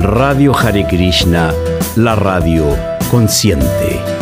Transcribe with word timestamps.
Radio 0.00 0.52
Hare 0.52 0.84
Krishna, 0.86 1.52
la 1.96 2.14
radio 2.14 2.76
consciente. 3.10 4.12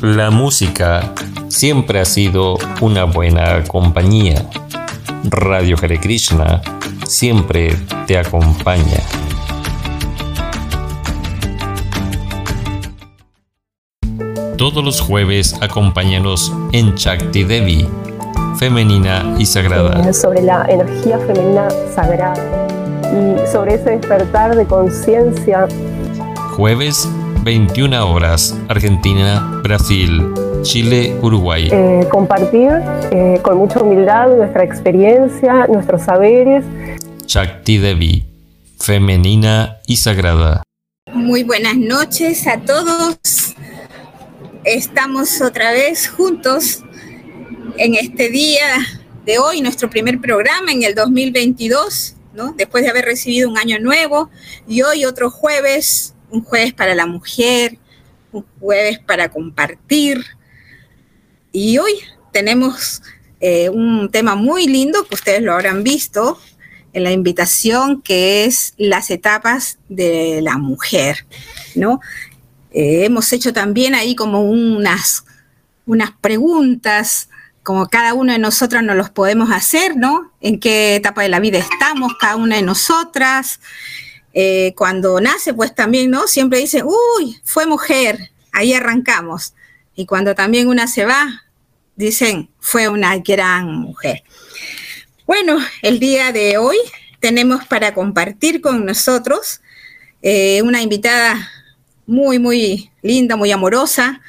La 0.00 0.30
música 0.30 1.12
siempre 1.52 2.00
ha 2.00 2.04
sido 2.04 2.56
una 2.80 3.04
buena 3.04 3.62
compañía. 3.64 4.48
Radio 5.24 5.76
Hare 5.80 6.00
Krishna 6.00 6.62
siempre 7.06 7.76
te 8.06 8.16
acompaña. 8.16 9.00
Todos 14.56 14.82
los 14.82 15.00
jueves 15.00 15.54
acompáñanos 15.60 16.52
en 16.72 16.94
Chakti 16.94 17.44
Devi, 17.44 17.86
femenina 18.58 19.34
y 19.38 19.44
sagrada. 19.44 20.12
Sobre 20.12 20.42
la 20.42 20.64
energía 20.68 21.18
femenina 21.18 21.68
sagrada 21.94 22.66
y 23.12 23.52
sobre 23.52 23.74
ese 23.74 23.90
despertar 23.90 24.56
de 24.56 24.64
conciencia. 24.64 25.68
Jueves 26.56 27.08
21 27.44 28.08
horas, 28.08 28.56
Argentina, 28.68 29.60
Brasil, 29.64 30.32
Chile, 30.62 31.16
Uruguay. 31.22 31.68
Eh, 31.72 32.06
compartir 32.08 32.70
eh, 33.10 33.40
con 33.42 33.58
mucha 33.58 33.80
humildad 33.80 34.28
nuestra 34.28 34.62
experiencia, 34.62 35.66
nuestros 35.66 36.02
saberes. 36.02 36.64
Shakti 37.26 37.78
Devi, 37.78 38.24
femenina 38.78 39.78
y 39.88 39.96
sagrada. 39.96 40.62
Muy 41.12 41.42
buenas 41.42 41.76
noches 41.76 42.46
a 42.46 42.60
todos. 42.60 43.16
Estamos 44.62 45.40
otra 45.40 45.72
vez 45.72 46.06
juntos 46.06 46.84
en 47.76 47.96
este 47.96 48.28
día 48.28 48.76
de 49.26 49.40
hoy, 49.40 49.62
nuestro 49.62 49.90
primer 49.90 50.20
programa 50.20 50.70
en 50.70 50.84
el 50.84 50.94
2022, 50.94 52.14
¿no? 52.34 52.52
Después 52.52 52.84
de 52.84 52.90
haber 52.90 53.04
recibido 53.04 53.50
un 53.50 53.58
año 53.58 53.80
nuevo 53.80 54.30
y 54.68 54.82
hoy 54.82 55.04
otro 55.04 55.28
jueves 55.28 56.11
un 56.32 56.42
jueves 56.42 56.72
para 56.72 56.94
la 56.94 57.06
mujer, 57.06 57.78
un 58.32 58.44
jueves 58.58 58.98
para 58.98 59.28
compartir. 59.28 60.24
Y 61.52 61.78
hoy 61.78 61.92
tenemos 62.32 63.02
eh, 63.40 63.68
un 63.68 64.10
tema 64.10 64.34
muy 64.34 64.66
lindo 64.66 65.04
que 65.04 65.14
ustedes 65.14 65.42
lo 65.42 65.52
habrán 65.52 65.84
visto 65.84 66.40
en 66.94 67.04
la 67.04 67.12
invitación, 67.12 68.02
que 68.02 68.44
es 68.44 68.74
las 68.78 69.10
etapas 69.10 69.78
de 69.88 70.40
la 70.42 70.58
mujer, 70.58 71.26
¿no? 71.74 72.00
Eh, 72.70 73.04
hemos 73.04 73.32
hecho 73.32 73.52
también 73.52 73.94
ahí 73.94 74.14
como 74.14 74.42
unas, 74.42 75.24
unas 75.86 76.10
preguntas, 76.20 77.28
como 77.62 77.86
cada 77.88 78.14
uno 78.14 78.32
de 78.32 78.38
nosotras 78.38 78.82
nos 78.82 78.96
los 78.96 79.10
podemos 79.10 79.50
hacer, 79.50 79.96
¿no? 79.96 80.32
En 80.40 80.58
qué 80.58 80.96
etapa 80.96 81.22
de 81.22 81.28
la 81.28 81.40
vida 81.40 81.58
estamos, 81.58 82.14
cada 82.18 82.36
una 82.36 82.56
de 82.56 82.62
nosotras. 82.62 83.60
Eh, 84.34 84.72
cuando 84.76 85.20
nace, 85.20 85.52
pues 85.54 85.74
también, 85.74 86.10
¿no? 86.10 86.26
Siempre 86.26 86.58
dicen, 86.58 86.84
uy, 86.84 87.40
fue 87.44 87.66
mujer, 87.66 88.30
ahí 88.52 88.72
arrancamos. 88.72 89.54
Y 89.94 90.06
cuando 90.06 90.34
también 90.34 90.68
una 90.68 90.86
se 90.86 91.04
va, 91.04 91.44
dicen, 91.96 92.50
fue 92.58 92.88
una 92.88 93.18
gran 93.18 93.72
mujer. 93.74 94.22
Bueno, 95.26 95.58
el 95.82 95.98
día 95.98 96.32
de 96.32 96.58
hoy 96.58 96.76
tenemos 97.20 97.64
para 97.66 97.94
compartir 97.94 98.60
con 98.60 98.84
nosotros 98.84 99.60
eh, 100.22 100.60
una 100.62 100.82
invitada 100.82 101.48
muy, 102.06 102.38
muy 102.38 102.90
linda, 103.02 103.36
muy 103.36 103.52
amorosa, 103.52 104.20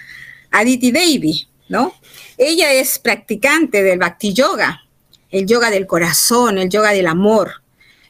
Aditi 0.52 0.92
Devi, 0.92 1.48
¿no? 1.70 1.94
Ella 2.38 2.72
es 2.72 3.00
practicante 3.00 3.84
del 3.84 4.00
Bhakti 4.00 4.34
Yoga, 4.34 4.84
el 5.30 5.48
yoga 5.48 5.72
del 5.72 5.88
corazón, 5.88 6.58
el 6.58 6.70
yoga 6.70 6.92
del 6.92 7.08
amor. 7.08 7.63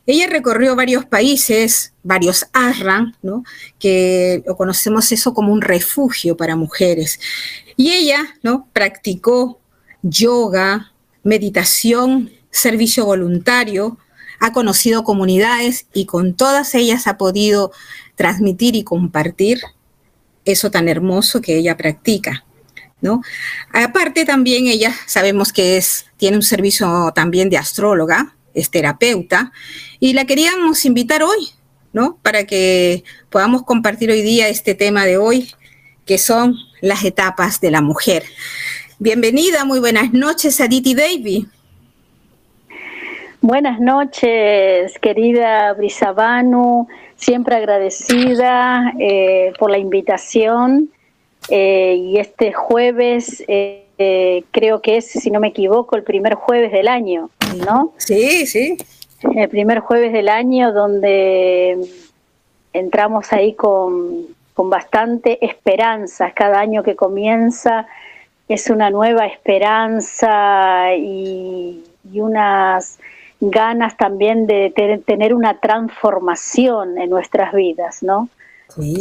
Ella 0.06 0.28
recorrió 0.28 0.76
varios 0.76 1.06
países, 1.06 1.94
varios 2.04 2.46
ashram, 2.52 3.14
¿no? 3.22 3.44
que 3.80 4.44
conocemos 4.58 5.12
eso 5.14 5.34
como 5.34 5.54
un 5.54 5.62
refugio 5.62 6.36
para 6.36 6.58
mujeres. 6.58 7.20
Y 7.78 7.92
ella 7.92 8.36
¿no? 8.42 8.68
practicó 8.74 9.60
yoga, 10.02 10.92
meditación, 11.24 12.32
servicio 12.52 13.06
voluntario, 13.06 13.98
ha 14.40 14.52
conocido 14.52 15.06
comunidades 15.06 15.88
y 15.94 16.06
con 16.06 16.34
todas 16.34 16.76
ellas 16.76 17.08
ha 17.08 17.18
podido 17.18 17.72
transmitir 18.16 18.76
y 18.76 18.84
compartir 18.84 19.62
eso 20.44 20.70
tan 20.70 20.90
hermoso 20.90 21.40
que 21.40 21.58
ella 21.58 21.78
practica. 21.78 22.46
¿No? 23.00 23.22
Aparte 23.74 24.24
también 24.24 24.68
ella 24.68 24.94
sabemos 25.08 25.52
que 25.52 25.76
es, 25.76 26.06
tiene 26.16 26.38
un 26.38 26.44
servicio 26.44 27.12
también 27.14 27.50
de 27.50 27.58
astróloga, 27.58 28.34
es 28.54 28.70
terapeuta, 28.70 29.52
y 30.04 30.12
la 30.12 30.26
queríamos 30.26 30.84
invitar 30.84 31.24
hoy, 31.24 31.48
¿no? 31.94 32.18
Para 32.22 32.44
que 32.46 33.06
podamos 33.30 33.64
compartir 33.64 34.12
hoy 34.12 34.22
día 34.22 34.50
este 34.50 34.76
tema 34.76 35.06
de 35.06 35.18
hoy, 35.18 35.50
que 36.06 36.18
son 36.18 36.58
las 36.82 37.06
etapas 37.06 37.62
de 37.62 37.72
la 37.72 37.80
mujer. 37.80 38.24
Bienvenida, 39.00 39.64
muy 39.64 39.80
buenas 39.80 40.12
noches, 40.12 40.60
Aditi 40.60 40.94
Davy. 40.94 41.48
Buenas 43.40 43.80
noches, 43.80 45.00
querida 45.00 45.72
Brisabanu, 45.72 46.90
siempre 47.16 47.56
agradecida 47.56 48.92
eh, 49.00 49.54
por 49.58 49.72
la 49.72 49.78
invitación. 49.78 50.90
Eh, 51.48 51.96
y 51.98 52.18
este 52.18 52.52
jueves 52.52 53.42
eh, 53.48 54.44
creo 54.52 54.82
que 54.82 54.98
es, 54.98 55.06
si 55.06 55.32
no 55.32 55.40
me 55.40 55.48
equivoco, 55.48 55.96
el 55.96 56.04
primer 56.04 56.34
jueves 56.34 56.74
del 56.74 56.90
año. 56.90 57.30
¿no? 57.66 57.94
Sí, 57.98 58.46
sí. 58.48 58.78
El 59.36 59.50
primer 59.50 59.80
jueves 59.80 60.14
del 60.14 60.30
año 60.30 60.74
donde 60.74 61.80
entramos 62.74 63.32
ahí 63.32 63.54
con, 63.54 64.28
bastante 64.56 65.44
esperanza. 65.46 66.32
Cada 66.32 66.60
año 66.60 66.84
que 66.84 66.96
comienza 66.96 67.88
es 68.48 68.70
una 68.70 68.90
nueva 68.90 69.26
esperanza 69.26 70.96
y, 70.96 71.84
unas 72.14 73.00
ganas 73.40 73.98
también 73.98 74.46
de 74.46 75.02
tener 75.06 75.34
una 75.34 75.60
transformación 75.60 76.98
en 76.98 77.10
nuestras 77.10 77.54
vidas, 77.54 78.04
¿no? 78.04 78.30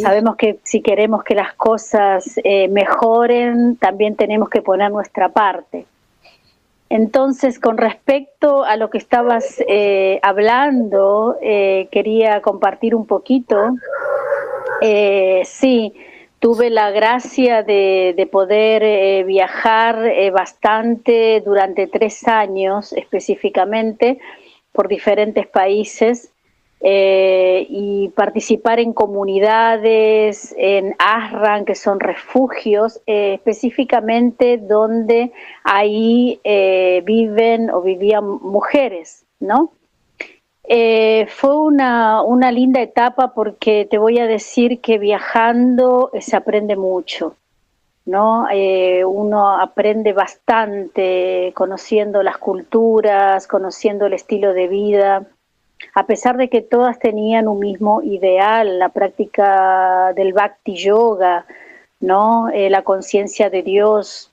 Sabemos 0.03 0.37
que 0.37 0.59
si 0.65 0.83
queremos 0.83 1.25
que 1.25 1.35
las 1.35 1.55
cosas 1.55 2.39
eh, 2.45 2.69
mejoren, 2.69 3.77
también 3.77 4.17
tenemos 4.17 4.51
que 4.51 4.61
poner 4.61 4.91
nuestra 4.91 5.31
parte. 5.31 5.87
Entonces, 6.93 7.59
con 7.59 7.79
respecto 7.79 8.65
a 8.65 8.77
lo 8.77 8.91
que 8.91 8.99
estabas 8.99 9.65
eh, 9.67 10.21
hablando, 10.23 11.39
eh, 11.41 11.89
quería 11.91 12.43
compartir 12.43 12.95
un 12.95 13.07
poquito. 13.07 13.57
Eh, 14.83 15.41
sí, 15.47 15.95
tuve 16.39 16.69
la 16.69 16.91
gracia 16.91 17.63
de, 17.63 18.29
poder 18.31 19.25
viajar 19.25 20.05
bastante 20.35 21.41
durante 21.41 21.87
tres 21.87 22.29
años 22.29 22.93
específicamente 22.93 24.19
por 24.73 24.87
diferentes 24.87 25.47
países 25.47 26.31
eh, 26.85 27.65
y 27.71 28.09
participar 28.09 28.81
en 28.81 28.93
comunidades, 28.93 30.53
en 30.59 30.97
ASRAN, 30.99 31.65
que 31.65 31.77
son 31.77 32.01
refugios, 32.01 33.01
eh, 33.07 33.35
específicamente 33.35 34.59
donde 34.59 35.31
ahí 35.63 36.41
eh, 36.43 37.01
viven 37.05 37.71
o 37.71 37.83
vivían 37.83 38.25
mujeres, 38.25 39.25
¿no? 39.39 39.71
fue 41.29 41.57
una, 41.57 42.23
una, 42.23 42.51
linda 42.51 42.81
etapa 42.81 43.35
porque 43.35 43.87
te 43.91 43.99
voy 43.99 44.19
a 44.19 44.27
decir 44.27 44.81
que 44.81 44.99
viajando 44.99 46.11
se 46.19 46.35
aprende 46.35 46.77
mucho, 46.77 47.37
¿no? 48.07 48.47
uno 49.07 49.61
aprende 49.61 50.15
bastante 50.15 51.53
conociendo 51.55 52.23
las 52.23 52.39
culturas, 52.39 53.47
conociendo 53.47 54.07
el 54.07 54.15
estilo 54.15 54.55
de 54.55 54.69
vida, 54.69 55.27
a 55.95 56.07
pesar 56.07 56.37
de 56.37 56.49
que 56.49 56.63
todas 56.63 56.99
tenían 56.99 57.49
un 57.49 57.59
mismo 57.59 58.03
ideal, 58.03 58.79
la 58.79 58.89
práctica 58.89 60.13
del 60.15 60.33
bhakti 60.33 60.75
yoga, 60.75 61.45
¿no? 62.01 62.49
Eh, 62.49 62.71
la 62.71 62.83
conciencia 62.83 63.51
de 63.51 63.63
Dios, 63.63 64.31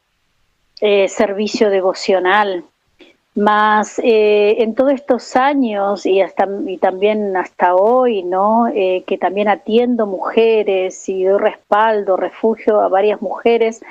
eh, 0.81 1.07
servicio 1.09 1.69
devocional. 1.69 2.63
Más 3.35 3.99
eh, 3.99 4.55
en 4.63 4.73
todos 4.73 4.93
estos 4.93 5.35
años 5.35 6.05
y, 6.05 6.19
hasta, 6.19 6.47
y 6.65 6.77
también 6.77 7.37
hasta 7.37 7.75
hoy, 7.75 8.23
¿no? 8.23 8.65
que 8.73 9.17
también 9.21 9.47
atiendo 9.47 10.07
mujeres 10.07 11.07
y 11.07 11.23
doy 11.23 11.39
respaldo, 11.39 12.17
refugio 12.17 12.81
a 12.81 12.89
varias 12.89 13.21
mujeres, 13.21 13.81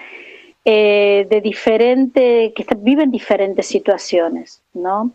de 0.64 1.41
diferente, 1.43 2.53
que 2.55 2.67
viven 2.76 3.11
diferentes 3.11 3.67
situaciones, 3.67 4.61
¿no? 4.75 5.12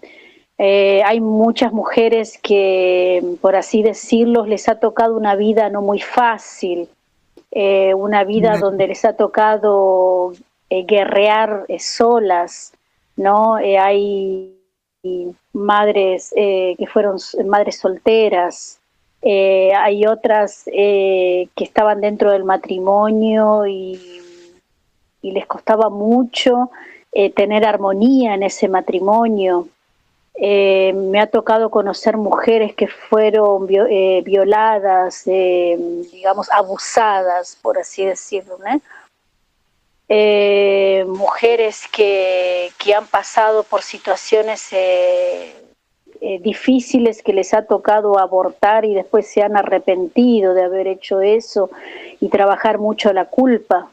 Hay 0.57 1.19
muchas 1.19 1.73
mujeres 1.73 2.37
que, 2.41 3.21
por 3.41 3.55
así 3.55 3.83
decirlo, 3.83 4.45
les 4.45 4.69
ha 4.69 4.79
tocado 4.79 5.17
una 5.17 5.35
vida 5.35 5.69
no 5.69 5.81
muy 5.81 5.99
fácil, 5.99 6.87
una 7.51 8.23
vida 8.23 8.57
donde 8.57 8.87
les 8.87 9.03
ha 9.03 9.13
tocado 9.13 10.33
guerrear 10.69 11.65
solas, 11.79 12.73
¿no? 13.17 13.55
hay 13.55 14.55
madres 15.51 16.31
que 16.33 16.87
fueron 16.87 17.17
madres 17.45 17.79
solteras, 17.79 18.79
eh, 19.25 19.71
hay 19.73 20.05
otras 20.05 20.65
eh, 20.67 21.47
que 21.55 21.63
estaban 21.63 22.01
dentro 22.01 22.31
del 22.31 22.43
matrimonio 22.43 23.65
y, 23.65 24.19
les 25.21 25.45
costaba 25.45 25.89
mucho 25.89 26.69
eh, 27.13 27.31
tener 27.31 27.65
armonía 27.65 28.33
en 28.33 28.43
ese 28.43 28.67
matrimonio. 28.67 29.69
Me 30.39 31.19
ha 31.19 31.27
tocado 31.27 31.69
conocer 31.69 32.17
mujeres 32.17 32.73
que 32.75 32.87
fueron 32.87 33.67
violadas, 33.67 35.23
digamos, 35.25 36.49
abusadas, 36.51 37.57
por 37.61 37.77
así 37.77 38.05
decirlo. 38.05 38.57
mujeres 41.07 41.87
que, 41.91 42.71
que, 42.77 42.93
han 42.93 43.07
pasado 43.07 43.63
por 43.63 43.81
situaciones 43.81 44.69
eh, 46.25 46.39
difíciles 46.39 47.21
que 47.21 47.33
les 47.33 47.53
ha 47.53 47.65
tocado 47.65 48.17
abortar 48.17 48.85
y 48.85 48.93
después 48.93 49.27
se 49.27 49.43
han 49.43 49.57
arrepentido 49.57 50.53
de 50.53 50.63
haber 50.63 50.87
hecho 50.87 51.19
eso 51.19 51.69
y 52.21 52.29
trabajar 52.29 52.77
mucho 52.77 53.11
la 53.11 53.25
culpa, 53.25 53.89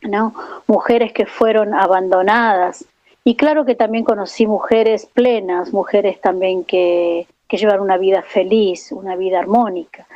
¿no? 0.00 0.32
Mujeres 0.66 1.12
que 1.12 1.26
fueron 1.26 1.74
abandonadas. 1.74 2.86
Y 3.26 3.34
claro 3.34 3.64
que 3.64 3.74
también 3.74 4.04
conocí 4.04 4.46
mujeres 4.46 5.06
plenas, 5.12 5.72
mujeres 5.72 6.20
también 6.20 6.62
que, 6.62 7.26
que 7.48 7.56
llevan 7.56 7.80
una 7.80 7.98
vida 7.98 8.22
feliz, 8.22 8.92
una 8.92 9.16
vida 9.16 9.40
armónica. 9.40 10.06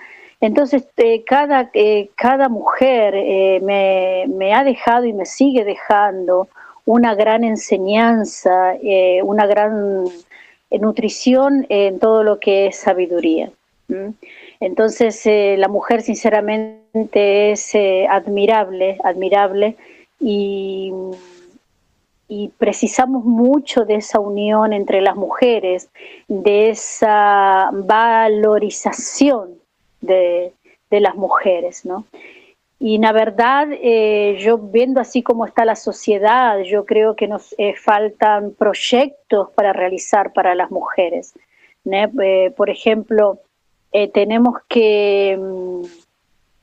Entonces, 0.40 0.86
eh, 0.96 1.24
cada, 1.24 1.70
eh, 1.74 2.08
cada 2.14 2.48
mujer 2.48 3.12
me, 3.62 4.26
me, 4.28 4.54
ha 4.54 4.62
dejado 4.62 5.04
y 5.06 5.12
me 5.12 5.26
sigue 5.26 5.64
dejando 5.64 6.48
una 6.86 7.14
gran 7.14 7.42
enseñanza, 7.44 8.74
una 9.22 9.46
gran 9.46 10.04
nutrición 10.70 11.66
en 11.68 11.98
todo 11.98 12.22
lo 12.22 12.38
que 12.38 12.68
es 12.68 12.76
sabiduría. 12.76 13.50
Entonces, 14.60 15.24
eh, 15.26 15.56
la 15.58 15.68
mujer 15.68 16.02
sinceramente 16.02 17.52
es 17.52 17.74
eh, 17.74 18.06
admirable, 18.08 18.98
admirable 19.02 19.76
y, 20.20 20.92
precisamos 22.59 23.25
mucho 23.25 23.85
de 23.85 23.97
esa 23.97 24.21
unión 24.21 24.73
entre 24.73 25.00
las 25.00 25.17
mujeres, 25.17 25.88
de 26.29 26.71
esa 26.71 27.71
valorización 27.73 29.55
de, 30.00 30.53
de 30.91 31.00
las 31.00 31.17
mujeres, 31.17 31.85
¿no? 31.85 32.05
Y 32.82 32.97
la 32.97 33.12
verdad, 33.12 33.69
eh, 33.73 34.38
yo 34.41 34.56
viendo 34.56 35.03
así 35.03 35.23
como 35.23 35.44
está 35.44 35.67
la 35.67 35.77
sociedad, 35.77 36.61
yo 36.61 36.87
creo 36.87 37.15
que 37.15 37.29
nos 37.29 37.55
eh, 37.59 37.75
faltan 37.77 38.53
proyectos 38.53 39.50
para 39.55 39.75
realizar 39.75 40.32
para 40.32 40.55
las 40.55 40.71
mujeres. 40.71 41.35
Eh, 41.85 42.53
por 42.56 42.71
ejemplo, 42.71 43.38
tenemos 44.15 44.55
que, 44.67 45.38
mm, 45.38 45.82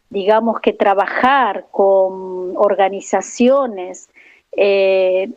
digamos, 0.10 0.60
que 0.60 0.74
trabajar 0.74 1.68
con 1.70 2.58
organizaciones 2.58 4.10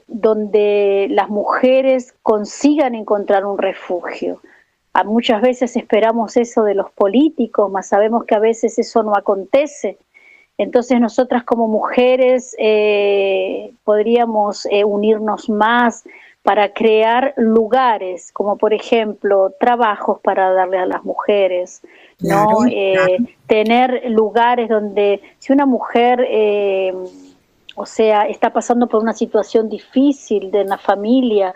donde 0.06 1.08
las 1.10 1.28
mujeres 1.28 2.14
consigan 2.22 2.94
encontrar 2.94 3.44
un 3.44 3.58
refugio. 3.58 4.40
A 4.94 5.04
muchas 5.04 5.42
veces 5.42 5.76
esperamos 5.76 6.36
eso 6.36 6.64
de 6.64 6.74
los 6.74 6.90
políticos, 6.90 7.70
mas 7.70 7.88
sabemos 7.88 8.24
que 8.24 8.34
a 8.34 8.38
veces 8.38 8.78
eso 8.78 9.02
no 9.02 9.14
acontece 9.14 9.98
entonces 10.60 11.00
nosotras 11.00 11.42
como 11.44 11.68
mujeres 11.68 12.54
eh, 12.58 13.72
podríamos 13.82 14.66
eh, 14.70 14.84
unirnos 14.84 15.48
más 15.48 16.04
para 16.42 16.74
crear 16.74 17.32
lugares, 17.38 18.30
como 18.30 18.58
por 18.58 18.74
ejemplo 18.74 19.54
trabajos 19.58 20.20
para 20.22 20.52
darle 20.52 20.76
a 20.76 20.84
las 20.84 21.02
mujeres, 21.02 21.80
¿no? 22.20 22.66
Eh, 22.70 23.16
tener 23.46 24.10
lugares 24.10 24.68
donde 24.68 25.22
si 25.38 25.54
una 25.54 25.64
mujer, 25.64 26.28
o 27.80 27.86
sea, 27.86 28.26
está 28.26 28.52
pasando 28.52 28.86
por 28.86 29.02
una 29.02 29.12
situación 29.12 29.68
difícil 29.68 30.50
de 30.50 30.64
la 30.64 30.78
familia 30.78 31.54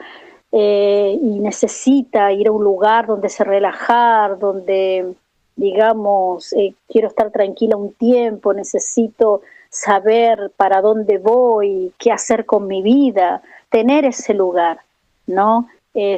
y 0.50 1.40
necesita 1.40 2.30
ir 2.32 2.46
a 2.46 2.52
un 2.52 2.62
lugar 2.62 3.06
donde 3.08 3.28
se 3.28 3.42
relajar, 3.42 4.38
donde 4.38 5.14
digamos, 5.56 6.52
eh, 6.54 6.74
quiero 6.88 7.08
estar 7.08 7.30
tranquila 7.30 7.76
un 7.76 7.92
tiempo, 7.94 8.52
necesito 8.52 9.42
saber 9.70 10.52
para 10.56 10.80
dónde 10.80 11.18
voy, 11.18 11.92
qué 11.98 12.12
hacer 12.12 12.46
con 12.46 12.66
mi 12.66 12.82
vida, 12.82 13.42
tener 13.70 14.04
ese 14.04 14.34
lugar, 14.34 14.80
¿no? 15.26 15.68
Eh, 15.96 16.16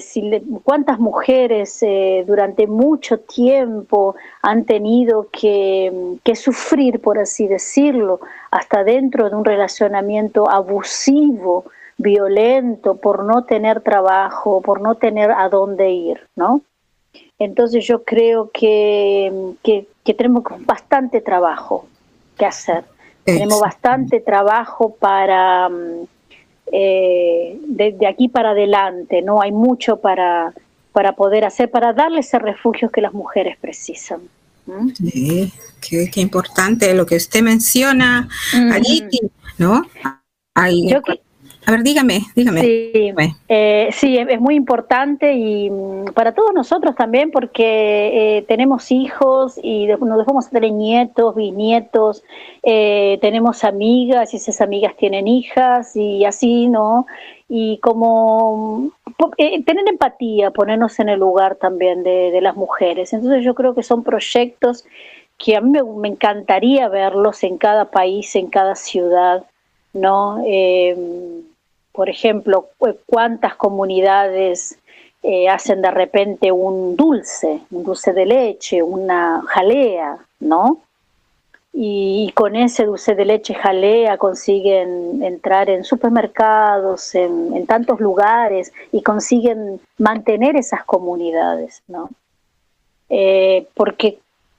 ¿Cuántas 0.65 0.99
mujeres 0.99 1.83
eh, 1.83 2.25
durante 2.27 2.67
mucho 2.67 3.21
tiempo 3.21 4.17
han 4.41 4.65
tenido 4.65 5.29
que, 5.31 6.17
que, 6.25 6.35
sufrir, 6.35 7.01
por 7.01 7.19
así 7.19 7.47
decirlo, 7.47 8.21
hasta 8.51 8.85
dentro 8.85 9.29
de 9.29 9.37
un 9.37 9.45
relacionamiento 9.45 10.49
abusivo, 10.51 11.67
violento, 11.99 12.97
por 12.97 13.25
no 13.25 13.45
tener 13.45 13.83
trabajo, 13.83 14.63
por 14.63 14.81
no 14.81 14.95
tener 14.95 15.31
a 15.31 15.49
dónde 15.51 15.91
ir, 15.91 16.27
¿no? 16.37 16.63
Entonces 17.39 17.87
yo 17.87 18.05
creo 18.05 18.51
que, 18.51 19.55
tenemos 20.05 20.43
bastante 20.61 21.21
trabajo 21.21 21.87
que 22.39 22.47
hacer. 22.47 22.85
Tenemos 23.25 23.61
bastante 23.61 24.21
trabajo 24.21 24.95
para 24.95 25.69
eh, 26.73 27.59
desde 27.67 28.07
aquí 28.07 28.29
para 28.29 28.51
adelante, 28.51 29.23
¿no? 29.23 29.41
Hay 29.41 29.53
mucho 29.53 29.99
para, 29.99 30.53
para 30.93 31.13
poder 31.13 31.45
hacer, 31.45 31.71
para 31.71 31.93
darle 31.93 32.21
ese 32.21 32.39
refugio 32.39 32.91
que 32.91 33.01
las 33.01 33.13
mujeres 33.13 33.57
precisan. 33.61 34.21
Sí, 34.95 35.53
qué, 35.81 36.21
importante 36.21 36.93
lo 36.95 37.07
que 37.07 37.17
usted 37.17 37.43
menciona, 37.43 38.29
¿no? 39.59 39.83
Hay, 40.55 40.89
a 41.67 41.73
ver, 41.73 41.83
dígame, 41.83 42.21
dígame. 42.37 42.61
Sí, 42.61 43.13
eh, 43.49 43.89
sí 43.91 44.17
es, 44.17 44.41
muy 44.41 44.55
importante 44.55 45.33
y 45.33 45.69
mm, 45.69 46.13
para 46.15 46.33
todos 46.33 46.55
nosotros 46.55 46.95
también 46.95 47.33
porque 47.33 48.39
eh, 48.39 48.43
tenemos 48.43 48.93
hijos 48.93 49.59
y 49.61 49.89
nos 49.89 50.19
dejamos 50.19 50.49
tener 50.49 50.71
nietos, 50.71 51.35
bisnietos, 51.35 52.23
eh, 52.63 53.19
tenemos 53.21 53.65
amigas 53.65 54.33
y 54.33 54.37
esas 54.37 54.61
amigas 54.61 54.95
tienen 54.97 55.27
hijas 55.27 55.97
y 55.97 56.25
así, 56.25 56.69
¿no? 56.69 57.09
Y 57.49 57.79
como 57.79 58.93
mm, 59.17 59.65
tener 59.65 59.89
empatía, 59.89 60.53
ponernos 60.53 61.01
en 61.01 61.09
el 61.09 61.19
lugar 61.19 61.57
también 61.57 62.05
de, 62.05 62.39
las 62.41 62.55
mujeres. 62.55 63.13
Entonces 63.13 63.45
yo 63.45 63.57
creo 63.57 63.75
que 63.75 63.83
son 63.83 64.05
proyectos 64.05 64.85
que 65.37 65.57
a 65.57 65.61
mí 65.61 65.77
me, 65.97 66.09
encantaría 66.09 66.89
verlos 66.89 67.43
en 67.43 67.59
cada 67.59 67.91
país, 67.91 68.37
en 68.37 68.47
cada 68.47 68.77
ciudad, 68.77 69.45
¿no? 69.93 70.45
Por 71.97 72.11
ejemplo, 72.11 72.69
cuántas 73.07 73.55
comunidades 73.55 74.79
eh, 75.23 75.49
hacen 75.49 75.81
de 75.81 75.91
repente 75.91 76.53
un 76.53 76.95
dulce, 76.95 77.61
un 77.71 77.85
dulce 77.85 78.13
de 78.13 78.27
leche, 78.27 78.83
una 78.83 79.43
jalea, 79.49 80.19
¿no? 80.41 80.83
Y, 81.73 82.33
con 82.35 82.55
ese 82.55 82.85
dulce 82.85 83.15
de 83.15 83.25
leche 83.25 83.55
jalea 83.55 84.19
consiguen 84.19 85.23
entrar 85.23 85.71
en 85.71 85.85
supermercados, 85.85 87.15
en, 87.15 87.67
tantos 87.67 87.99
lugares 87.99 88.75
y 88.93 89.03
consiguen 89.03 89.81
mantener 89.97 90.55
esas 90.57 90.85
comunidades, 90.85 91.83
¿no? 91.89 92.11
Eh, 93.09 93.67
porque 93.73 94.19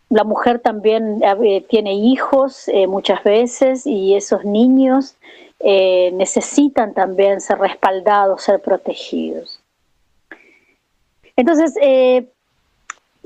la 0.10 0.24
mujer 0.24 0.58
también 0.58 1.22
eh, 1.22 1.64
tiene 1.70 1.94
hijos 1.94 2.68
muchas 2.88 3.24
veces 3.24 3.86
y 3.86 4.16
esos 4.16 4.44
niños 4.44 5.16
eh, 5.60 6.12
necesitan 6.14 6.94
también 6.94 7.42
ser 7.42 7.58
respaldados, 7.60 8.44
ser 8.44 8.62
protegidos. 8.62 9.60
Entonces, 11.36 11.76
eh, 11.82 12.28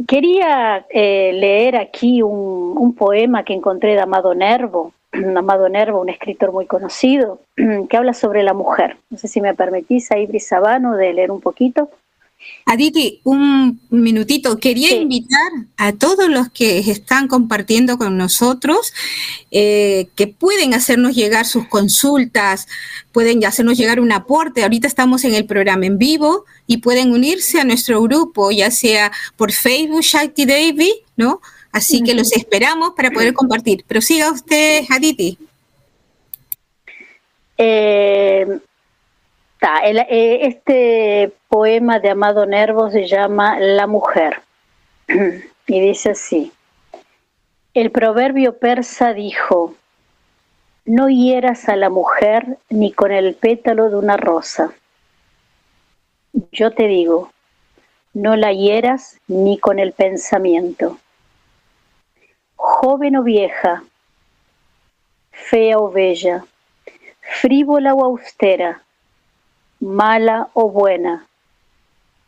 quería 0.07 0.85
eh, 0.89 1.31
leer 1.33 1.75
aquí 1.75 2.21
un, 2.21 2.95
poema 2.97 3.43
que 3.43 3.53
encontré 3.53 3.93
de 3.93 4.01
Amado 4.01 4.35
Nervo, 4.35 4.93
Amado 5.35 5.69
Nervo, 5.69 6.01
un 6.01 6.09
escritor 6.09 6.51
muy 6.51 6.67
conocido, 6.67 7.39
que 7.89 7.97
habla 7.97 8.13
sobre 8.13 8.43
la 8.43 8.53
mujer. 8.53 8.97
No 9.09 9.17
sé 9.17 9.27
si 9.27 9.41
me 9.41 9.55
permitís 9.55 10.11
ahí, 10.11 10.27
Brisabano, 10.27 10.95
de 10.95 11.13
leer 11.13 11.31
un 11.31 11.41
poquito. 11.41 11.89
Aditi, 12.65 13.19
un 13.23 13.81
minutito. 13.89 14.57
Quería 14.57 14.95
invitar 14.95 15.51
a 15.77 15.93
todos 15.93 16.29
los 16.29 16.49
que 16.49 16.79
están 16.79 17.27
compartiendo 17.27 17.97
con 17.97 18.17
nosotros 18.17 18.93
eh, 19.51 20.07
que 20.15 20.27
pueden 20.27 20.73
hacernos 20.73 21.15
llegar 21.15 21.45
sus 21.45 21.67
consultas, 21.67 22.67
pueden 23.11 23.43
hacernos 23.45 23.77
llegar 23.77 23.99
un 23.99 24.11
aporte. 24.11 24.63
Ahorita 24.63 24.87
estamos 24.87 25.23
en 25.23 25.33
el 25.33 25.45
programa 25.45 25.85
en 25.85 25.97
vivo 25.97 26.45
y 26.67 26.77
pueden 26.77 27.11
unirse 27.11 27.59
a 27.59 27.63
nuestro 27.63 28.01
grupo, 28.01 28.51
ya 28.51 28.71
sea 28.71 29.11
por 29.35 29.51
Facebook, 29.51 30.01
Shakti 30.01 30.45
Devi, 30.45 30.93
¿no? 31.17 31.41
Así 31.71 32.03
que 32.03 32.13
los 32.13 32.31
esperamos 32.33 32.93
para 32.95 33.11
poder 33.11 33.33
compartir. 33.33 33.85
Pero 33.87 34.01
siga 34.01 34.31
usted, 34.31 34.83
Aditi. 34.89 35.37
Eh, 37.57 38.59
eh, 39.61 40.39
este 40.47 41.33
poema 41.47 41.99
de 41.99 42.09
Amado 42.09 42.45
Nervo 42.45 42.89
se 42.89 43.07
llama 43.07 43.59
La 43.59 43.87
mujer 43.87 44.41
y 45.67 45.79
dice 45.79 46.11
así. 46.11 46.51
El 47.73 47.91
proverbio 47.91 48.57
persa 48.57 49.13
dijo, 49.13 49.75
no 50.85 51.09
hieras 51.09 51.69
a 51.69 51.75
la 51.75 51.89
mujer 51.89 52.57
ni 52.69 52.91
con 52.91 53.11
el 53.11 53.35
pétalo 53.35 53.89
de 53.89 53.95
una 53.95 54.17
rosa. 54.17 54.73
Yo 56.51 56.71
te 56.71 56.87
digo, 56.87 57.31
no 58.13 58.35
la 58.35 58.51
hieras 58.51 59.19
ni 59.27 59.57
con 59.57 59.79
el 59.79 59.93
pensamiento. 59.93 60.97
Joven 62.55 63.15
o 63.15 63.23
vieja, 63.23 63.83
fea 65.31 65.77
o 65.77 65.89
bella, 65.91 66.43
frívola 67.39 67.93
o 67.93 68.03
austera, 68.03 68.81
mala 69.81 70.49
o 70.53 70.69
buena, 70.69 71.27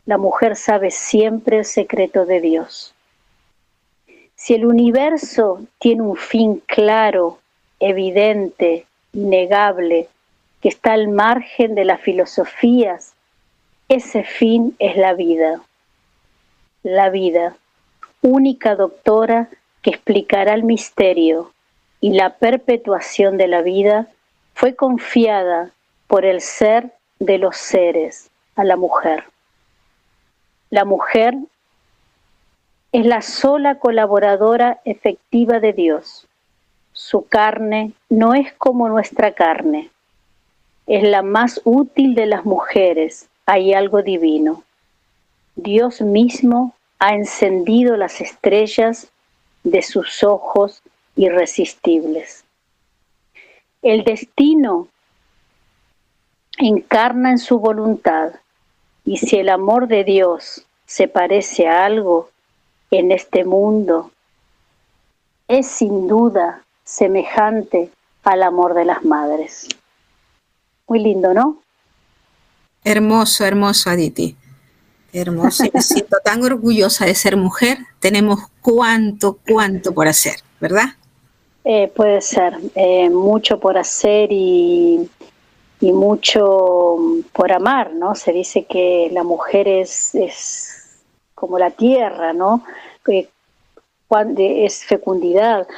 la 0.06 0.18
mujer 0.18 0.56
sabe 0.56 0.90
siempre 0.90 1.58
el 1.58 1.64
secreto 1.64 2.26
de 2.26 2.40
Dios. 2.40 2.94
Si 4.34 4.54
el 4.54 4.66
universo 4.66 5.64
tiene 5.78 6.02
un 6.02 6.16
fin 6.16 6.62
claro, 6.66 7.38
evidente, 7.78 8.86
innegable, 9.12 10.08
que 10.60 10.68
está 10.68 10.92
al 10.92 11.08
margen 11.08 11.74
de 11.74 11.84
las 11.84 12.00
filosofías, 12.00 13.14
ese 13.88 14.24
fin 14.24 14.74
es 14.78 14.96
la 14.96 15.14
vida. 15.14 15.60
La 16.82 17.08
vida, 17.08 17.56
única 18.20 18.74
doctora 18.74 19.48
que 19.80 19.90
explicará 19.90 20.54
el 20.54 20.64
misterio 20.64 21.52
y 22.00 22.14
la 22.14 22.36
perpetuación 22.36 23.38
de 23.38 23.46
la 23.46 23.62
vida, 23.62 24.08
fue 24.54 24.74
confiada 24.74 25.70
por 26.08 26.24
el 26.24 26.40
ser 26.40 26.92
de 27.24 27.38
los 27.38 27.56
seres 27.56 28.30
a 28.56 28.64
la 28.64 28.76
mujer. 28.76 29.24
La 30.70 30.84
mujer 30.84 31.36
es 32.92 33.06
la 33.06 33.22
sola 33.22 33.78
colaboradora 33.78 34.80
efectiva 34.84 35.58
de 35.58 35.72
Dios. 35.72 36.26
Su 36.92 37.26
carne 37.26 37.92
no 38.08 38.34
es 38.34 38.52
como 38.52 38.88
nuestra 38.88 39.32
carne. 39.32 39.90
Es 40.86 41.02
la 41.02 41.22
más 41.22 41.60
útil 41.64 42.14
de 42.14 42.26
las 42.26 42.44
mujeres. 42.44 43.28
Hay 43.46 43.74
algo 43.74 44.02
divino. 44.02 44.62
Dios 45.56 46.00
mismo 46.00 46.74
ha 46.98 47.14
encendido 47.14 47.96
las 47.96 48.20
estrellas 48.20 49.08
de 49.62 49.82
sus 49.82 50.22
ojos 50.22 50.82
irresistibles. 51.16 52.44
El 53.82 54.04
destino 54.04 54.88
encarna 56.58 57.30
en 57.30 57.38
su 57.38 57.58
voluntad. 57.58 58.32
Y 59.04 59.18
si 59.18 59.36
el 59.36 59.48
amor 59.48 59.88
de 59.88 60.04
Dios 60.04 60.64
se 60.86 61.08
parece 61.08 61.68
a 61.68 61.84
algo 61.84 62.30
en 62.90 63.12
este 63.12 63.44
mundo, 63.44 64.10
es 65.48 65.66
sin 65.66 66.08
duda 66.08 66.62
semejante 66.84 67.90
al 68.22 68.42
amor 68.42 68.74
de 68.74 68.84
las 68.84 69.04
madres. 69.04 69.68
Muy 70.86 71.00
lindo, 71.00 71.34
¿no? 71.34 71.58
Hermoso, 72.82 73.44
hermoso, 73.44 73.90
Aditi. 73.90 74.36
Hermoso. 75.12 75.64
Me 75.72 75.82
siento 75.82 76.18
tan 76.22 76.42
orgullosa 76.42 77.06
de 77.06 77.14
ser 77.14 77.36
mujer. 77.36 77.78
Tenemos 78.00 78.40
cuánto, 78.60 79.38
cuánto 79.46 79.94
por 79.94 80.08
hacer, 80.08 80.36
¿verdad? 80.60 80.94
Eh, 81.64 81.90
puede 81.96 82.20
ser, 82.20 82.58
eh, 82.74 83.08
mucho 83.08 83.58
por 83.58 83.78
hacer 83.78 84.28
y, 84.30 85.08
y 85.84 85.92
mucho 85.92 86.96
por 87.34 87.52
amar, 87.52 87.92
¿no? 87.92 88.14
Se 88.14 88.32
dice 88.32 88.64
que 88.64 89.10
la 89.12 89.22
mujer 89.22 89.68
es, 89.68 90.14
es 90.14 91.04
como 91.34 91.58
la 91.58 91.72
tierra, 91.72 92.32
¿no? 92.32 92.64
Que 93.04 93.28
es 94.38 94.82
fecundidad, 94.82 95.68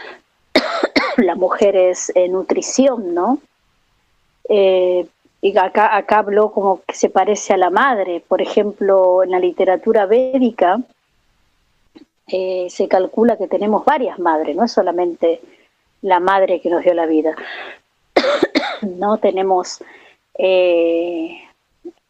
la 1.17 1.35
mujer 1.35 1.75
es 1.75 2.13
eh, 2.15 2.29
nutrición, 2.29 3.15
¿no? 3.15 3.41
Eh, 4.49 5.09
y 5.41 5.59
acá, 5.59 5.97
acá 5.97 6.25
como 6.25 6.83
que 6.87 6.95
se 6.95 7.11
parece 7.11 7.55
a 7.55 7.57
la 7.57 7.71
madre. 7.71 8.23
Por 8.29 8.41
ejemplo, 8.41 9.25
en 9.25 9.33
la 9.33 9.41
literatura 9.41 10.07
védica 10.07 10.79
eh, 12.29 12.69
se 12.71 12.87
calcula 12.87 13.37
que 13.37 13.49
tenemos 13.49 13.85
varias 13.85 14.21
madres, 14.21 14.55
no 14.55 14.63
es 14.67 14.71
solamente 14.71 15.41
la 16.03 16.21
madre 16.21 16.61
que 16.61 16.71
nos 16.71 16.85
dio 16.85 16.95
la 16.95 17.07
vida. 17.07 17.35
no 18.83 19.19
tenemos 19.19 19.83
eh, 20.39 21.39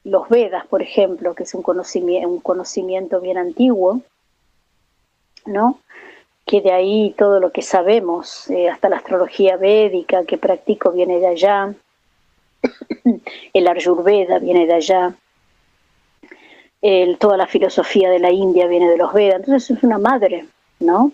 los 0.05 0.29
Vedas, 0.29 0.67
por 0.67 0.83
ejemplo, 0.83 1.35
que 1.35 1.45
es 1.45 1.55
un 1.55 1.63
conocimiento, 1.63 2.29
un 2.29 2.41
conocimiento 2.41 3.21
bien 3.21 3.39
antiguo, 3.39 4.01
¿no? 5.45 5.81
que 6.45 6.61
de 6.61 6.71
ahí 6.71 7.15
todo 7.19 7.41
lo 7.41 7.51
que 7.51 7.63
sabemos, 7.63 8.49
eh, 8.51 8.69
hasta 8.69 8.89
la 8.89 8.99
astrología 8.99 9.57
védica 9.57 10.25
que 10.25 10.39
practico 10.39 10.93
viene 10.93 11.19
de 11.19 11.27
allá, 11.27 11.75
el 13.53 13.69
Ayurveda 13.69 14.39
viene 14.39 14.67
de 14.67 14.75
allá, 14.75 15.15
toda 17.19 17.37
la 17.37 17.49
filosofía 17.49 18.11
de 18.11 18.21
la 18.21 18.31
India 18.31 18.69
viene 18.69 18.89
de 18.89 18.97
los 18.97 19.13
Vedas, 19.13 19.41
entonces 19.41 19.77
es 19.77 19.83
una 19.83 19.99
madre, 19.99 20.47
¿no? 20.79 21.11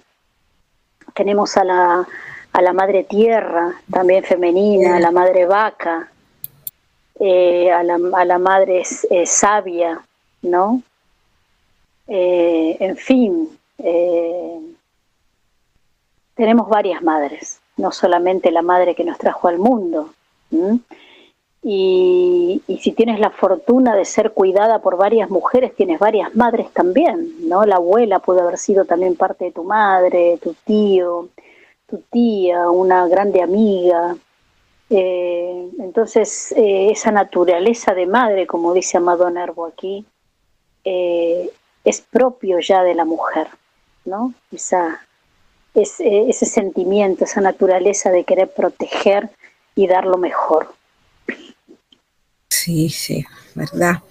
Tenemos 1.14 1.56
a 1.56 1.64
la, 1.64 2.06
a 2.52 2.60
la 2.60 2.72
madre 2.72 3.04
tierra, 3.04 3.74
también 3.90 4.24
femenina, 4.24 4.96
a 4.96 5.00
la 5.00 5.10
madre 5.10 5.46
vaca, 5.46 6.10
eh, 7.18 7.70
a, 7.70 7.82
la, 7.82 7.98
a, 8.14 8.24
la, 8.24 8.38
madre 8.38 8.82
eh, 9.10 9.26
sabia, 9.26 10.02
¿no? 10.42 10.82
Eh, 12.08 12.76
en 12.80 12.96
fin, 12.96 13.48
tenemos 16.34 16.68
varias 16.68 17.02
madres, 17.02 17.60
no 17.76 17.90
solamente 17.90 18.50
la 18.50 18.62
madre 18.62 18.94
que 18.94 19.04
nos 19.04 19.18
trajo 19.18 19.48
al 19.48 19.58
mundo. 19.58 20.12
Y, 21.62 22.60
y, 22.66 22.78
si 22.78 22.92
tienes 22.92 23.20
la 23.20 23.30
fortuna 23.30 23.94
de 23.94 24.04
ser 24.04 24.32
cuidada 24.32 24.80
por 24.80 24.96
varias 24.96 25.30
mujeres, 25.30 25.74
tienes 25.74 26.00
varias 26.00 26.34
madres 26.34 26.70
también, 26.72 27.48
¿no? 27.48 27.64
La 27.64 27.76
abuela 27.76 28.18
puede 28.18 28.40
haber 28.40 28.58
sido 28.58 28.84
también 28.84 29.16
parte 29.16 29.46
de 29.46 29.52
tu 29.52 29.62
madre, 29.62 30.38
tu 30.42 30.54
tío, 30.66 31.28
tía, 31.98 32.70
una 32.70 33.06
grande 33.08 33.42
amiga. 33.42 34.16
Eh, 34.90 35.68
entonces, 35.78 36.52
eh, 36.52 36.90
esa 36.90 37.10
naturaleza 37.10 37.94
de 37.94 38.06
madre, 38.06 38.46
como 38.46 38.74
dice 38.74 38.98
Amado 38.98 39.30
Nervo 39.30 39.66
aquí, 39.66 40.04
eh, 40.84 41.50
es 41.84 42.00
propio 42.00 42.58
ya 42.60 42.82
de 42.82 42.94
la 42.94 43.04
mujer, 43.04 43.48
¿no? 44.04 44.34
Esa, 44.52 45.06
ese 45.74 46.46
sentimiento, 46.46 47.24
esa 47.24 47.40
naturaleza 47.40 48.10
de 48.10 48.24
querer 48.24 48.50
proteger 48.52 49.30
y 49.74 49.86
dar 49.86 50.04
lo 50.04 50.18
mejor. 50.18 50.74
Sí, 52.50 52.90
sí, 52.90 53.24
verdad. 53.54 54.02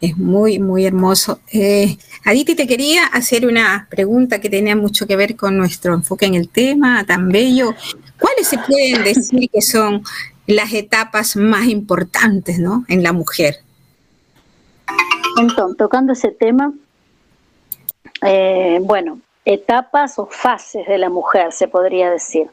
Es 0.00 0.16
muy, 0.16 0.58
muy 0.58 0.84
hermoso. 0.84 1.40
Eh, 1.52 1.96
Aditi, 2.24 2.54
te 2.54 2.66
quería 2.66 3.06
hacer 3.06 3.46
una 3.46 3.86
pregunta 3.90 4.40
que 4.40 4.50
tenía 4.50 4.76
mucho 4.76 5.06
que 5.06 5.16
ver 5.16 5.36
con 5.36 5.56
nuestro 5.56 5.94
enfoque 5.94 6.26
en 6.26 6.34
el 6.34 6.48
tema 6.48 7.04
tan 7.06 7.30
bello. 7.30 7.74
¿Cuáles 8.18 8.48
se 8.48 8.58
pueden 8.58 9.04
decir 9.04 9.48
que 9.50 9.62
son 9.62 10.02
las 10.46 10.72
etapas 10.72 11.36
más 11.36 11.66
importantes 11.66 12.58
¿no? 12.58 12.84
en 12.88 13.02
la 13.02 13.12
mujer? 13.12 13.56
Entonces, 15.38 15.76
tocando 15.76 16.12
ese 16.12 16.30
tema, 16.30 16.72
eh, 18.22 18.78
bueno, 18.82 19.20
etapas 19.44 20.18
o 20.18 20.26
fases 20.26 20.86
de 20.86 20.98
la 20.98 21.08
mujer, 21.08 21.52
se 21.52 21.68
podría 21.68 22.10
decir. 22.10 22.48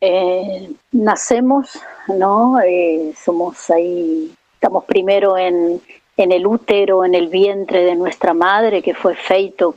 Eh, 0.00 0.72
nacemos, 0.92 1.78
¿no? 2.08 2.56
Somos 3.22 3.68
ahí 3.70 4.34
Estamos 4.60 4.84
primero 4.84 5.38
en, 5.38 5.80
en 6.18 6.32
el 6.32 6.46
útero, 6.46 7.02
en 7.02 7.14
el 7.14 7.28
vientre 7.28 7.82
de 7.82 7.94
nuestra 7.94 8.34
madre, 8.34 8.82
que 8.82 8.92
fue 8.92 9.16
feito, 9.16 9.74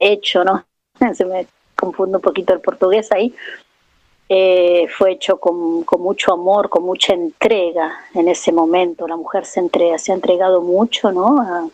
hecho, 0.00 0.42
¿no? 0.42 0.64
Se 1.14 1.22
me 1.26 1.46
confunde 1.74 2.16
un 2.16 2.22
poquito 2.22 2.54
el 2.54 2.62
portugués 2.62 3.12
ahí. 3.12 3.34
eh, 4.30 4.88
fue 4.88 5.12
hecho 5.12 5.38
con, 5.38 5.84
mucho 5.98 6.32
amor, 6.32 6.70
con 6.70 6.84
mucha 6.84 7.12
entrega 7.12 8.06
en 8.14 8.28
ese 8.28 8.52
momento. 8.52 9.06
La 9.06 9.16
mujer 9.16 9.44
se 9.44 9.60
entrega, 9.60 9.98
se 9.98 10.12
ha 10.12 10.14
entregado 10.14 10.62
mucho, 10.62 11.12
¿no? 11.12 11.70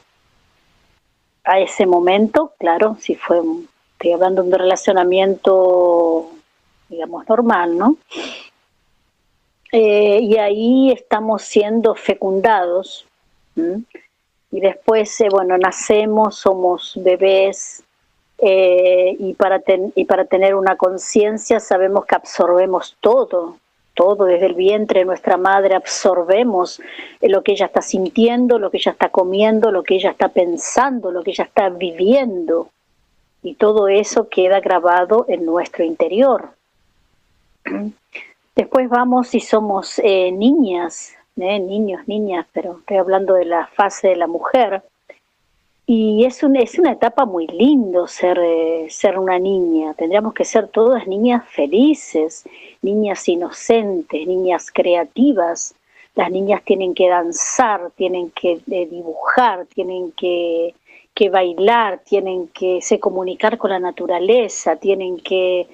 A, 1.44 1.61
ese 1.61 1.87
momento, 1.87 2.54
claro, 2.58 2.96
si 2.99 3.14
fue, 3.14 3.40
estoy 3.92 4.12
hablando 4.14 4.42
de 4.42 4.49
un 4.49 4.58
relacionamiento, 4.58 6.28
digamos, 6.88 7.28
normal, 7.28 7.78
¿no? 7.78 7.99
Eh, 9.73 10.21
y 10.21 10.37
ahí 10.37 10.93
estamos 10.93 11.43
siendo 11.43 11.95
fecundados. 11.95 13.07
Y 13.57 14.61
después, 14.61 15.19
eh, 15.23 15.29
bueno, 15.31 15.57
nacemos, 15.57 16.37
somos 16.37 16.93
bebés, 16.97 17.83
eh, 18.38 19.17
y, 19.19 19.35
para 19.35 19.62
y 19.95 20.05
para 20.05 20.25
tener 20.25 20.55
una 20.55 20.76
conciencia 20.76 21.61
sabemos 21.61 22.05
que 22.07 22.17
absorbemos 22.17 22.97
todo, 23.00 23.59
todo 23.95 24.25
desde 24.25 24.47
el 24.47 24.55
vientre 24.55 25.00
de 25.00 25.07
nuestra 25.07 25.37
madre, 25.37 25.75
absorbemos 25.75 26.81
lo 27.21 27.43
que 27.43 27.52
ella 27.52 27.67
está 27.67 27.83
sintiendo, 27.83 28.59
lo 28.59 28.71
que 28.71 28.79
ella 28.79 28.93
está 28.93 29.11
comiendo, 29.11 29.71
lo 29.71 29.83
que 29.85 29.95
ella 29.95 30.11
está 30.11 30.29
pensando, 30.29 31.11
lo 31.11 31.23
que 31.23 31.31
ella 31.31 31.45
está 31.45 31.69
viviendo. 31.71 32.69
Y 33.43 33.55
todo 33.55 33.88
eso 33.88 34.29
queda 34.29 34.61
grabado 34.61 35.25
en 35.29 35.47
nuestro 35.47 35.85
interior. 35.85 36.50
Después 38.54 38.90
vamos 38.90 39.28
si 39.28 39.40
somos 39.40 39.99
eh, 40.04 40.30
niñas, 40.30 41.14
¿eh? 41.37 41.59
niños, 41.59 42.06
niñas, 42.06 42.47
pero 42.52 42.78
estoy 42.80 42.99
hablando 42.99 43.32
de 43.35 43.47
la 43.47 43.66
fase 43.66 44.09
de 44.09 44.16
la 44.16 44.26
mujer. 44.26 44.82
Y 45.87 46.26
es, 46.26 46.42
es 46.42 46.78
una 46.78 46.92
etapa 46.92 47.25
muy 47.25 47.47
lindo 47.47 48.06
ser, 48.06 48.38
eh, 48.38 48.87
ser 48.90 49.18
una 49.18 49.38
niña. 49.38 49.94
Tendríamos 49.94 50.35
que 50.35 50.44
ser 50.44 50.68
todas 50.68 51.06
niñas 51.06 51.49
felices, 51.49 52.44
niñas 52.82 53.26
inocentes, 53.26 54.26
niñas 54.26 54.71
creativas. 54.71 55.75
Las 56.14 56.30
niñas 56.30 56.62
tienen 56.62 56.92
que 56.94 57.09
danzar, 57.09 57.90
tienen 57.97 58.30
que 58.30 58.61
dibujar, 58.66 59.64
tienen 59.75 60.12
que, 60.12 60.75
que, 61.14 61.30
bailar, 61.30 62.00
tienen 62.04 62.49
que 62.49 62.82
se 62.82 63.00
comunicar 63.00 63.56
con 63.56 63.71
la 63.71 63.78
naturaleza, 63.78 64.76
tienen 64.76 65.18
que 65.21 65.66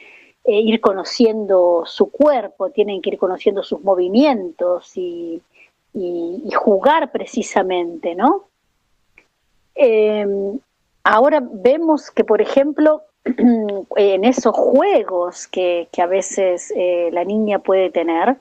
eh, 0.48 0.62
ir 0.62 0.80
conociendo 0.80 1.82
su 1.84 2.10
cuerpo, 2.10 2.70
tienen 2.70 3.02
que 3.02 3.10
ir 3.10 3.18
conociendo 3.18 3.62
sus 3.62 3.82
movimientos 3.82 4.96
y, 4.96 5.42
jugar 6.56 7.12
precisamente, 7.12 8.14
¿no? 8.14 8.44
Eh, 9.74 10.26
ahora 11.04 11.42
vemos 11.42 12.10
que, 12.10 12.24
por 12.24 12.40
ejemplo, 12.40 13.02
en 13.96 14.24
esos 14.24 14.54
juegos 14.56 15.46
que, 15.48 15.86
a 15.98 16.06
veces 16.06 16.72
eh, 16.74 17.10
la 17.12 17.24
niña 17.24 17.58
puede 17.58 17.90
tener, 17.90 18.36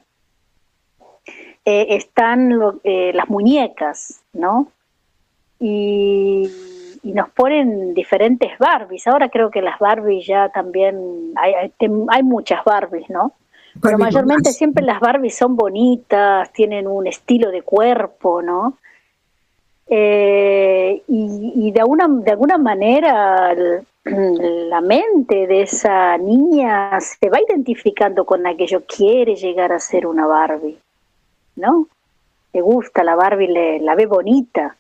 eh, 1.66 1.88
están 1.90 2.58
las 2.84 3.30
muñecas, 3.30 4.22
¿no? 4.32 4.72
Y, 5.60 6.50
nos 7.04 7.30
ponen 7.30 7.94
diferentes 7.94 8.58
Barbies. 8.58 9.08
Ahora 9.08 9.30
creo 9.30 9.50
que 9.50 9.62
las 9.62 9.80
Barbies 9.80 10.26
ya 10.26 10.50
también, 10.50 11.34
hay, 11.36 11.72
hay, 12.10 12.24
muchas 12.24 12.64
Barbies, 12.64 13.10
¿no? 13.10 13.34
Pero 13.82 13.98
mayormente 13.98 14.52
siempre 14.52 14.84
las 14.84 15.00
Barbies 15.00 15.36
son 15.38 15.56
bonitas, 15.56 16.52
tienen 16.52 16.88
un 16.88 17.08
estilo 17.08 17.52
de 17.52 17.62
cuerpo, 17.62 18.42
¿no? 18.42 18.78
Eh, 19.90 21.02
y, 21.08 21.72
de, 21.72 21.80
alguna, 21.80 22.08
de 22.10 22.32
alguna 22.32 22.58
manera 22.58 23.56
la 24.04 24.82
mente 24.82 25.48
de 25.48 25.62
esa 25.62 26.18
niña 26.18 27.00
se 27.00 27.30
va 27.30 27.40
identificando 27.48 28.26
con 28.26 28.46
aquello, 28.46 28.84
quiere 28.86 29.36
llegar 29.36 29.72
a 29.72 29.80
ser 29.80 30.06
una 30.06 30.26
Barbie, 30.26 30.78
¿no? 31.56 31.88
Le 32.54 32.62
gusta 32.62 33.04
la 33.04 33.16
Barbie, 33.16 33.48
le, 33.48 33.80
la 33.80 33.96
ve 33.96 34.06
bonita. 34.06 34.76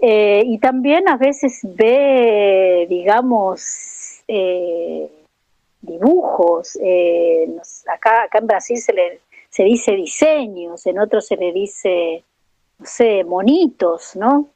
Eh, 0.00 0.42
y 0.44 0.58
también 0.58 1.08
a 1.08 1.16
veces 1.16 1.60
ve, 1.62 2.86
digamos, 2.88 4.22
eh, 4.28 5.08
dibujos. 5.80 6.78
acá, 7.92 8.24
acá 8.24 8.38
en 8.38 8.46
Brasil 8.46 8.78
se, 8.78 8.92
le, 8.92 9.20
se 9.50 9.64
dice 9.64 9.92
diseños, 9.92 10.86
en 10.86 10.98
otros 10.98 11.26
se 11.26 11.36
le 11.36 11.52
dice 11.52 12.24
no 12.78 12.86
sé, 12.86 13.24
monitos, 13.24 14.16
¿no? 14.16 14.48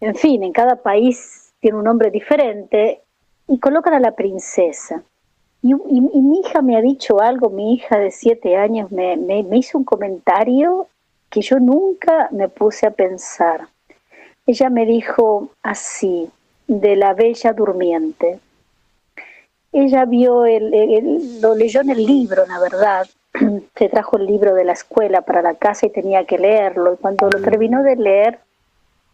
En 0.00 0.14
fin, 0.14 0.42
en 0.42 0.52
cada 0.52 0.76
país 0.76 1.52
tiene 1.60 1.78
un 1.78 1.84
nombre 1.84 2.10
diferente 2.10 3.02
y 3.48 3.58
colocan 3.58 3.94
a 3.94 4.00
la 4.00 4.12
princesa. 4.12 5.02
Y, 5.62 5.74
mi 5.74 6.40
hija 6.40 6.62
me 6.62 6.76
ha 6.76 6.80
dicho 6.80 7.20
algo, 7.20 7.50
mi 7.50 7.74
hija 7.74 7.98
de 7.98 8.10
siete 8.10 8.56
años 8.56 8.92
me, 8.92 9.16
me 9.16 9.56
hizo 9.56 9.78
un 9.78 9.84
comentario 9.84 10.86
que 11.28 11.40
yo 11.40 11.58
nunca 11.58 12.28
me 12.30 12.48
puse 12.48 12.86
a 12.86 12.92
pensar. 12.92 13.68
Ella 14.46 14.70
me 14.70 14.86
dijo 14.86 15.50
así, 15.62 16.30
de 16.68 16.96
la 16.96 17.14
bella 17.14 17.52
durmiente. 17.52 18.38
Ella 19.72 20.04
vio, 20.04 20.44
el, 20.46 21.40
lo 21.40 21.54
leyó 21.54 21.80
en 21.80 21.90
el 21.90 22.04
libro, 22.04 22.46
la 22.46 22.58
verdad, 22.60 23.06
se 23.76 23.88
trajo 23.88 24.16
el 24.16 24.26
libro 24.26 24.54
de 24.54 24.64
la 24.64 24.72
escuela 24.72 25.22
para 25.22 25.42
la 25.42 25.54
casa 25.54 25.86
y 25.86 25.90
tenía 25.90 26.24
que 26.24 26.38
leerlo. 26.38 26.94
Y 26.94 26.96
cuando 26.96 27.28
lo 27.28 27.40
terminó 27.42 27.82
de 27.82 27.96
leer, 27.96 28.38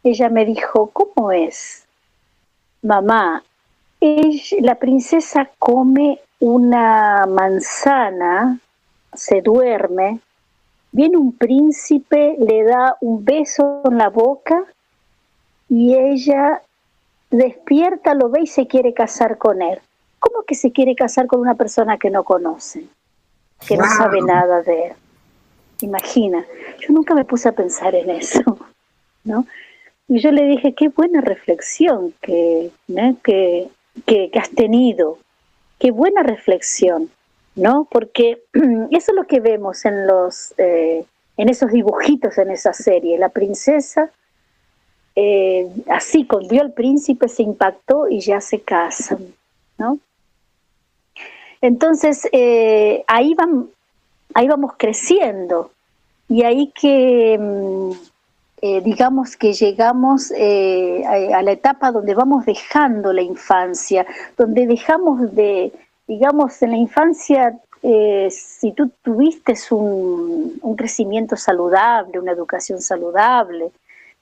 ella 0.04 0.28
me 0.28 0.44
dijo, 0.44 0.90
¿cómo 0.92 1.32
es? 1.32 1.86
Mamá, 2.82 3.42
la 4.60 4.74
princesa 4.76 5.48
come 5.58 6.20
una 6.40 7.24
manzana, 7.26 8.58
se 9.14 9.40
duerme, 9.40 10.20
viene 10.90 11.16
un 11.16 11.32
príncipe, 11.32 12.36
le 12.38 12.64
da 12.64 12.96
un 13.00 13.24
beso 13.24 13.82
en 13.84 13.98
la 13.98 14.08
boca 14.08 14.64
y 15.72 15.96
ella 15.96 16.60
despierta, 17.30 18.12
lo 18.12 18.28
ve 18.28 18.42
y 18.42 18.46
se 18.46 18.66
quiere 18.66 18.92
casar 18.92 19.38
con 19.38 19.62
él. 19.62 19.78
¿Cómo 20.18 20.42
que 20.42 20.54
se 20.54 20.70
quiere 20.70 20.94
casar 20.94 21.26
con 21.26 21.40
una 21.40 21.54
persona 21.54 21.96
que 21.96 22.10
no 22.10 22.24
conoce? 22.24 22.84
que 23.66 23.76
no 23.76 23.84
sabe 23.84 24.20
nada 24.20 24.60
de 24.62 24.88
él. 24.88 24.92
Imagina, 25.80 26.44
yo 26.78 26.92
nunca 26.92 27.14
me 27.14 27.24
puse 27.24 27.48
a 27.48 27.52
pensar 27.52 27.94
en 27.94 28.10
eso, 28.10 28.58
¿no? 29.24 29.46
Y 30.08 30.20
yo 30.20 30.30
le 30.30 30.42
dije, 30.42 30.74
qué 30.74 30.88
buena 30.88 31.22
reflexión 31.22 32.12
que, 32.20 32.70
que, 33.22 33.70
que, 34.04 34.38
has 34.38 34.50
tenido, 34.50 35.18
qué 35.78 35.90
buena 35.90 36.22
reflexión, 36.22 37.08
¿no? 37.54 37.88
Porque 37.90 38.42
eso 38.90 39.12
es 39.12 39.14
lo 39.14 39.24
que 39.24 39.40
vemos 39.40 39.86
en 39.86 40.06
los, 40.06 40.52
eh, 40.58 41.06
en 41.38 41.48
esos 41.48 41.72
dibujitos 41.72 42.36
en 42.36 42.50
esa 42.50 42.74
serie. 42.74 43.16
La 43.16 43.30
princesa, 43.30 44.10
eh, 45.14 45.70
así, 45.90 46.24
cuando 46.26 46.48
vio 46.48 46.62
al 46.62 46.72
príncipe, 46.72 47.28
se 47.28 47.42
impactó 47.42 48.08
y 48.08 48.20
ya 48.20 48.40
se 48.40 48.60
casan, 48.60 49.34
¿no? 49.78 49.98
Entonces, 51.60 52.26
eh, 52.32 53.04
ahí, 53.06 53.34
van, 53.34 53.68
ahí 54.34 54.48
vamos 54.48 54.72
creciendo 54.76 55.70
y 56.28 56.42
ahí 56.44 56.72
que, 56.74 57.38
mm, 57.38 57.90
eh, 58.62 58.80
digamos 58.80 59.36
que 59.36 59.52
llegamos 59.52 60.32
a, 60.32 61.42
la 61.42 61.52
etapa 61.52 61.90
donde 61.90 62.14
vamos 62.14 62.46
dejando 62.46 63.12
la 63.12 63.22
infancia, 63.22 64.06
donde 64.38 64.66
dejamos 64.66 65.34
de, 65.34 65.72
digamos, 66.06 66.62
en 66.62 66.70
la 66.70 66.76
infancia, 66.76 67.58
si 68.30 68.72
tú 68.72 68.90
tuviste 69.02 69.54
un, 69.72 70.58
un, 70.62 70.76
crecimiento 70.76 71.36
saludable, 71.36 72.20
una 72.20 72.30
educación 72.30 72.80
saludable, 72.80 73.72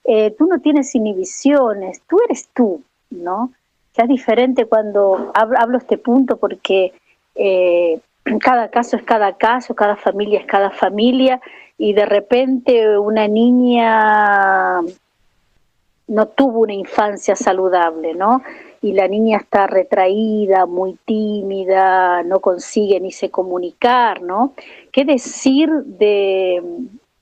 tú 0.05 0.47
no 0.47 0.61
tienes 0.61 0.95
inhibiciones, 0.95 2.03
tú 2.09 2.19
eres 2.25 2.49
tú, 2.55 2.83
¿no? 3.11 3.53
Ya 3.97 4.05
es 4.05 4.09
diferente 4.09 4.67
cuando 4.67 5.33
hablo 5.35 5.79
este 5.79 5.99
punto 5.99 6.37
porque 6.37 6.93
eh, 7.35 8.01
cada 8.41 8.69
caso 8.69 8.97
es 8.97 9.03
cada 9.03 9.37
caso, 9.37 9.75
cada 9.75 9.97
familia 9.97 10.41
es 10.41 10.47
cada 10.47 10.71
familia, 10.71 11.41
y 11.79 11.95
de 11.95 12.07
repente 12.07 12.99
una 12.99 13.27
niña 13.27 14.81
no 16.09 16.27
tuvo 16.27 16.61
una 16.61 16.75
infancia 16.75 17.35
saludable, 17.37 18.15
¿no? 18.15 18.43
Y 18.83 18.93
la 18.93 19.09
niña 19.09 19.39
está 19.39 19.67
retraída, 19.67 20.67
muy 20.67 20.99
tímida, 21.05 22.23
no 22.23 22.41
consigue 22.41 23.01
ni 23.01 23.13
se 23.13 23.31
comunicar, 23.31 24.21
¿no? 24.21 24.53
¿Qué 24.93 25.05
decir 25.05 25.71
de, 25.71 26.63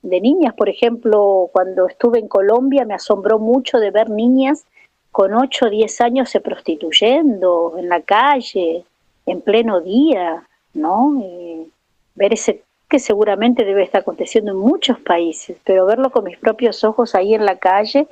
de 0.01 0.21
niñas? 0.21 0.53
Por 0.53 0.69
ejemplo, 0.69 1.49
cuando 1.51 1.87
estuve 1.87 2.19
en 2.19 2.27
Colombia 2.27 2.85
me 2.85 2.93
asombró 2.93 3.39
mucho 3.39 3.79
de 3.79 3.91
ver 3.91 4.09
niñas 4.09 4.65
con 5.11 5.33
8 5.33 5.65
o 5.65 5.69
10 5.69 6.01
años 6.01 6.29
se 6.29 6.39
prostituyendo 6.39 7.75
en 7.77 7.89
la 7.89 8.01
calle, 8.01 8.83
en 9.25 9.41
pleno 9.41 9.81
día, 9.81 10.43
¿no? 10.73 11.21
Eh, 11.23 11.67
ver 12.15 12.33
ese 12.33 12.63
que 12.89 12.99
seguramente 12.99 13.65
debe 13.65 13.83
estar 13.83 14.01
aconteciendo 14.01 14.51
en 14.51 14.57
muchos 14.57 14.99
países, 14.99 15.57
pero 15.63 15.85
verlo 15.85 16.09
con 16.09 16.23
mis 16.23 16.37
propios 16.37 16.83
ojos 16.83 17.13
ahí 17.13 17.35
en 17.35 17.45
la 17.45 17.57
calle, 17.57 18.07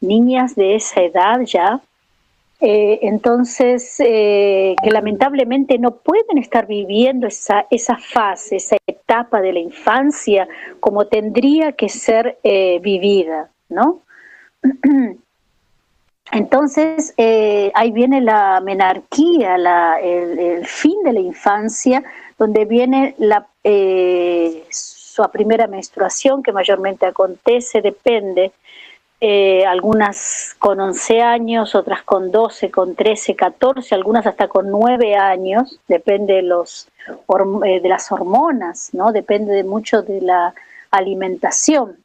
niñas 0.00 0.54
de 0.54 0.74
esa 0.74 1.02
edad 1.02 1.40
ya, 1.42 1.82
Eh, 2.64 3.00
entonces, 3.02 3.96
eh, 3.98 4.76
que 4.84 4.90
lamentablemente 4.92 5.78
no 5.78 5.96
pueden 5.96 6.38
estar 6.38 6.68
viviendo 6.68 7.26
esa, 7.26 7.66
esa 7.70 7.96
fase, 7.96 8.54
esa 8.54 8.76
etapa 8.86 9.40
de 9.40 9.52
la 9.52 9.58
infancia 9.58 10.46
como 10.78 11.08
tendría 11.08 11.72
que 11.72 11.88
ser 11.88 12.38
eh, 12.44 12.78
vivida, 12.80 13.50
¿no? 13.68 14.02
Entonces, 16.30 17.14
ahí 17.74 17.90
viene 17.90 18.20
la 18.22 18.60
menarquía, 18.60 19.58
la, 19.58 19.98
el, 20.00 20.64
fin 20.64 21.02
de 21.02 21.12
la 21.12 21.20
infancia, 21.20 22.02
donde 22.38 22.64
viene 22.64 23.14
la, 23.18 23.46
su 24.70 25.22
primera 25.30 25.66
menstruación, 25.66 26.42
que 26.42 26.52
mayormente 26.52 27.04
acontece, 27.04 27.82
depende 27.82 28.52
eh, 29.24 29.64
algunas 29.64 30.56
con 30.58 30.80
11 30.80 31.22
años, 31.22 31.76
otras 31.76 32.02
con 32.02 32.32
12, 32.32 32.72
con 32.72 32.96
13, 32.96 33.36
14, 33.36 33.94
algunas 33.94 34.26
hasta 34.26 34.48
con 34.48 34.68
9 34.68 35.14
años, 35.14 35.78
depende 35.86 36.32
de, 36.34 36.42
los, 36.42 36.88
eh, 37.64 37.80
de 37.80 37.88
las 37.88 38.10
hormonas, 38.10 38.90
¿no? 38.92 39.12
depende 39.12 39.52
de 39.52 39.62
mucho 39.62 40.02
de 40.02 40.22
la 40.22 40.52
alimentación. 40.90 41.98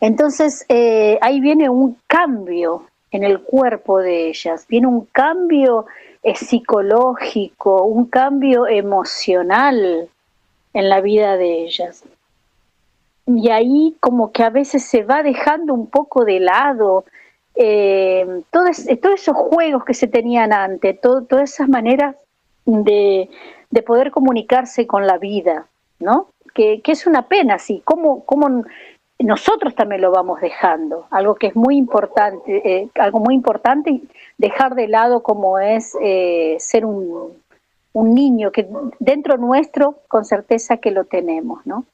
Entonces, 0.00 0.66
eh, 0.68 1.20
ahí 1.22 1.40
viene 1.40 1.68
un 1.68 1.98
cambio 2.08 2.88
en 3.12 3.22
el 3.22 3.38
cuerpo 3.40 4.00
de 4.00 4.30
ellas, 4.30 4.66
viene 4.66 4.88
un 4.88 5.06
cambio 5.06 5.86
psicológico, 6.34 7.84
un 7.84 8.06
cambio 8.06 8.66
emocional 8.66 10.08
en 10.72 10.88
la 10.88 11.00
vida 11.00 11.36
de 11.36 11.62
ellas 11.62 12.02
y 13.26 13.50
ahí 13.50 13.96
como 14.00 14.32
que 14.32 14.42
a 14.42 14.50
veces 14.50 14.84
se 14.84 15.02
va 15.02 15.22
dejando 15.22 15.74
un 15.74 15.88
poco 15.88 16.24
de 16.24 16.40
lado 16.40 17.04
eh, 17.54 18.42
todos, 18.50 18.86
esos 18.88 19.36
juegos 19.36 19.84
que 19.84 19.94
se 19.94 20.08
tenían 20.08 20.52
antes, 20.52 21.00
todas 21.00 21.52
esas 21.52 21.68
maneras 21.68 22.16
de, 22.64 23.28
poder 23.86 24.10
comunicarse 24.10 24.86
con 24.86 25.06
la 25.06 25.18
vida, 25.18 25.66
¿no? 25.98 26.28
Que, 26.54 26.80
es 26.84 27.06
una 27.06 27.28
pena, 27.28 27.58
sí, 27.58 27.82
como, 27.84 28.24
como 28.24 28.64
nosotros 29.18 29.74
también 29.74 30.00
lo 30.00 30.10
vamos 30.10 30.40
dejando, 30.40 31.06
algo 31.10 31.34
que 31.34 31.48
es 31.48 31.56
muy 31.56 31.76
importante, 31.76 32.62
eh, 32.64 32.88
algo 32.94 33.20
muy 33.20 33.34
importante, 33.34 34.00
dejar 34.38 34.74
de 34.74 34.88
lado 34.88 35.22
como 35.22 35.58
es 35.58 35.96
eh, 36.00 36.56
ser 36.58 36.84
un, 36.84 37.32
un 37.92 38.14
niño, 38.14 38.52
que 38.52 38.68
dentro 38.98 39.36
nuestro 39.36 40.00
con 40.08 40.24
certeza 40.24 40.78
que 40.78 40.90
lo 40.90 41.04
tenemos, 41.04 41.64
¿no? 41.66 41.84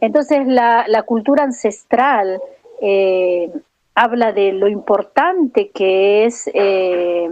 Entonces 0.00 0.46
la, 0.46 1.02
cultura 1.04 1.44
ancestral 1.44 2.40
eh, 2.80 3.50
habla 3.94 4.32
de 4.32 4.52
lo 4.52 4.68
importante 4.68 5.70
que 5.70 6.24
es 6.24 6.50
eh, 6.54 7.28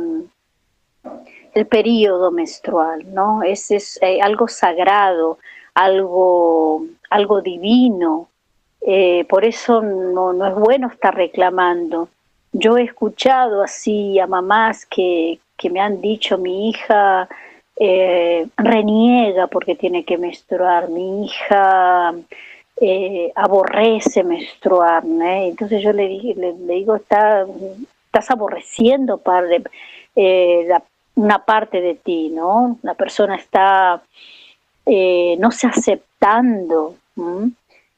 el 1.55 1.67
periodo 1.67 2.31
menstrual, 2.31 3.13
¿no? 3.13 3.43
Es, 3.43 3.71
es 3.71 3.99
eh, 4.03 4.21
algo 4.21 4.47
sagrado, 4.47 5.39
algo, 5.75 6.85
algo 7.11 7.41
divino. 7.41 8.29
por 9.29 9.45
eso 9.45 9.83
no, 9.83 10.33
no, 10.33 10.47
es 10.47 10.55
bueno 10.55 10.89
estar 10.89 11.15
reclamando. 11.15 12.09
Yo 12.53 12.79
he 12.79 12.85
escuchado 12.85 13.63
así 13.63 14.19
a 14.19 14.27
mamás 14.27 14.87
que, 14.87 15.39
que 15.57 15.71
me 15.71 15.81
han 15.81 16.01
dicho, 16.01 16.39
mi 16.39 16.71
hija 16.71 17.29
reniega 18.57 19.47
porque 19.47 19.75
tiene 19.75 20.05
que 20.05 20.19
menstruar, 20.19 20.91
mi 20.91 21.25
hija 21.25 22.15
eh, 22.83 23.31
aborrece 23.35 24.25
menstruar, 24.25 25.05
entonces 25.05 25.83
yo 25.83 25.93
le, 25.93 26.09
le, 26.09 26.55
digo, 26.55 26.97
Está, 26.97 27.45
estás 28.07 28.31
aborreciendo 28.31 29.21
eh, 30.17 30.69
una 31.15 31.45
parte 31.45 31.83
de 31.83 31.95
ti, 31.95 32.31
¿no? 32.31 32.79
La 32.83 32.95
persona 32.95 33.37
está 33.37 34.03
eh, 34.87 35.37
no 35.39 35.51
se 35.51 35.67
aceptando. 35.67 36.95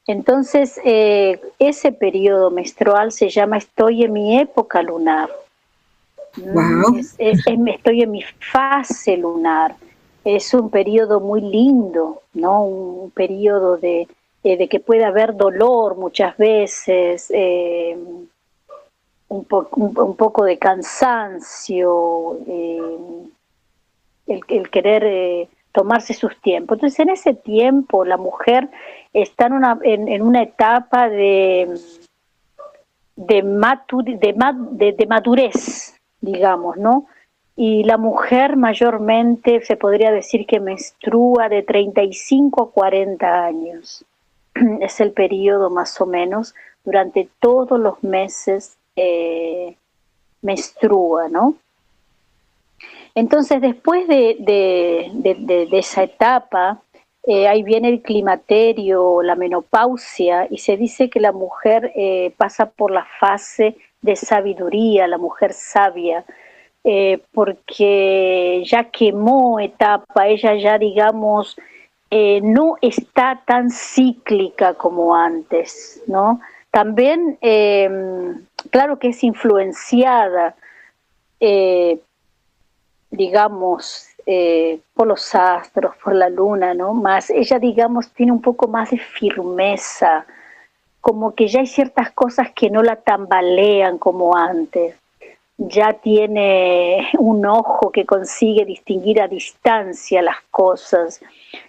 Entonces, 0.08 0.80
ese 0.84 1.92
periodo 1.92 2.50
menstrual 2.50 3.12
se 3.12 3.28
llama 3.28 3.58
estoy 3.58 4.02
en 4.02 4.12
mi 4.12 4.36
época 4.40 4.82
lunar. 4.82 5.30
Estoy 7.18 8.02
en 8.02 8.10
mi 8.10 8.22
fase 8.52 9.16
lunar. 9.16 9.76
Es 10.24 10.54
un 10.54 10.70
periodo 10.70 11.20
muy 11.20 11.40
lindo, 11.40 12.22
¿no? 12.34 12.62
Un 12.64 13.10
periodo 13.10 13.76
de, 13.76 14.06
eh, 14.44 14.56
de 14.56 14.68
que 14.68 14.80
puede 14.80 15.04
haber 15.04 15.36
dolor 15.36 15.96
muchas 15.96 16.36
veces, 16.36 17.30
eh, 17.34 17.96
un, 19.28 19.44
poco 19.44 20.44
de 20.44 20.58
cansancio, 20.58 22.38
eh, 22.46 22.80
el, 24.26 24.70
querer 24.70 25.48
tomarse 25.72 26.12
sus 26.12 26.36
tiempos. 26.40 26.76
Entonces, 26.76 26.98
en 27.00 27.10
ese 27.10 27.34
tiempo, 27.34 28.04
la 28.04 28.16
mujer 28.16 28.68
está 29.12 29.46
en 29.46 29.52
una, 29.54 29.78
en, 29.82 30.22
una 30.22 30.42
etapa 30.42 31.08
de, 31.08 31.78
de, 33.16 33.42
madurez, 35.08 35.94
digamos, 36.22 36.78
¿no? 36.78 37.06
Y 37.54 37.84
la 37.84 37.98
mujer 37.98 38.56
mayormente 38.56 39.60
se 39.60 39.76
podría 39.76 40.10
decir 40.10 40.46
que 40.46 40.58
menstrua 40.58 41.50
de 41.50 41.62
35 41.62 42.62
a 42.62 42.70
40 42.70 43.44
años. 43.44 44.06
es 44.80 45.00
el 45.00 45.12
periodo 45.12 45.70
más 45.70 46.00
o 46.00 46.06
menos 46.06 46.54
durante 46.84 47.28
todos 47.40 47.78
los 47.78 48.02
meses 48.02 48.76
eh, 48.96 49.76
menstrua, 50.40 51.28
¿no? 51.28 51.54
Entonces, 53.14 53.60
después 53.60 54.08
de, 54.08 55.68
esa 55.72 56.02
etapa, 56.02 56.82
eh, 57.24 57.46
ahí 57.46 57.62
viene 57.62 57.88
el 57.90 58.02
climaterio, 58.02 59.22
la 59.22 59.36
menopausia, 59.36 60.48
y 60.50 60.58
se 60.58 60.76
dice 60.76 61.10
que 61.10 61.20
la 61.20 61.32
mujer 61.32 61.92
eh, 61.94 62.32
pasa 62.38 62.70
por 62.70 62.90
la 62.90 63.06
fase 63.20 63.76
de 64.02 64.16
sabiduría, 64.16 65.06
la 65.06 65.18
mujer 65.18 65.52
sabia, 65.52 66.24
porque 67.32 68.62
ya 68.66 68.90
quemó 68.90 69.60
etapa, 69.60 70.26
ella 70.26 70.54
ya, 70.54 70.78
digamos, 70.78 71.56
eh, 72.14 72.42
no 72.42 72.76
está 72.82 73.40
tan 73.46 73.70
cíclica 73.70 74.74
como 74.74 75.16
antes, 75.16 76.02
¿no? 76.06 76.40
También, 76.70 77.38
em, 77.40 78.44
claro 78.70 78.98
que 78.98 79.08
es 79.08 79.24
influenciada, 79.24 80.54
eh, 81.40 81.98
digamos, 83.10 84.08
eh, 84.26 84.80
por 84.92 85.06
los 85.06 85.34
astros, 85.34 85.94
por 86.04 86.14
la 86.14 86.28
luna, 86.28 86.74
¿no? 86.74 86.92
Más, 86.92 87.30
ella, 87.30 87.58
digamos, 87.58 88.10
tiene 88.12 88.32
un 88.32 88.42
poco 88.42 88.68
más 88.68 88.90
de 88.90 88.98
firmeza, 88.98 90.26
como 91.02 91.34
que 91.34 91.48
ya 91.48 91.60
hay 91.60 91.66
ciertas 91.66 92.10
cosas 92.12 92.50
que 92.54 92.70
no 92.70 92.82
la 92.82 92.96
tambalean 92.96 93.98
como 93.98 94.34
antes 94.34 94.94
ya 95.68 95.92
tiene 95.92 97.08
un 97.18 97.46
ojo 97.46 97.90
que 97.90 98.06
consigue 98.06 98.64
distinguir 98.64 99.20
a 99.20 99.28
distancia 99.28 100.22
las 100.22 100.40
cosas, 100.50 101.20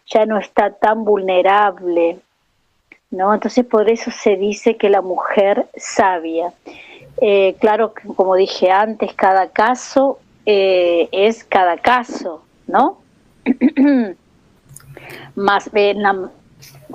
ya 0.08 0.26
no 0.26 0.38
está 0.38 0.72
tan 0.72 1.04
vulnerable, 1.04 2.20
¿no? 3.12 3.34
Entonces 3.34 3.66
por 3.66 3.90
eso 3.90 4.12
se 4.12 4.36
dice 4.36 4.78
que 4.78 4.90
la 4.90 5.02
mujer 5.02 5.68
sabia. 5.76 6.54
Eh, 7.22 7.56
claro, 7.60 7.94
como 8.16 8.36
dije 8.36 8.72
antes, 8.72 9.14
cada 9.14 9.50
caso 9.50 10.20
eh, 10.46 11.10
es 11.12 11.44
cada 11.44 11.78
caso, 11.78 12.44
¿no? 12.68 12.98
Más 15.36 15.72
bien, 15.72 16.02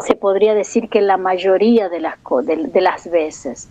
se 0.04 0.14
podría 0.14 0.54
decir 0.54 0.88
que 0.88 1.00
la 1.00 1.16
mayoría 1.16 1.88
de 1.88 2.00
las, 2.00 2.16
de 2.46 2.80
las 2.80 3.10
veces. 3.10 3.68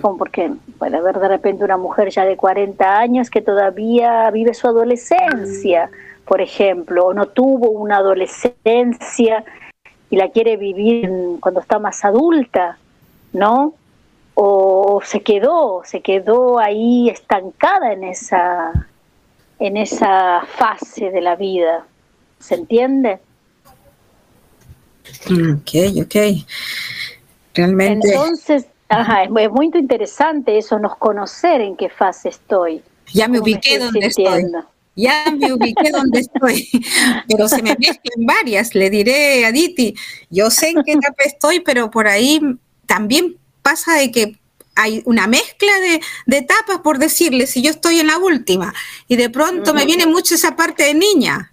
Como 0.00 0.16
porque 0.16 0.52
puede 0.78 0.96
haber 0.96 1.18
de 1.18 1.28
repente 1.28 1.64
una 1.64 1.76
mujer 1.76 2.10
ya 2.10 2.24
de 2.24 2.36
40 2.36 2.98
años 2.98 3.30
que 3.30 3.42
todavía 3.42 4.30
vive 4.30 4.54
su 4.54 4.68
adolescencia, 4.68 5.90
por 6.24 6.40
ejemplo, 6.40 7.06
o 7.06 7.14
no 7.14 7.26
tuvo 7.26 7.70
una 7.70 7.96
adolescencia 7.96 9.44
y 10.08 10.16
la 10.16 10.28
quiere 10.28 10.56
vivir 10.56 11.10
cuando 11.40 11.60
está 11.60 11.80
más 11.80 12.04
adulta, 12.04 12.78
¿no? 13.32 13.74
O 14.34 15.00
se 15.04 15.20
quedó, 15.22 15.82
se 15.84 16.00
quedó 16.00 16.60
ahí 16.60 17.08
estancada 17.10 17.92
en 17.92 18.04
esa, 18.04 18.72
en 19.58 19.76
esa 19.76 20.42
fase 20.46 21.10
de 21.10 21.20
la 21.22 21.34
vida. 21.34 21.86
¿Se 22.38 22.54
entiende? 22.54 23.18
Ok, 25.26 26.02
ok. 26.02 26.16
Realmente. 27.54 28.08
Entonces, 28.08 28.66
Ajá, 28.92 29.22
es 29.24 29.50
muy 29.50 29.70
interesante 29.72 30.58
eso, 30.58 30.78
nos 30.78 30.96
conocer 30.96 31.62
en 31.62 31.76
qué 31.76 31.88
fase 31.88 32.28
estoy. 32.28 32.82
Ya 33.14 33.26
me 33.26 33.40
ubiqué 33.40 33.78
donde 33.78 34.06
estoy. 34.06 34.44
Ya 34.94 35.24
me 35.34 35.50
ubiqué 35.50 35.90
donde 35.90 36.20
estoy, 36.20 36.68
pero 37.28 37.48
se 37.48 37.62
me 37.62 37.74
mezclan 37.78 38.26
varias. 38.26 38.74
Le 38.74 38.90
diré 38.90 39.46
a 39.46 39.52
Diti, 39.52 39.94
yo 40.28 40.50
sé 40.50 40.68
en 40.68 40.82
qué 40.84 40.92
etapa 40.92 41.22
estoy, 41.24 41.60
pero 41.60 41.90
por 41.90 42.06
ahí 42.06 42.38
también 42.84 43.38
pasa 43.62 43.94
de 43.94 44.10
que 44.10 44.38
hay 44.74 45.02
una 45.06 45.26
mezcla 45.26 45.72
de, 46.26 46.36
etapas, 46.36 46.80
por 46.84 46.98
decirle, 46.98 47.46
si 47.46 47.62
yo 47.62 47.70
estoy 47.70 48.00
en 48.00 48.08
la 48.08 48.18
última 48.18 48.74
y 49.08 49.16
de 49.16 49.30
pronto 49.30 49.72
me 49.72 49.86
viene 49.86 50.04
mucho 50.04 50.34
esa 50.34 50.54
parte 50.54 50.82
de 50.84 50.94
niña. 50.94 51.51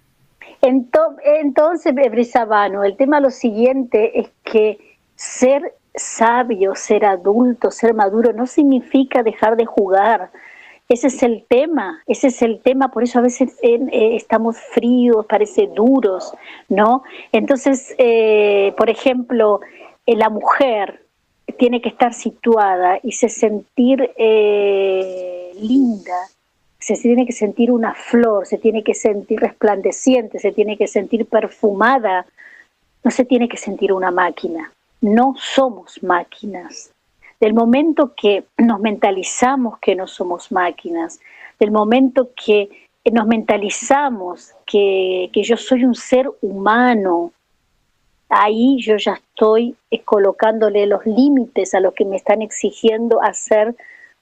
Entonces, 0.62 1.94
Brisabano, 1.94 2.84
el 2.84 2.96
tema 2.96 3.20
lo 3.20 3.30
siguiente 3.30 4.20
es 4.20 4.30
que 4.44 4.78
ser 5.14 5.74
sabio, 5.94 6.74
ser 6.74 7.04
adulto, 7.04 7.70
ser 7.70 7.94
maduro, 7.94 8.32
no 8.32 8.46
significa 8.46 9.22
dejar 9.22 9.56
de 9.56 9.66
jugar. 9.66 10.30
Ese 10.88 11.06
es 11.06 11.22
el 11.22 11.44
tema, 11.48 12.02
ese 12.06 12.28
es 12.28 12.42
el 12.42 12.60
tema, 12.60 12.90
por 12.90 13.04
eso 13.04 13.20
a 13.20 13.22
veces 13.22 13.56
eh, 13.62 14.16
estamos 14.16 14.56
fríos, 14.58 15.24
parece 15.26 15.68
duros, 15.68 16.34
¿no? 16.68 17.04
Entonces, 17.30 17.94
eh, 17.98 18.74
por 18.76 18.90
ejemplo, 18.90 19.60
eh, 20.06 20.16
la 20.16 20.30
mujer 20.30 21.06
tiene 21.58 21.80
que 21.80 21.90
estar 21.90 22.12
situada 22.12 22.98
y 23.02 23.12
se 23.12 23.28
sentir 23.28 24.10
linda, 25.60 26.16
se 26.80 26.94
tiene 26.96 27.26
que 27.26 27.32
sentir 27.32 27.70
una 27.70 27.94
flor, 27.94 28.46
se 28.46 28.58
tiene 28.58 28.82
que 28.82 28.94
sentir 28.94 29.38
resplandeciente, 29.40 30.38
se 30.38 30.50
tiene 30.50 30.76
que 30.78 30.88
sentir 30.88 31.26
perfumada, 31.26 32.26
no 33.04 33.10
se 33.10 33.24
tiene 33.24 33.48
que 33.48 33.58
sentir 33.58 33.92
una 33.92 34.10
máquina. 34.10 34.72
No 35.02 35.34
somos 35.38 36.02
máquinas. 36.02 36.90
Del 37.38 37.54
momento 37.54 38.14
que 38.14 38.44
nos 38.58 38.80
mentalizamos 38.80 39.78
que 39.78 39.94
no 39.94 40.06
somos 40.06 40.50
máquinas, 40.52 41.20
del 41.58 41.70
momento 41.70 42.30
que 42.34 42.68
nos 43.10 43.26
mentalizamos 43.26 44.52
que, 44.66 45.30
yo 45.32 45.56
soy 45.56 45.84
un 45.84 45.94
ser 45.94 46.30
humano, 46.42 47.32
ahí 48.28 48.78
yo 48.80 48.96
ya 48.96 49.14
estoy 49.14 49.74
colocándole 50.04 50.86
los 50.86 51.04
límites 51.06 51.74
a 51.74 51.80
lo 51.80 51.92
que 51.92 52.04
me 52.04 52.16
están 52.16 52.42
exigiendo 52.42 53.22
hacer 53.22 53.74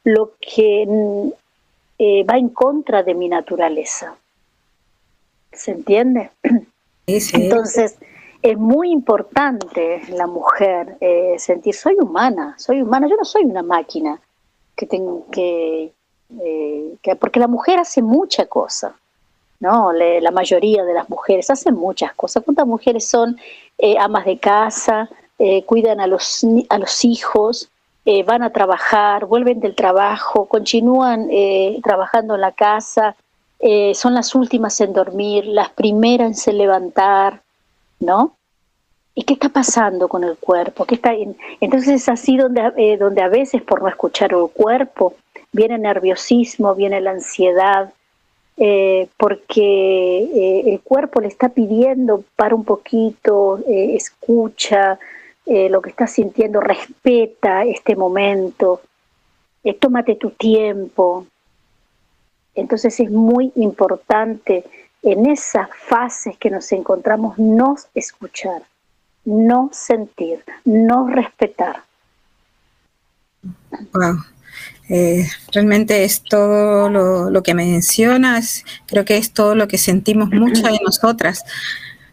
lo 0.05 0.33
que 0.41 0.87
eh, 2.01 2.23
va 2.23 2.39
en 2.39 2.51
contra 2.51 3.03
de 3.03 3.13
mi 3.13 3.29
naturaleza. 3.29 4.17
¿Se 5.53 5.73
entiende? 5.73 6.31
Entonces, 7.07 7.97
es 8.41 8.57
muy 8.57 8.93
importante 8.93 10.03
la 10.11 10.29
mujer 10.29 10.97
eh, 11.01 11.35
sentir, 11.39 11.75
soy 11.75 11.97
humana, 12.01 12.55
soy 12.57 12.83
humana, 12.83 13.09
yo 13.09 13.17
no 13.17 13.25
soy 13.25 13.45
una 13.45 13.65
máquina 13.65 14.21
que 14.77 14.87
tengo 14.87 15.27
que, 15.33 15.93
eh, 16.41 17.17
porque 17.19 17.41
la 17.41 17.49
mujer 17.49 17.81
hace 17.81 18.01
mucha 18.01 18.47
cosa, 18.47 18.95
¿no? 19.59 19.93
la 19.93 20.31
mayoría 20.31 20.85
de 20.85 20.95
las 20.95 21.11
mujeres 21.11 21.51
hacen 21.51 21.75
muchas 21.75 22.15
cosas. 22.15 22.45
¿Cuántas 22.45 22.67
mujeres 22.67 23.09
son 23.09 23.37
amas 23.99 24.25
de 24.25 24.39
casa, 24.39 25.11
cuidan 25.67 25.99
a 25.99 26.07
los, 26.07 26.47
a 26.69 26.79
los 26.79 27.05
hijos, 27.05 27.69
eh, 28.11 28.23
van 28.23 28.43
a 28.43 28.49
trabajar, 28.49 29.27
vuelven 29.27 29.61
del 29.61 29.75
trabajo, 29.75 30.47
continúan 30.47 31.29
eh, 31.31 31.79
trabajando 31.85 32.37
en 32.37 32.41
la 32.41 32.53
casa, 32.53 33.15
eh, 33.59 33.95
son 33.95 34.15
las 34.15 34.35
últimas 34.35 34.81
en 34.81 34.95
dormir, 34.95 35.45
las 35.45 35.69
primeras 35.69 36.49
en 36.49 36.57
levantar, 36.57 37.43
¿no? 38.01 38.33
¿Y 39.15 39.25
qué 39.25 39.35
está 39.35 39.51
pasando 39.51 40.09
con 40.09 40.25
el 40.25 40.39
cuerpo? 40.39 40.87
¿Qué 40.87 40.95
está 40.95 41.13
Entonces 41.61 41.89
es 41.89 42.09
así 42.09 42.39
donde, 42.39 42.97
donde 42.99 43.21
a 43.21 43.29
veces 43.29 43.61
por 43.61 43.83
no 43.83 43.89
escuchar 43.89 44.33
el 44.33 44.49
cuerpo 44.55 45.13
viene 45.53 45.77
nerviosismo, 45.77 46.75
viene 46.75 47.03
la 47.03 47.11
ansiedad, 47.11 47.93
porque 49.19 50.63
el 50.65 50.81
cuerpo 50.81 51.21
le 51.21 51.29
está 51.29 51.51
pidiendo 51.51 52.25
para 52.37 52.55
un 52.55 52.65
poquito, 52.65 53.61
escucha, 53.67 54.99
eh, 55.51 55.71
lo 55.71 55.81
que 55.81 55.89
estás 55.89 56.13
sintiendo, 56.13 56.61
respeta 56.61 57.65
este 57.65 57.97
momento, 57.97 58.83
eh, 59.65 59.73
tómate 59.73 60.17
tu 60.17 60.31
tiempo. 60.33 61.27
Entonces 62.55 63.01
es 63.01 63.11
muy 63.11 63.51
importante 63.57 64.65
en 65.03 65.25
esas 65.25 65.69
fases 65.75 66.37
que 66.37 66.51
nos 66.51 66.71
encontramos 66.73 67.39
no 67.39 67.77
escuchar, 67.95 68.63
no 69.25 69.71
sentir, 69.73 70.45
no 70.67 71.09
respetar. 71.09 71.83
Wow. 73.95 74.19
Eh, 74.91 75.27
realmente 75.53 76.05
es 76.05 76.23
todo 76.23 76.91
lo, 76.91 77.31
lo, 77.31 77.43
que 77.43 77.55
mencionas, 77.55 78.65
creo 78.87 79.07
que 79.07 79.17
es 79.17 79.33
todo 79.33 79.55
lo 79.55 79.67
que 79.67 79.79
sentimos 79.79 80.29
muchas 80.29 80.65
de 80.65 80.81
nosotras. 80.85 81.43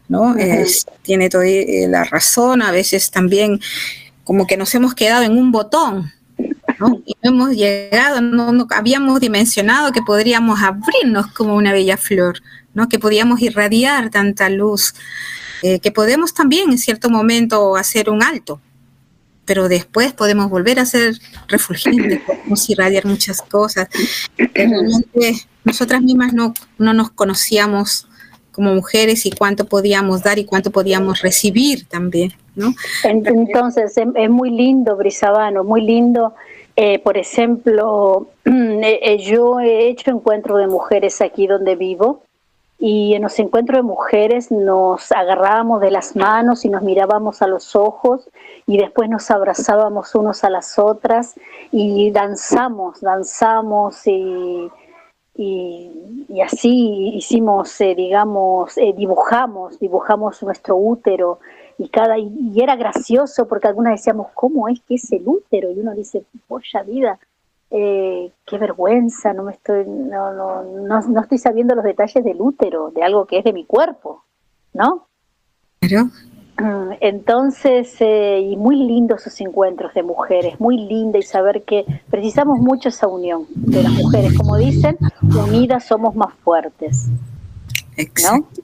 ¿No? 0.08 0.34
tiene 1.02 1.28
toda 1.28 1.46
eh, 1.46 1.86
la 1.88 2.04
razón, 2.04 2.62
a 2.62 2.70
veces 2.70 3.10
también 3.10 3.60
como 4.24 4.46
que 4.46 4.56
nos 4.56 4.74
hemos 4.74 4.94
quedado 4.94 5.24
en 5.24 5.38
un 5.38 5.52
botón, 5.52 6.12
¿no? 6.78 7.00
Y 7.06 7.16
no 7.22 7.30
hemos 7.30 7.50
llegado, 7.50 8.20
no, 8.20 8.66
habíamos 8.70 9.20
dimensionado 9.20 9.92
que 9.92 10.02
podríamos 10.02 10.60
abrirnos 10.62 11.28
como 11.28 11.54
una 11.54 11.72
bella 11.72 11.96
flor, 11.96 12.40
¿no? 12.74 12.88
Que 12.88 12.98
podíamos 12.98 13.40
irradiar 13.40 14.10
tanta 14.10 14.48
luz, 14.48 14.94
eh, 15.62 15.78
que 15.80 15.92
podemos 15.92 16.34
también 16.34 16.70
en 16.70 16.78
cierto 16.78 17.08
momento 17.08 17.76
hacer 17.76 18.10
un 18.10 18.22
alto, 18.22 18.60
pero 19.44 19.68
después 19.68 20.12
podemos 20.12 20.50
volver 20.50 20.80
a 20.80 20.86
ser 20.86 21.18
refulgentes, 21.48 22.20
podemos 22.26 22.68
irradiar 22.68 23.06
muchas 23.06 23.42
cosas. 23.42 23.88
Realmente 24.36 25.46
nosotras 25.64 26.02
mismas 26.02 26.32
no, 26.32 26.52
no 26.78 26.92
nos 26.92 27.10
conocíamos 27.10 28.08
como 28.56 28.74
mujeres 28.74 29.26
y 29.26 29.30
cuánto 29.30 29.66
podíamos 29.66 30.22
dar 30.22 30.38
y 30.38 30.46
cuánto 30.46 30.70
podíamos 30.70 31.20
recibir 31.20 31.86
también, 31.86 32.32
¿no? 32.56 32.74
Entonces, 33.04 33.94
es 33.96 34.30
muy 34.30 34.50
lindo, 34.50 34.96
Brisabano, 34.96 35.62
muy 35.62 35.82
lindo. 35.82 36.34
Eh, 36.74 36.98
por 36.98 37.16
ejemplo, 37.16 38.26
eh, 38.44 39.00
eh, 39.02 39.18
yo 39.18 39.60
he 39.60 39.88
hecho 39.88 40.10
encuentros 40.10 40.58
de 40.58 40.66
mujeres 40.66 41.20
aquí 41.20 41.46
donde 41.46 41.76
vivo 41.76 42.22
y 42.78 43.14
en 43.14 43.22
los 43.22 43.38
encuentros 43.38 43.78
de 43.78 43.82
mujeres 43.82 44.50
nos 44.50 45.12
agarrábamos 45.12 45.80
de 45.80 45.90
las 45.90 46.16
manos 46.16 46.64
y 46.64 46.68
nos 46.68 46.82
mirábamos 46.82 47.40
a 47.40 47.46
los 47.46 47.76
ojos 47.76 48.28
y 48.66 48.76
después 48.78 49.08
nos 49.08 49.30
abrazábamos 49.30 50.14
unos 50.14 50.44
a 50.44 50.50
las 50.50 50.78
otras 50.78 51.34
y 51.70 52.10
danzamos, 52.10 53.00
danzamos 53.00 54.06
y 54.06 54.70
y, 55.38 56.40
así 56.42 57.12
hicimos, 57.14 57.80
eh, 57.80 57.94
digamos, 57.94 58.76
eh, 58.78 58.94
dibujamos, 58.96 59.78
dibujamos 59.78 60.42
nuestro 60.42 60.76
útero 60.76 61.40
y 61.78 61.88
cada 61.88 62.18
y, 62.18 62.52
era 62.60 62.76
gracioso 62.76 63.46
porque 63.46 63.68
algunas 63.68 63.94
decíamos 63.94 64.28
cómo 64.34 64.68
es 64.68 64.80
que 64.82 64.94
es 64.94 65.12
el 65.12 65.22
útero 65.26 65.70
y 65.70 65.80
uno 65.80 65.94
dice, 65.94 66.24
polla 66.48 66.82
vida, 66.82 67.18
eh, 67.70 68.30
qué 68.46 68.58
vergüenza, 68.58 69.32
no 69.32 69.42
me 69.44 69.52
estoy, 69.52 69.84
no, 69.86 70.32
no, 70.32 70.62
no, 70.62 71.00
no 71.00 71.20
estoy 71.20 71.38
sabiendo 71.38 71.74
los 71.74 71.84
detalles 71.84 72.24
del 72.24 72.40
útero, 72.40 72.90
de 72.90 73.02
algo 73.02 73.26
que 73.26 73.38
es 73.38 73.44
de 73.44 73.52
mi 73.52 73.64
cuerpo, 73.64 74.24
¿no? 74.72 75.06
Claro. 75.80 76.10
Entonces, 77.00 77.94
eh, 78.00 78.40
y 78.40 78.56
muy 78.56 78.76
lindos 78.76 79.26
esos 79.26 79.40
encuentros 79.40 79.92
de 79.94 80.02
mujeres, 80.02 80.58
muy 80.60 80.78
linda 80.78 81.18
y 81.18 81.22
saber 81.22 81.62
que 81.62 81.84
precisamos 82.10 82.58
mucho 82.58 82.88
esa 82.88 83.06
unión 83.06 83.46
de 83.54 83.82
las 83.82 83.92
mujeres, 83.92 84.36
como 84.36 84.56
dicen, 84.56 84.96
unidas 85.22 85.86
somos 85.86 86.14
más 86.14 86.32
fuertes. 86.42 87.08
Exacto. 87.96 88.62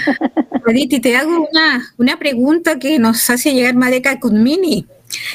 Aditi, 0.68 1.00
te 1.00 1.16
hago 1.16 1.48
una, 1.50 1.82
una 1.96 2.18
pregunta 2.18 2.78
que 2.78 2.98
nos 2.98 3.28
hace 3.30 3.52
llegar 3.52 3.74
Madeka 3.74 4.18
Kudmini. 4.20 4.86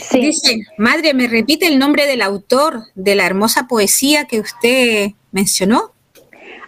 Sí. 0.10 0.22
Dice, 0.22 0.60
madre, 0.78 1.14
¿me 1.14 1.28
repite 1.28 1.68
el 1.68 1.80
nombre 1.80 2.06
del 2.06 2.22
autor 2.22 2.84
de 2.96 3.16
la 3.16 3.26
hermosa 3.26 3.68
poesía 3.68 4.26
que 4.26 4.40
usted 4.40 5.12
mencionó? 5.32 5.94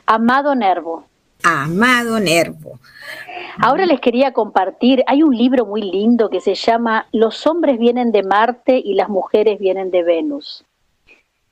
Amado 0.06 0.56
Nervo. 0.56 1.06
Amado 1.44 2.20
Nervo. 2.20 2.80
Ahora 3.64 3.86
les 3.86 4.00
quería 4.00 4.34
compartir, 4.34 5.04
hay 5.06 5.22
un 5.22 5.38
libro 5.38 5.68
muy 5.68 5.84
lindo 5.84 6.32
que 6.32 6.42
se 6.42 6.56
llama 6.56 7.06
Los 7.12 7.46
hombres 7.46 7.78
vienen 7.78 8.12
de 8.12 8.24
Marte 8.24 8.82
y 8.84 8.96
las 8.96 9.08
mujeres 9.08 9.60
vienen 9.60 9.92
de 9.92 10.02
Venus. 10.02 10.66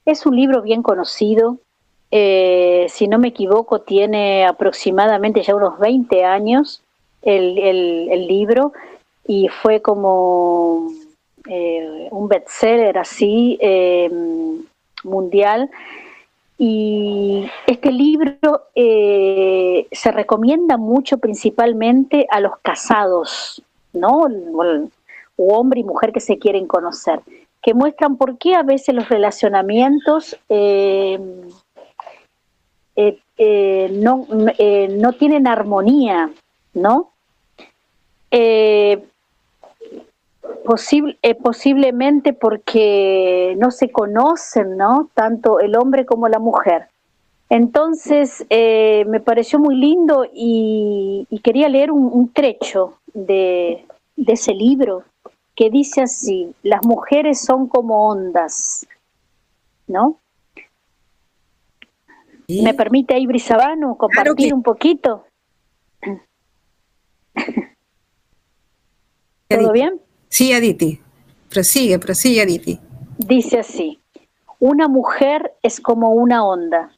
Es 0.06 0.26
un 0.26 0.36
libro 0.36 0.64
bien 0.64 0.82
conocido, 0.82 1.60
eh, 2.10 2.88
si 2.90 3.08
no 3.08 3.20
me 3.20 3.28
equivoco 3.28 3.82
tiene 3.82 4.44
aproximadamente 4.48 5.44
ya 5.44 5.54
unos 5.54 5.78
20 5.78 6.26
años 6.26 6.82
el, 7.22 8.28
libro 8.28 8.74
y 9.28 9.48
fue 9.48 9.80
como 9.84 10.88
eh, 11.48 12.08
un 12.10 12.28
bestseller 12.28 12.98
así 12.98 13.60
eh, 13.62 14.10
mundial 15.04 15.70
y 16.62 17.50
este 17.68 17.90
libro 17.90 18.68
eh, 18.76 19.88
se 19.94 20.12
recomienda 20.12 20.76
mucho 20.76 21.18
principalmente 21.18 22.28
a 22.30 22.42
los 22.42 22.52
casados, 22.62 23.64
¿no? 23.94 24.28
O, 25.38 25.56
hombre 25.56 25.80
y 25.80 25.86
mujer 25.86 26.12
que 26.12 26.20
se 26.20 26.38
quieren 26.38 26.68
conocer, 26.68 27.22
que 27.62 27.74
muestran 27.74 28.18
por 28.18 28.38
qué 28.38 28.56
a 28.56 28.64
veces 28.64 28.94
los 28.94 29.08
relacionamientos 29.08 30.38
eh, 30.50 31.18
eh, 32.98 33.90
no, 33.94 34.28
no, 34.30 35.14
tienen 35.14 35.48
armonía, 35.48 36.30
¿no? 36.74 37.14
Posible, 40.70 41.18
eh, 41.24 41.34
posiblemente 41.34 42.32
porque 42.32 43.56
no 43.58 43.72
se 43.72 43.92
conocen, 43.92 44.78
¿no? 44.78 45.10
Tanto 45.16 45.60
el 45.60 45.76
hombre 45.76 46.06
como 46.06 46.28
la 46.28 46.38
mujer. 46.38 46.90
Entonces, 47.50 48.46
eh, 48.52 49.04
me 49.08 49.20
pareció 49.20 49.58
muy 49.58 49.76
lindo 49.76 50.28
y, 50.32 51.26
quería 51.44 51.70
leer 51.70 51.92
un, 51.92 52.32
trecho 52.32 53.00
de, 53.16 53.84
ese 54.16 54.54
libro 54.54 55.06
que 55.56 55.72
dice 55.72 56.04
así, 56.04 56.54
las 56.62 56.86
mujeres 56.86 57.42
son 57.42 57.66
como 57.66 58.08
ondas, 58.08 58.86
¿no? 59.88 60.20
¿Me 62.48 62.76
permite 62.76 63.16
ahí, 63.16 63.26
Brisabano, 63.26 63.98
compartir 63.98 64.54
un 64.54 64.62
poquito? 64.62 65.26
¿Todo 69.48 69.72
bien? 69.72 70.00
Sí, 70.30 70.54
Aditi. 70.54 71.00
Prosigue, 71.50 72.00
prosigue, 72.00 72.42
Aditi. 72.42 72.80
Dice 73.18 73.60
así, 73.60 74.00
una 74.60 74.88
mujer 74.88 75.54
es 75.62 75.82
como 75.82 76.12
una 76.12 76.46
onda 76.46 76.92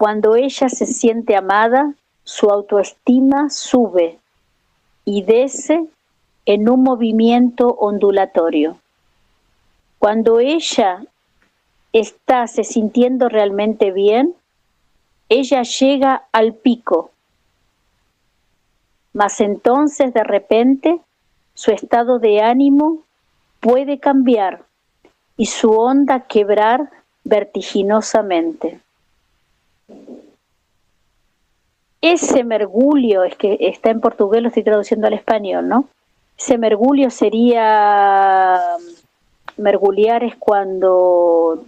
cuando 0.00 0.34
ella 0.34 0.70
se 0.70 0.86
siente 0.86 1.36
amada, 1.36 1.92
su 2.24 2.48
autoestima 2.48 3.50
sube 3.50 4.18
y 5.04 5.24
desce 5.24 5.84
en 6.46 6.70
un 6.70 6.82
movimiento 6.82 7.68
ondulatorio. 7.68 8.78
Cuando 9.98 10.40
ella 10.40 11.04
está 11.92 12.46
se 12.46 12.64
sintiendo 12.64 13.28
realmente 13.28 13.92
bien, 13.92 14.34
ella 15.28 15.64
llega 15.64 16.24
al 16.32 16.54
pico, 16.54 17.10
mas 19.12 19.38
entonces 19.42 20.14
de 20.14 20.24
repente 20.24 20.98
su 21.60 21.72
estado 21.72 22.18
de 22.18 22.40
ánimo 22.40 23.00
puede 23.60 23.98
cambiar 23.98 24.62
y 25.36 25.44
su 25.44 25.70
onda 25.70 26.20
quebrar 26.20 26.88
vertiginosamente. 27.22 28.80
Ese 32.00 32.44
mergulio, 32.44 33.24
es 33.24 33.36
que 33.36 33.58
está 33.60 33.90
en 33.90 34.00
portugués, 34.00 34.40
lo 34.40 34.48
estoy 34.48 34.62
traduciendo 34.62 35.06
al 35.06 35.12
español, 35.12 35.68
¿no? 35.68 35.84
Ese 36.38 36.56
mergulio 36.56 37.10
sería, 37.10 38.58
mergullar 39.58 40.24
es 40.24 40.36
cuando, 40.36 41.62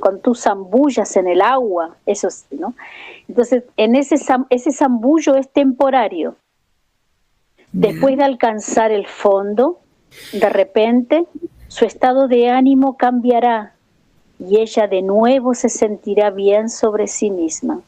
cuando 0.00 0.20
tú 0.20 0.34
zambullas 0.34 1.14
en 1.14 1.28
el 1.28 1.40
agua, 1.40 1.94
eso 2.06 2.26
¿no? 2.50 2.74
Entonces, 3.28 3.62
en 3.76 3.94
ese, 3.94 4.16
ese 4.50 4.72
zambullo 4.72 5.36
es 5.36 5.48
temporario. 5.48 6.34
Después 7.72 8.18
de 8.18 8.24
alcanzar 8.24 8.92
el 8.92 9.06
fondo, 9.06 9.80
de 10.32 10.48
repente, 10.50 11.26
su 11.68 11.86
estado 11.86 12.28
de 12.28 12.50
ánimo 12.50 12.98
cambiará 12.98 13.74
y 14.38 14.58
ella 14.58 14.86
de 14.86 15.02
nuevo 15.02 15.54
se 15.54 15.70
sentirá 15.70 16.30
bien 16.30 16.68
sobre 16.68 17.06
sí 17.06 17.30
misma. 17.30 17.80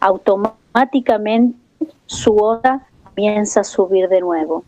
Automáticamente 0.00 1.56
su 2.04 2.36
onda 2.36 2.86
comienza 3.04 3.60
a 3.60 3.64
subir 3.64 4.08
de 4.08 4.20
nuevo. 4.20 4.64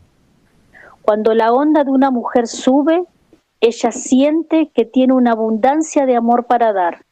Cuando 1.03 1.35
la 1.35 1.53
onda 1.53 1.85
de 1.85 1.91
una 1.91 2.11
mujer 2.11 2.47
sube, 2.47 3.05
ella 3.61 3.93
siente 3.93 4.71
que 4.73 4.85
tiene 4.85 5.13
una 5.13 5.33
abundancia 5.33 6.07
de 6.07 6.17
amor 6.17 6.47
para 6.47 6.73
dar, 6.73 7.05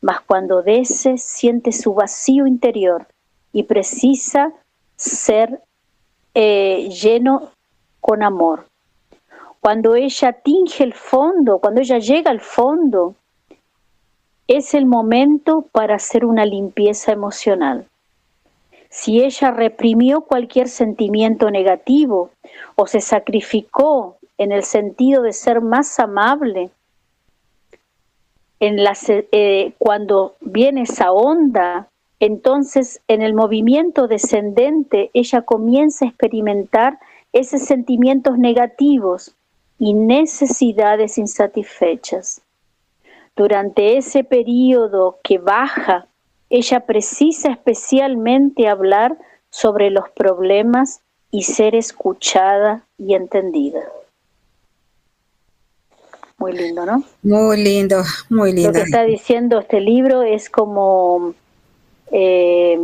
mas 0.00 0.20
cuando 0.20 0.62
desce 0.62 1.18
siente 1.18 1.72
su 1.72 1.92
vacío 1.92 2.46
interior 2.46 3.06
y 3.52 3.64
precisa 3.64 4.52
ser 4.96 5.60
eh, 6.34 6.88
lleno 6.90 7.50
con 8.00 8.22
amor. 8.22 8.66
Cuando 9.60 9.94
ella 9.94 10.32
tinge 10.32 10.84
el 10.84 10.94
fondo, 10.94 11.58
cuando 11.58 11.80
ella 11.80 11.98
llega 11.98 12.30
al 12.30 12.40
fondo, 12.40 13.14
es 14.48 14.74
el 14.74 14.86
momento 14.86 15.66
para 15.70 15.96
hacer 15.96 16.24
una 16.24 16.44
limpieza 16.44 17.12
emocional. 17.12 17.86
Si 18.88 19.22
ella 19.22 19.52
reprimió 19.52 20.22
cualquier 20.22 20.68
sentimiento 20.68 21.50
negativo 21.50 22.30
o 22.74 22.86
se 22.86 23.00
sacrificó 23.00 24.16
en 24.38 24.50
el 24.50 24.64
sentido 24.64 25.22
de 25.22 25.32
ser 25.32 25.60
más 25.60 26.00
amable, 26.00 26.70
en 28.58 28.78
eh, 29.08 29.72
cuando 29.78 30.34
viene 30.40 30.82
esa 30.82 31.12
onda, 31.12 31.89
entonces 32.20 33.00
en 33.08 33.22
el 33.22 33.34
movimiento 33.34 34.06
descendente 34.06 35.10
ella 35.14 35.42
comienza 35.42 36.04
a 36.04 36.08
experimentar 36.08 36.98
esos 37.32 37.62
sentimientos 37.62 38.38
negativos 38.38 39.34
y 39.78 39.94
necesidades 39.94 41.16
insatisfechas. 41.16 42.42
Durante 43.34 43.96
ese 43.96 44.22
periodo 44.22 45.18
que 45.22 45.38
baja, 45.38 46.06
ella 46.50 46.80
precisa 46.80 47.50
especialmente 47.50 48.68
hablar 48.68 49.16
sobre 49.48 49.90
los 49.90 50.10
problemas 50.10 51.00
y 51.30 51.44
ser 51.44 51.74
escuchada 51.74 52.84
y 52.98 53.14
entendida. 53.14 53.80
Muy 56.36 56.52
lindo, 56.52 56.84
¿no? 56.84 57.04
Muy 57.22 57.62
lindo, 57.62 58.02
muy 58.28 58.52
lindo. 58.52 58.70
Lo 58.70 58.74
que 58.74 58.82
está 58.82 59.04
diciendo 59.04 59.60
este 59.60 59.80
libro 59.80 60.22
es 60.22 60.50
como 60.50 61.34
eh, 62.10 62.78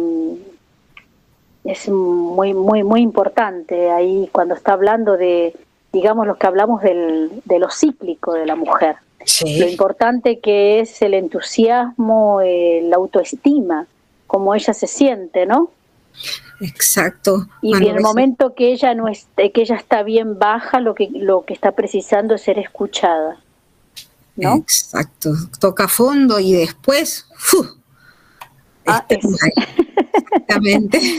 es 1.64 1.88
muy 1.88 2.54
muy 2.54 2.84
muy 2.84 3.00
importante 3.00 3.90
ahí 3.90 4.28
cuando 4.32 4.54
está 4.54 4.72
hablando 4.72 5.16
de 5.16 5.54
digamos 5.92 6.26
lo 6.26 6.36
que 6.36 6.46
hablamos 6.46 6.82
del, 6.82 7.42
de 7.44 7.58
lo 7.58 7.70
cíclico 7.70 8.34
de 8.34 8.46
la 8.46 8.56
mujer 8.56 8.96
lo 9.44 9.68
importante 9.68 10.38
que 10.38 10.80
es 10.80 11.02
el 11.02 11.14
entusiasmo, 11.14 12.40
eh, 12.42 12.80
la 12.84 12.96
autoestima, 12.96 13.86
como 14.26 14.54
ella 14.54 14.72
se 14.72 14.86
siente, 14.86 15.46
¿no? 15.46 15.70
Exacto. 16.60 17.46
Y 17.60 17.76
en 17.76 17.96
el 17.96 18.00
momento 18.00 18.54
que 18.54 18.72
ella 18.72 18.94
no 18.94 19.08
esté, 19.08 19.52
que 19.52 19.62
ella 19.62 19.76
está 19.76 20.02
bien 20.02 20.38
baja, 20.38 20.80
lo 20.80 20.94
que 20.94 21.10
lo 21.12 21.44
que 21.44 21.52
está 21.52 21.72
precisando 21.72 22.34
es 22.34 22.42
ser 22.42 22.58
escuchada. 22.58 23.40
¿no? 24.36 24.56
Exacto. 24.56 25.32
Toca 25.60 25.88
fondo 25.88 26.38
y 26.38 26.52
después 26.52 27.26
ah, 28.86 29.04
exactamente. 29.08 31.00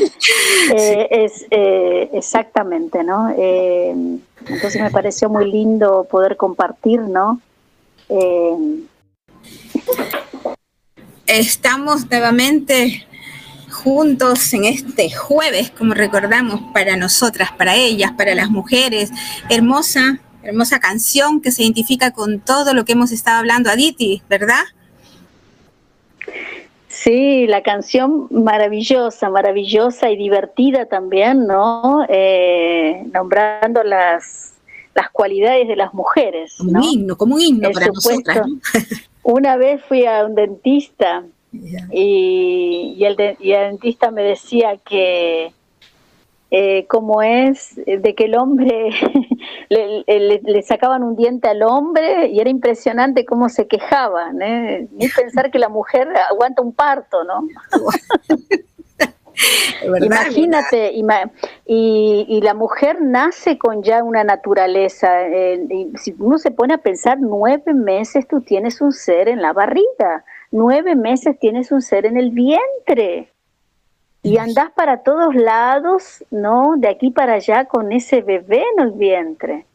Eh, 0.75 1.07
es 1.11 1.45
eh, 1.49 2.09
exactamente, 2.13 3.01
¿no? 3.03 3.29
entonces 3.29 4.81
me 4.81 4.91
pareció 4.91 5.29
muy 5.29 5.49
lindo 5.49 6.05
poder 6.09 6.35
compartir, 6.35 6.99
¿no? 6.99 7.39
Eh, 8.09 8.83
Estamos 11.27 12.09
nuevamente 12.09 13.05
juntos 13.69 14.53
en 14.53 14.63
este 14.63 15.11
jueves, 15.11 15.71
como 15.71 15.93
recordamos, 15.93 16.61
para 16.73 16.95
nosotras, 16.95 17.51
para 17.51 17.75
ellas, 17.75 18.13
para 18.13 18.33
las 18.33 18.49
mujeres. 18.49 19.11
Hermosa, 19.49 20.19
hermosa 20.43 20.79
canción 20.79 21.41
que 21.41 21.51
se 21.51 21.63
identifica 21.63 22.11
con 22.11 22.39
todo 22.39 22.73
lo 22.73 22.85
que 22.85 22.93
hemos 22.93 23.11
estado 23.11 23.39
hablando, 23.39 23.69
Aditi, 23.69 24.21
¿verdad? 24.29 24.63
Sí, 26.99 27.45
la 27.45 27.61
canción 27.61 28.27
maravillosa, 28.31 29.29
maravillosa 29.29 30.09
y 30.09 30.17
divertida 30.17 30.87
también, 30.87 31.45
¿no? 31.45 32.05
Eh, 32.09 33.03
nombrando 33.13 33.83
las 33.83 34.55
las 34.97 35.11
cualidades 35.11 35.67
de 35.67 35.75
las 35.75 35.93
mujeres. 35.93 36.55
Como 36.57 36.71
un 36.71 36.83
himno, 36.83 37.15
como 37.15 37.35
un 37.35 37.41
himno 37.41 37.69
para 37.69 37.85
nosotras. 37.85 38.47
Una 39.21 39.55
vez 39.55 39.79
fui 39.83 40.07
a 40.07 40.25
un 40.25 40.33
dentista 40.33 41.23
y, 41.91 42.97
el 43.03 43.15
dentista 43.15 44.09
me 44.09 44.23
decía 44.23 44.77
que 44.77 45.53
eh, 46.49 46.85
como 46.87 47.21
es 47.21 47.75
de 47.75 48.15
que 48.15 48.25
el 48.25 48.35
hombre 48.35 48.91
le, 49.69 50.61
sacaban 50.63 51.03
un 51.03 51.15
diente 51.15 51.49
al 51.49 51.61
hombre 51.63 52.27
y 52.27 52.39
era 52.39 52.49
impresionante 52.49 53.25
cómo 53.25 53.49
se 53.49 53.67
quejaban, 53.67 54.41
¿eh? 54.41 54.87
ni 54.91 55.07
pensar 55.15 55.51
que 55.51 55.59
la 55.59 55.69
mujer 55.69 56.07
aguanta 56.29 56.61
un 56.61 56.73
parto, 56.73 57.23
¿no? 57.23 57.47
Imagínate, 60.03 60.91
y, 61.65 62.41
la 62.41 62.53
mujer 62.53 63.01
nace 63.01 63.57
con 63.57 63.83
ya 63.83 64.03
una 64.03 64.23
naturaleza. 64.23 65.27
Eh, 65.27 65.89
si 65.95 66.15
uno 66.17 66.37
se 66.37 66.51
pone 66.51 66.73
a 66.73 66.79
pensar, 66.79 67.19
nueve 67.19 67.73
meses 67.73 68.27
tú 68.27 68.41
tienes 68.41 68.81
un 68.81 68.91
ser 68.91 69.27
en 69.27 69.41
la 69.41 69.53
barriga, 69.53 70.23
nueve 70.51 70.95
meses 70.95 71.37
tienes 71.39 71.71
un 71.71 71.81
ser 71.81 72.05
en 72.05 72.17
el 72.17 72.31
vientre. 72.31 73.31
Y 74.31 74.37
andás 74.37 74.71
para 74.71 75.03
todos 75.03 75.35
lados, 75.35 76.23
¿no? 76.31 76.75
De 76.77 76.89
aquí 76.89 77.11
para 77.11 77.33
allá 77.33 77.65
con 77.65 77.91
ese 77.91 78.21
bebé 78.21 78.63
en 78.75 78.83
el 78.83 78.91
vientre. 78.91 79.65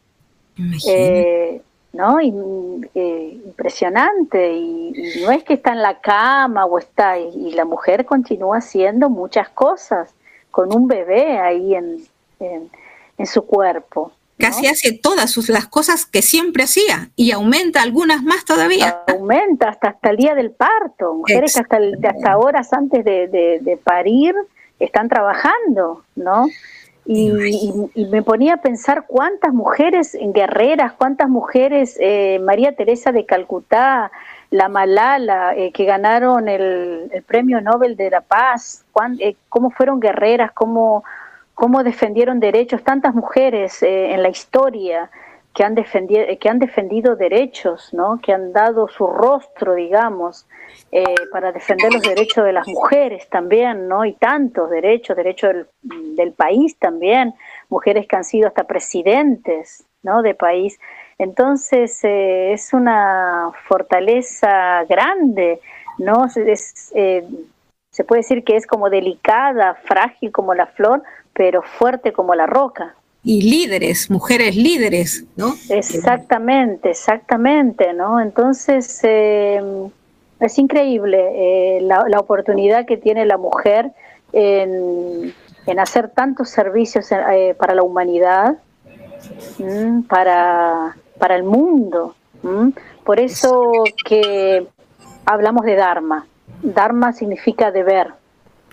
Eh, 0.87 1.61
¿no? 1.93 2.19
Eh, 2.19 3.39
impresionante. 3.45 4.53
Y, 4.53 5.21
no 5.23 5.31
es 5.31 5.43
que 5.43 5.53
está 5.53 5.71
en 5.71 5.81
la 5.81 5.99
cama 5.99 6.65
o 6.65 6.77
está, 6.77 7.17
y, 7.17 7.51
la 7.53 7.65
mujer 7.65 8.05
continúa 8.05 8.57
haciendo 8.57 9.09
muchas 9.09 9.49
cosas 9.49 10.13
con 10.51 10.73
un 10.75 10.87
bebé 10.87 11.39
ahí 11.39 11.75
en, 11.75 11.97
en, 12.39 12.69
en 13.17 13.25
su 13.25 13.45
cuerpo. 13.45 14.11
Casi 14.37 14.67
hace 14.67 14.91
todas 14.91 15.31
sus, 15.31 15.49
las 15.49 15.67
cosas 15.67 16.05
que 16.05 16.21
siempre 16.21 16.63
hacía 16.63 17.11
y 17.15 17.31
aumenta 17.31 17.81
algunas 17.81 18.23
más 18.23 18.45
todavía. 18.45 19.03
Aumenta 19.07 19.69
hasta, 19.69 19.89
hasta 19.89 20.09
el 20.09 20.17
día 20.17 20.35
del 20.35 20.51
parto. 20.51 21.13
Mujeres 21.13 21.53
que 21.53 21.61
hasta, 21.61 21.77
hasta 22.09 22.37
horas 22.37 22.73
antes 22.73 23.05
de, 23.05 23.27
de, 23.27 23.77
parir 23.83 24.35
están 24.79 25.07
trabajando, 25.07 26.03
¿no? 26.15 26.47
Y, 27.05 27.31
me 28.09 28.23
ponía 28.23 28.55
a 28.55 28.61
pensar 28.61 29.05
cuántas 29.07 29.53
mujeres 29.53 30.17
guerreras, 30.19 30.93
cuántas 30.93 31.29
mujeres, 31.29 31.97
eh, 31.99 32.39
María 32.41 32.75
Teresa 32.75 33.11
de 33.11 33.25
Calcuta, 33.25 34.09
la 34.51 34.69
Malala, 34.69 35.53
eh, 35.55 35.71
que 35.71 35.83
ganaron 35.83 36.47
el, 36.47 37.23
Premio 37.27 37.59
Nobel 37.59 37.97
de 37.97 38.09
la 38.09 38.21
Paz, 38.21 38.85
eh, 39.19 39.35
cómo 39.49 39.69
fueron 39.71 39.99
guerreras, 39.99 40.51
cómo 40.53 41.03
cómo 41.53 41.83
defendieron 41.83 42.39
derechos 42.39 42.83
tantas 42.83 43.13
mujeres 43.13 43.81
eh, 43.83 44.13
en 44.13 44.23
la 44.23 44.29
historia 44.29 45.09
que 45.53 45.63
han, 45.63 45.75
defendido, 45.75 46.25
que 46.39 46.49
han 46.49 46.57
defendido 46.57 47.15
derechos, 47.15 47.93
¿no? 47.93 48.19
que 48.21 48.33
han 48.33 48.53
dado 48.53 48.87
su 48.87 49.05
rostro, 49.05 49.75
digamos, 49.75 50.47
eh, 50.91 51.03
para 51.31 51.51
defender 51.51 51.93
los 51.93 52.01
derechos 52.01 52.43
de 52.43 52.53
las 52.53 52.67
mujeres 52.67 53.29
también, 53.29 53.87
¿no? 53.87 54.03
y 54.03 54.13
tantos 54.13 54.69
derechos, 54.71 55.15
derechos 55.15 55.67
del, 55.81 56.31
país 56.31 56.75
también, 56.79 57.35
mujeres 57.69 58.07
que 58.07 58.15
han 58.15 58.23
sido 58.23 58.47
hasta 58.47 58.63
presidentes 58.63 59.85
¿no? 60.01 60.23
de 60.23 60.33
país. 60.33 60.79
Entonces 61.19 62.03
eh, 62.03 62.53
es 62.53 62.73
una 62.73 63.51
fortaleza 63.67 64.83
grande, 64.85 65.59
¿no? 65.99 66.29
se 66.29 68.03
puede 68.05 68.21
decir 68.21 68.43
que 68.43 68.55
es 68.55 68.65
como 68.65 68.89
delicada, 68.89 69.75
frágil 69.75 70.31
como 70.31 70.55
la 70.55 70.65
flor, 70.65 71.03
pero 71.33 71.61
fuerte 71.61 72.13
como 72.13 72.35
la 72.35 72.45
roca. 72.45 72.95
Y 73.23 73.41
líderes, 73.41 74.09
mujeres 74.11 74.55
líderes, 74.55 75.25
¿no? 75.37 75.53
Exactamente, 75.69 76.91
exactamente, 76.91 77.93
¿no? 77.93 78.19
Entonces, 78.19 78.99
em, 79.03 79.89
es 80.39 80.59
increíble 80.59 81.77
eh, 81.77 81.81
la, 81.81 82.19
oportunidad 82.19 82.85
que 82.85 82.97
tiene 82.97 83.25
la 83.25 83.37
mujer 83.37 83.91
en, 84.33 85.33
hacer 85.79 86.09
tantos 86.09 86.49
servicios 86.49 87.11
eh, 87.11 87.55
para 87.57 87.73
la 87.73 87.83
humanidad, 87.83 88.57
para, 90.09 90.97
para 91.17 91.35
el 91.35 91.43
mundo. 91.43 92.15
Por 93.05 93.21
eso 93.21 93.71
que 94.05 94.67
hablamos 95.25 95.65
de 95.65 95.75
Dharma. 95.75 96.27
Dharma 96.61 97.13
significa 97.13 97.71
deber. 97.71 98.13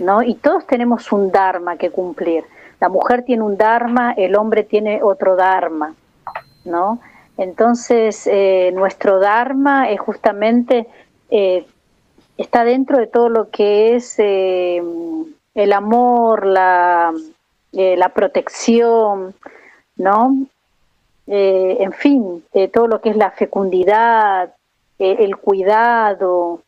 ¿No? 0.00 0.22
Y 0.22 0.34
todos 0.34 0.66
tenemos 0.66 1.12
un 1.12 1.30
dharma 1.30 1.76
que 1.76 1.90
cumplir. 1.90 2.44
La 2.80 2.88
mujer 2.88 3.22
tiene 3.24 3.42
un 3.42 3.56
dharma, 3.56 4.12
el 4.16 4.34
hombre 4.36 4.64
tiene 4.64 5.02
otro 5.02 5.36
dharma, 5.36 5.94
¿no? 6.64 7.00
Entonces, 7.36 8.26
eh, 8.26 8.70
nuestro 8.74 9.18
dharma 9.18 9.90
es 9.90 10.00
justamente, 10.00 10.86
eh, 11.30 11.66
está 12.36 12.64
dentro 12.64 12.98
de 12.98 13.06
todo 13.06 13.28
lo 13.28 13.50
que 13.50 13.96
es 13.96 14.18
eh, 14.18 14.82
el 15.54 15.72
amor, 15.72 16.44
la, 16.44 17.12
la 17.72 18.08
protección, 18.10 19.34
¿no? 19.96 20.36
en 21.32 21.92
fin, 21.92 22.44
todo 22.72 22.88
lo 22.88 23.00
que 23.00 23.10
es 23.10 23.16
la 23.16 23.30
fecundidad, 23.30 24.52
el 24.98 25.36
cuidado, 25.36 26.62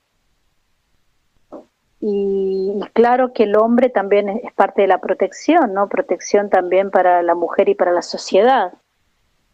y, 2.05 2.81
claro 2.95 3.33
que 3.33 3.45
el 3.45 3.57
hombre 3.57 3.89
también 3.89 4.29
es 4.29 4.53
parte 4.55 4.83
de 4.83 4.89
la 4.89 4.99
protección, 4.99 5.73
¿no? 5.73 5.89
Protección 5.89 6.51
también 6.51 6.91
para 6.91 7.23
la 7.23 7.37
mujer 7.37 7.69
y 7.69 7.77
para 7.77 7.93
la 7.93 8.03
sociedad. 8.03 8.73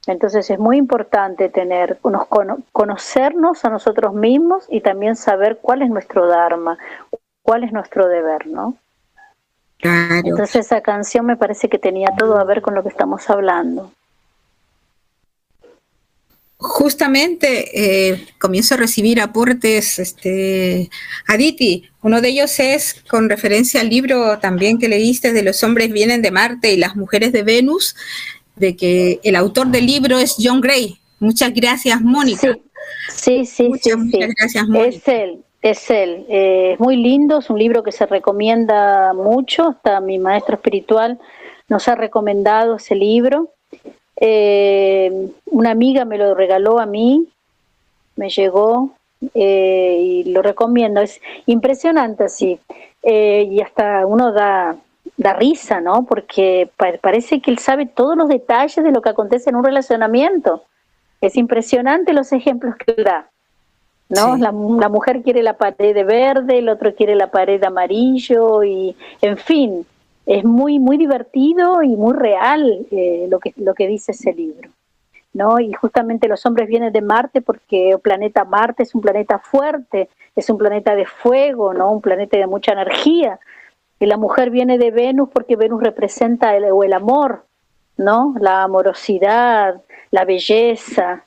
Entonces 0.07 0.49
es 0.49 0.59
muy 0.59 0.79
importante 0.79 1.51
tener, 1.51 1.99
conocernos 2.73 3.67
a 3.67 3.69
nosotros 3.69 4.15
mismos 4.15 4.65
y 4.71 4.81
también 4.81 5.15
saber 5.15 5.59
cuál 5.61 5.83
es 5.83 5.91
nuestro 5.91 6.27
dharma, 6.27 6.79
cuál 7.43 7.65
es 7.65 7.73
nuestro 7.73 8.09
deber, 8.09 8.47
¿no? 8.47 8.75
Entonces 9.81 10.57
esa 10.67 10.81
canción 10.81 11.27
me 11.27 11.37
parece 11.37 11.69
que 11.69 11.79
tenía 11.79 12.09
todo 12.17 12.39
a 12.39 12.45
ver 12.45 12.63
con 12.63 12.75
lo 12.75 12.83
que 12.83 12.89
estamos 12.89 13.29
hablando 13.29 13.93
justamente 16.59 18.11
eh, 18.11 18.27
comienzo 18.41 18.75
a 18.75 18.79
recibir 18.79 19.21
aportes, 19.21 19.99
este, 19.99 20.91
Aditi. 21.27 21.89
Uno 22.03 22.21
de 22.21 22.29
ellos 22.29 22.59
es 22.59 23.03
con 23.09 23.31
referencia 23.31 23.81
al 23.81 23.89
libro 23.89 24.39
también 24.39 24.79
que 24.79 24.89
leíste 24.89 25.33
de 25.33 25.43
los 25.43 25.63
hombres 25.63 25.93
vienen 25.93 26.21
de 26.21 26.31
Marte 26.31 26.73
y 26.73 26.77
las 26.77 26.97
mujeres 26.97 27.33
de 27.33 27.45
Venus, 27.45 27.95
de 28.57 28.77
que 28.77 29.21
el 29.23 29.37
autor 29.37 29.69
del 29.69 29.87
libro 29.87 30.19
es 30.19 30.37
John 30.39 30.61
Gray. 30.61 30.99
Muchas 31.21 31.55
gracias, 31.55 32.01
Mónica. 32.01 32.57
Sí, 33.09 33.47
sí, 33.47 33.69
muchas, 33.69 33.97
muchas 33.97 34.31
gracias, 34.37 34.69
Mónica. 34.69 34.89
Es 34.89 35.09
él, 35.09 35.45
es 35.63 35.91
él. 35.91 36.27
Eh, 36.29 36.73
es 36.73 36.81
muy 36.81 36.97
lindo, 36.97 37.39
es 37.39 37.51
un 37.51 37.59
libro 37.59 37.85
que 37.85 37.93
se 37.93 38.07
recomienda 38.07 39.13
mucho. 39.15 39.69
Hasta 39.69 40.01
mi 40.01 40.19
maestro 40.19 40.57
espiritual 40.57 41.21
nos 41.69 41.87
ha 41.87 41.95
recomendado 41.95 42.77
ese 42.77 42.97
libro. 42.97 43.55
Eh, 44.21 45.31
una 45.47 45.71
amiga 45.71 46.05
me 46.05 46.19
lo 46.19 46.35
regaló 46.35 46.81
a 46.81 46.87
mí, 46.87 47.29
me 48.16 48.31
llegó 48.31 48.91
eh, 49.35 49.99
y 50.01 50.25
lo 50.25 50.43
recomiendo. 50.43 51.01
Es 51.01 51.21
impresionante 51.47 52.25
así. 52.25 52.59
Eh, 53.03 53.49
y 53.51 53.61
hasta 53.61 54.07
uno 54.07 54.33
da, 54.33 54.77
da 55.16 55.33
risa, 55.35 55.81
¿no? 55.81 56.05
Porque 56.05 56.71
parece 57.01 57.41
que 57.41 57.51
él 57.51 57.59
sabe 57.59 57.87
todos 57.87 58.16
los 58.16 58.29
detalles 58.29 58.85
de 58.85 58.91
lo 58.91 59.03
que 59.03 59.11
acontece 59.11 59.51
en 59.51 59.57
un 59.57 59.64
relacionamiento. 59.64 60.64
Es 61.21 61.37
impresionante 61.37 62.12
los 62.12 62.33
ejemplos 62.33 62.77
que 62.77 62.95
él 62.97 63.05
da. 63.05 63.29
¿no? 64.09 64.37
La, 64.37 64.53
la, 64.53 64.89
mujer 64.89 65.23
quiere 65.23 65.43
la 65.43 65.59
pared 65.59 65.95
de 65.95 66.05
verde, 66.05 66.59
el 66.59 66.69
otro 66.69 66.95
quiere 66.95 67.14
la 67.14 67.31
pared 67.31 67.61
de 67.61 67.66
amarillo 67.66 68.64
y, 68.64 68.97
en 69.21 69.37
fin, 69.37 69.87
es 70.29 70.45
muy, 70.45 70.79
muy 70.79 70.99
divertido 70.99 71.83
y 71.83 71.97
muy 71.97 72.12
real 72.12 72.87
eh, 72.91 73.26
lo, 73.31 73.41
que, 73.41 73.55
lo 73.57 73.72
que 73.72 73.87
dice 73.87 74.12
ese 74.12 74.35
libro. 74.35 74.68
¿no? 75.33 75.59
Y 75.59 75.72
justamente 75.72 76.29
los 76.29 76.45
hombres 76.45 76.68
vienen 76.68 76.93
de 76.93 77.01
Marte 77.01 77.41
porque 77.41 77.93
el 77.93 77.99
planeta 77.99 78.45
Marte 78.45 78.83
es 78.83 78.95
un 78.95 79.01
planeta 79.01 79.39
fuerte, 79.39 80.11
es 80.37 80.51
un 80.51 80.59
planeta 80.59 80.95
de 80.95 81.07
fuego, 81.07 81.72
¿no? 81.72 81.91
un 81.91 82.03
planeta 82.03 82.37
de 82.37 82.47
mucha 82.47 82.72
energía. 82.72 83.41
Y 83.99 84.05
la 84.05 84.18
mujer 84.18 84.51
viene 84.51 84.76
de 84.76 84.91
Venus 84.91 85.31
porque 85.33 85.57
Venus 85.57 85.83
representa 85.83 86.55
el, 86.55 86.64
el 86.64 86.93
amor, 86.93 87.47
¿no? 87.97 88.35
la 88.39 88.64
amorosidad, 88.64 89.81
la 90.11 90.26
belleza. 90.26 91.24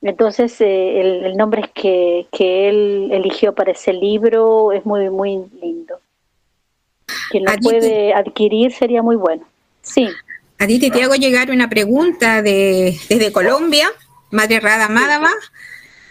Entonces 0.00 0.58
eh, 0.62 1.00
el, 1.02 1.24
el, 1.26 1.36
nombre 1.36 1.70
que, 1.74 2.28
que 2.32 2.70
él 2.70 3.10
eligió 3.12 3.54
para 3.54 3.72
ese 3.72 3.92
libro 3.92 4.72
es 4.72 4.86
muy, 4.86 5.10
muy 5.10 5.44
lindo 5.60 5.98
quien 7.30 7.44
lo 7.44 7.52
puede 7.56 8.12
adquirir 8.14 8.72
sería 8.72 9.02
muy 9.02 9.16
bueno. 9.16 9.46
Sí. 9.82 10.08
Aditi, 10.58 10.90
te 10.90 11.02
hago 11.02 11.14
llegar 11.14 11.50
una 11.50 11.68
pregunta 11.68 12.42
de, 12.42 12.98
desde 13.08 13.32
Colombia, 13.32 13.88
Madre 14.30 14.60
Rada 14.60 14.88
Mádava. 14.88 15.30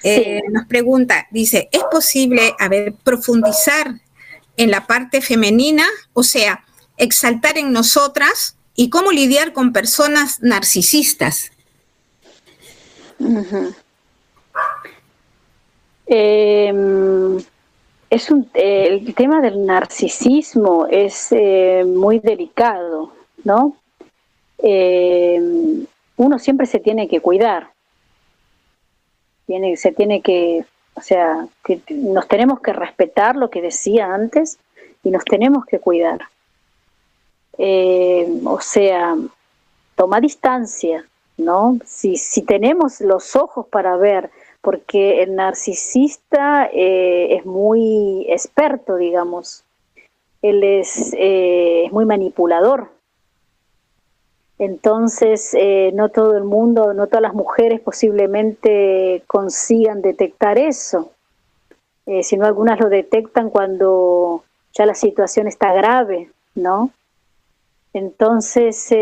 Eh, 0.03 0.41
nos 0.51 0.65
pregunta, 0.67 1.27
dice, 1.31 1.69
¿es 1.71 1.83
posible, 1.89 2.53
a 2.59 2.67
ver, 2.67 2.93
profundizar 3.03 4.01
en 4.57 4.69
la 4.69 4.85
parte 4.85 5.21
femenina, 5.21 5.85
o 6.11 6.23
sea, 6.23 6.65
exaltar 6.97 7.57
en 7.57 7.71
nosotras 7.71 8.57
y 8.75 8.89
cómo 8.89 9.11
lidiar 9.11 9.53
con 9.53 9.71
personas 9.71 10.41
narcisistas? 10.41 11.51
Es 18.13 18.29
un, 18.29 18.47
eh, 18.53 18.89
el 18.89 19.15
tema 19.15 19.41
del 19.41 19.65
narcisismo 19.65 20.85
es 20.85 21.31
eh, 21.31 21.83
muy 21.83 22.19
delicado, 22.19 23.11
¿no? 23.43 23.75
Eh, 24.59 25.41
uno 26.17 26.37
siempre 26.37 26.67
se 26.67 26.79
tiene 26.79 27.07
que 27.07 27.21
cuidar, 27.21 27.71
tiene, 29.47 29.77
se 29.77 29.91
tiene 29.91 30.21
que, 30.21 30.63
o 30.93 31.01
sea, 31.01 31.47
nos 31.89 32.27
tenemos 32.27 32.59
que 32.59 32.71
respetar 32.71 33.35
lo 33.35 33.49
que 33.49 33.63
decía 33.63 34.13
antes 34.13 34.59
y 35.03 35.09
nos 35.09 35.25
tenemos 35.25 35.65
que 35.65 35.79
cuidar. 35.79 36.21
o 37.57 38.59
sea, 38.61 39.15
toma 39.95 40.21
distancia, 40.21 41.03
¿no? 41.37 41.79
Si, 41.83 42.17
si 42.17 42.43
tenemos 42.43 43.01
los 43.01 43.35
ojos 43.35 43.65
para 43.67 43.97
ver 43.97 44.29
porque 44.63 45.21
el 45.21 45.35
narcisista 45.35 46.69
eh, 46.71 47.35
es 47.35 47.45
muy 47.45 48.25
experto, 48.29 48.95
digamos. 48.95 49.65
Él 50.41 50.63
es, 50.63 51.13
eh, 51.19 51.89
muy 51.91 52.05
manipulador. 52.05 52.87
Entonces, 54.57 55.53
eh, 55.53 55.91
no 55.93 56.07
todo 56.07 56.37
el 56.37 56.45
mundo, 56.45 56.93
no 56.93 57.07
todas 57.07 57.23
las 57.23 57.33
mujeres 57.33 57.81
posiblemente 57.81 59.23
consigan 59.27 60.01
detectar 60.01 60.57
eso, 60.57 61.11
sino 62.21 62.45
algunas 62.45 62.79
lo 62.79 62.87
detectan 62.87 63.49
cuando 63.49 64.43
ya 64.73 64.85
la 64.85 64.93
situación 64.93 65.47
está 65.47 65.73
grave, 65.73 66.31
¿no? 66.55 66.91
Entonces, 67.93 68.93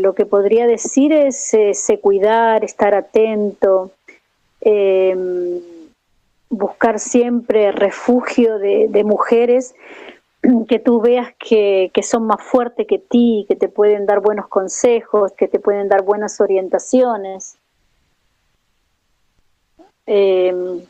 lo 0.00 0.14
que 0.14 0.26
podría 0.26 0.66
decir 0.66 1.12
es 1.12 1.54
eh, 1.54 1.98
cuidar, 2.00 2.64
estar 2.64 2.94
atento, 2.94 3.92
em, 4.64 5.60
buscar 6.50 6.98
siempre 6.98 7.72
refugio 7.72 8.58
de, 8.58 9.04
mujeres 9.04 9.74
que 10.68 10.78
tú 10.78 11.00
veas 11.00 11.32
que, 11.38 11.90
son 12.02 12.26
más 12.26 12.42
fuertes 12.42 12.86
que 12.86 12.98
ti, 12.98 13.44
que 13.48 13.56
te 13.56 13.68
pueden 13.68 14.06
dar 14.06 14.20
buenos 14.20 14.48
consejos, 14.48 15.32
que 15.32 15.48
te 15.48 15.58
pueden 15.58 15.88
dar 15.88 16.02
buenas 16.02 16.40
orientaciones. 16.40 17.56
Em, 20.06 20.82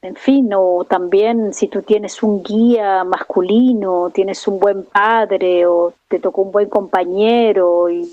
en 0.00 0.14
fin, 0.14 0.50
o 0.54 0.84
también 0.84 1.52
si 1.52 1.66
tú 1.66 1.82
tienes 1.82 2.22
un 2.22 2.42
guía 2.42 3.02
masculino, 3.02 4.10
tienes 4.10 4.46
un 4.46 4.60
buen 4.60 4.84
padre 4.84 5.66
o 5.66 5.92
te 6.06 6.20
tocó 6.20 6.42
un 6.42 6.52
buen 6.52 6.68
compañero 6.68 7.90
y, 7.90 8.08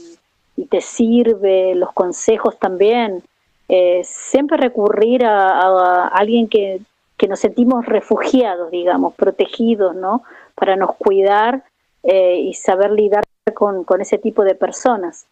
te 0.69 0.79
sirve 0.79 1.75
los 1.75 1.91
consejos 1.91 2.57
también, 2.57 3.21
eh, 3.67 4.01
siempre 4.03 4.57
recurrir 4.57 5.25
a, 5.25 6.07
alguien 6.07 6.47
que, 6.47 6.81
nos 7.27 7.39
sentimos 7.39 7.85
refugiados, 7.85 8.69
digamos, 8.69 9.15
protegidos, 9.15 9.95
¿no? 9.95 10.23
Para 10.53 10.75
nos 10.75 10.95
cuidar 10.95 11.63
eh, 12.03 12.37
y 12.37 12.53
saber 12.53 12.91
lidiar 12.91 13.23
con, 13.55 13.83
con 13.83 13.99
ese 14.01 14.19
tipo 14.19 14.43
de 14.43 14.53
personas. 14.53 15.25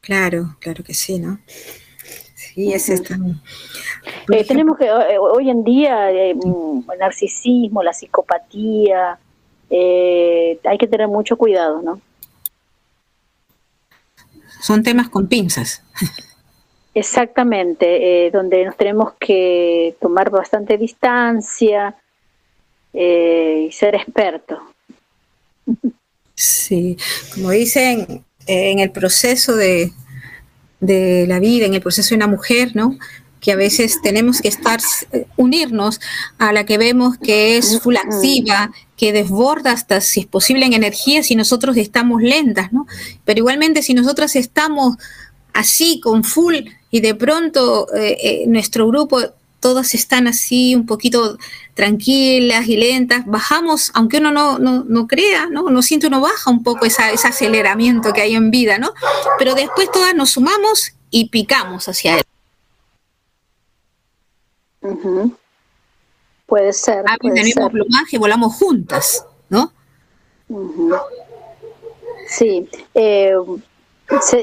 Claro, 0.00 0.56
claro 0.60 0.82
que 0.82 0.92
sí, 0.92 1.18
¿no? 1.18 1.38
Sí, 2.54 2.72
es 2.72 2.88
esta. 2.88 3.16
Eh, 4.30 4.44
tenemos 4.44 4.76
que, 4.78 4.86
eh, 4.86 5.18
hoy 5.18 5.50
en 5.50 5.64
día, 5.64 6.10
eh, 6.12 6.34
mm, 6.34 6.90
el 6.90 6.98
narcisismo, 6.98 7.82
la 7.82 7.92
psicopatía, 7.92 9.18
hay 9.70 10.78
que 10.78 10.86
tener 10.88 11.08
mucho 11.08 11.36
cuidado, 11.36 11.82
¿no? 11.82 12.00
Son 14.64 14.82
temas 14.82 15.10
con 15.10 15.26
pinzas. 15.26 15.82
Exactamente, 16.94 18.30
donde 18.32 18.64
nos 18.64 18.74
tenemos 18.78 19.12
que 19.20 19.94
tomar 20.00 20.30
bastante 20.30 20.78
distancia 20.78 21.94
y 22.94 23.68
ser 23.70 23.94
expertos. 23.94 24.58
Sí, 26.34 26.96
como 27.34 27.50
dicen, 27.50 28.24
en 28.46 28.78
el 28.78 28.90
proceso 28.90 29.54
de, 29.54 29.92
de 30.80 31.26
la 31.28 31.40
vida, 31.40 31.66
en 31.66 31.74
el 31.74 31.82
proceso 31.82 32.10
de 32.10 32.16
una 32.16 32.26
mujer, 32.26 32.74
¿no? 32.74 32.96
Que 33.44 33.52
a 33.52 33.56
veces 33.56 34.00
tenemos 34.00 34.40
que 34.40 34.48
estar, 34.48 34.80
unirnos 35.36 36.00
a 36.38 36.54
la 36.54 36.64
que 36.64 36.78
vemos 36.78 37.18
que 37.18 37.58
es 37.58 37.78
full 37.82 37.96
activa, 37.96 38.72
que 38.96 39.12
desborda 39.12 39.72
hasta 39.72 40.00
si 40.00 40.20
es 40.20 40.26
posible 40.26 40.64
en 40.64 40.72
energía 40.72 41.22
si 41.22 41.36
nosotros 41.36 41.76
estamos 41.76 42.22
lentas, 42.22 42.72
¿no? 42.72 42.86
Pero 43.26 43.40
igualmente 43.40 43.82
si 43.82 43.92
nosotros 43.92 44.34
estamos 44.34 44.96
así 45.52 46.00
con 46.00 46.24
full 46.24 46.54
y 46.90 47.00
de 47.00 47.14
pronto 47.14 47.86
eh, 47.94 48.16
eh, 48.22 48.44
nuestro 48.46 48.88
grupo 48.88 49.20
todas 49.60 49.92
están 49.92 50.26
así 50.26 50.74
un 50.74 50.86
poquito 50.86 51.36
tranquilas 51.74 52.66
y 52.66 52.78
lentas, 52.78 53.26
bajamos, 53.26 53.90
aunque 53.92 54.18
uno 54.18 54.30
no, 54.30 54.58
no, 54.58 55.06
crea, 55.06 55.48
¿no? 55.50 55.64
Uno 55.64 55.82
siente, 55.82 56.06
uno 56.06 56.22
baja 56.22 56.50
un 56.50 56.62
poco 56.62 56.86
ese 56.86 57.02
aceleramiento 57.02 58.14
que 58.14 58.22
hay 58.22 58.34
en 58.34 58.50
vida, 58.50 58.78
¿no? 58.78 58.94
Pero 59.38 59.54
después 59.54 59.90
todas 59.92 60.14
nos 60.14 60.30
sumamos 60.30 60.92
y 61.10 61.28
picamos 61.28 61.88
hacia 61.88 62.18
él. 62.18 62.24
Puede 66.46 66.72
ser. 66.72 67.04
Ah, 67.08 67.16
tenemos 67.20 67.70
plumaje, 67.70 68.18
volamos 68.18 68.54
juntas, 68.54 69.24
¿no? 69.48 69.72
Sí. 72.28 72.68
Eh, 72.94 73.34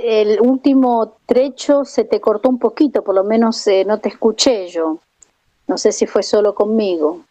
el 0.04 0.42
último 0.42 1.18
trecho 1.26 1.86
se 1.86 2.04
te 2.04 2.20
cortó 2.20 2.50
un 2.50 2.58
poquito, 2.58 3.04
por 3.04 3.16
lo 3.16 3.24
menos 3.24 3.66
eh, 3.68 3.86
no 3.86 4.00
te 4.00 4.10
escuché 4.10 4.68
yo. 4.70 5.00
No 5.68 5.78
sé 5.78 5.92
si 5.92 6.08
fue 6.08 6.24
solo 6.24 6.56
conmigo. 6.56 7.22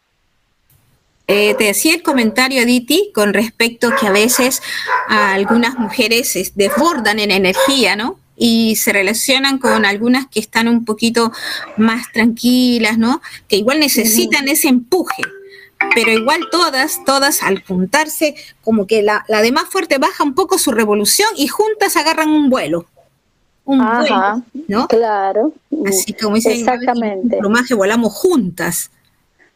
Eh, 1.26 1.54
te 1.54 1.64
decía 1.64 1.94
el 1.94 2.02
comentario, 2.02 2.64
Diti, 2.64 3.12
con 3.14 3.34
respecto 3.34 3.90
que 4.00 4.06
a 4.06 4.12
veces 4.12 4.62
a 5.08 5.32
algunas 5.32 5.78
mujeres 5.78 6.28
se 6.28 6.50
desbordan 6.54 7.18
en 7.18 7.30
energía, 7.30 7.96
¿no? 7.96 8.19
Y 8.42 8.76
se 8.76 8.92
relacionan 8.92 9.58
con 9.58 9.84
algunas 9.84 10.26
que 10.26 10.40
están 10.40 10.66
un 10.66 10.86
poquito 10.86 11.30
más 11.76 12.10
tranquilas, 12.10 12.96
¿no? 12.96 13.20
Que 13.48 13.56
igual 13.56 13.80
necesitan 13.80 14.48
ese 14.48 14.68
empuje. 14.68 15.22
Pero 15.94 16.10
igual 16.10 16.40
todas, 16.50 17.04
todas 17.04 17.42
al 17.42 17.62
juntarse, 17.62 18.34
como 18.62 18.86
que 18.86 19.02
la, 19.02 19.24
la 19.28 19.42
de 19.42 19.52
más 19.52 19.68
fuerte 19.68 19.98
baja 19.98 20.24
un 20.24 20.34
poco 20.34 20.58
su 20.58 20.72
revolución 20.72 21.28
y 21.36 21.48
juntas 21.48 21.96
agarran 21.96 22.30
un 22.30 22.48
vuelo 22.48 22.86
un 23.70 23.80
Ajá, 23.80 24.42
¿no? 24.66 24.88
Claro. 24.88 25.52
Así 25.86 26.12
como 26.14 26.34
dicen, 26.34 26.52
exactamente. 26.52 27.38
plumaje 27.38 27.74
volamos 27.74 28.12
juntas. 28.14 28.90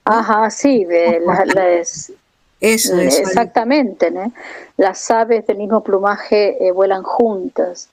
Ajá, 0.05 0.51
sí, 0.51 0.85
de 0.85 1.20
las, 1.20 2.12
eso, 2.61 2.99
eso, 2.99 3.22
exactamente, 3.22 4.11
¿no? 4.11 4.32
Las 4.76 5.11
aves 5.11 5.47
del 5.47 5.57
mismo 5.57 5.82
plumaje 5.82 6.64
eh, 6.64 6.70
vuelan 6.70 7.03
juntas. 7.03 7.89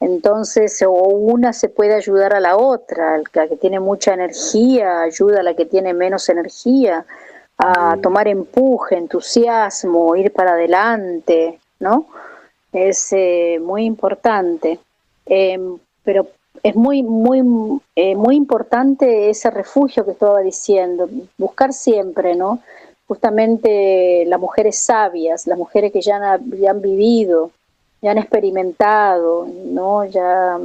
Entonces, 0.00 0.82
o 0.82 0.92
una 0.92 1.52
se 1.52 1.68
puede 1.68 1.94
ayudar 1.94 2.34
a 2.34 2.40
la 2.40 2.56
otra, 2.56 3.22
la 3.32 3.48
que 3.48 3.56
tiene 3.56 3.80
mucha 3.80 4.12
energía 4.12 5.00
ayuda 5.00 5.40
a 5.40 5.42
la 5.42 5.54
que 5.54 5.64
tiene 5.64 5.94
menos 5.94 6.28
energía 6.28 7.06
a 7.58 7.96
mm. 7.96 8.00
tomar 8.02 8.28
empuje, 8.28 8.96
entusiasmo, 8.96 10.14
ir 10.16 10.32
para 10.32 10.52
adelante, 10.52 11.58
¿no? 11.80 12.06
Es 12.72 13.12
eh, 13.12 13.58
muy 13.62 13.84
importante. 13.84 14.78
Em, 15.24 15.78
pero 16.04 16.28
es 16.62 16.76
muy, 16.76 17.02
muy, 17.02 17.42
eh, 17.94 18.14
muy 18.16 18.36
importante 18.36 19.30
ese 19.30 19.50
refugio 19.50 20.04
que 20.04 20.12
estaba 20.12 20.40
diciendo, 20.40 21.08
buscar 21.38 21.72
siempre, 21.72 22.34
¿no? 22.34 22.60
Justamente 23.08 24.24
las 24.26 24.40
mujeres 24.40 24.78
sabias, 24.78 25.46
las 25.46 25.58
mujeres 25.58 25.92
que 25.92 26.00
ya 26.00 26.16
han, 26.16 26.50
ya 26.58 26.70
han 26.70 26.82
vivido, 26.82 27.50
ya 28.02 28.10
han 28.10 28.18
experimentado, 28.18 29.46
¿no? 29.46 30.04
Ya, 30.04 30.58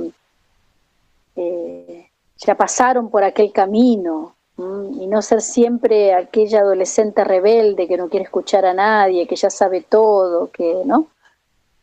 eh, 1.36 2.10
ya 2.38 2.56
pasaron 2.56 3.10
por 3.10 3.24
aquel 3.24 3.52
camino, 3.52 4.36
y 4.58 5.08
no 5.08 5.22
ser 5.22 5.42
siempre 5.42 6.14
aquella 6.14 6.60
adolescente 6.60 7.24
rebelde 7.24 7.88
que 7.88 7.98
no 7.98 8.10
quiere 8.10 8.26
escuchar 8.26 8.66
a 8.66 8.74
nadie, 8.74 9.26
que 9.26 9.36
ya 9.36 9.50
sabe 9.50 9.82
todo, 9.82 10.52
que, 10.52 10.84
¿no? 10.86 11.08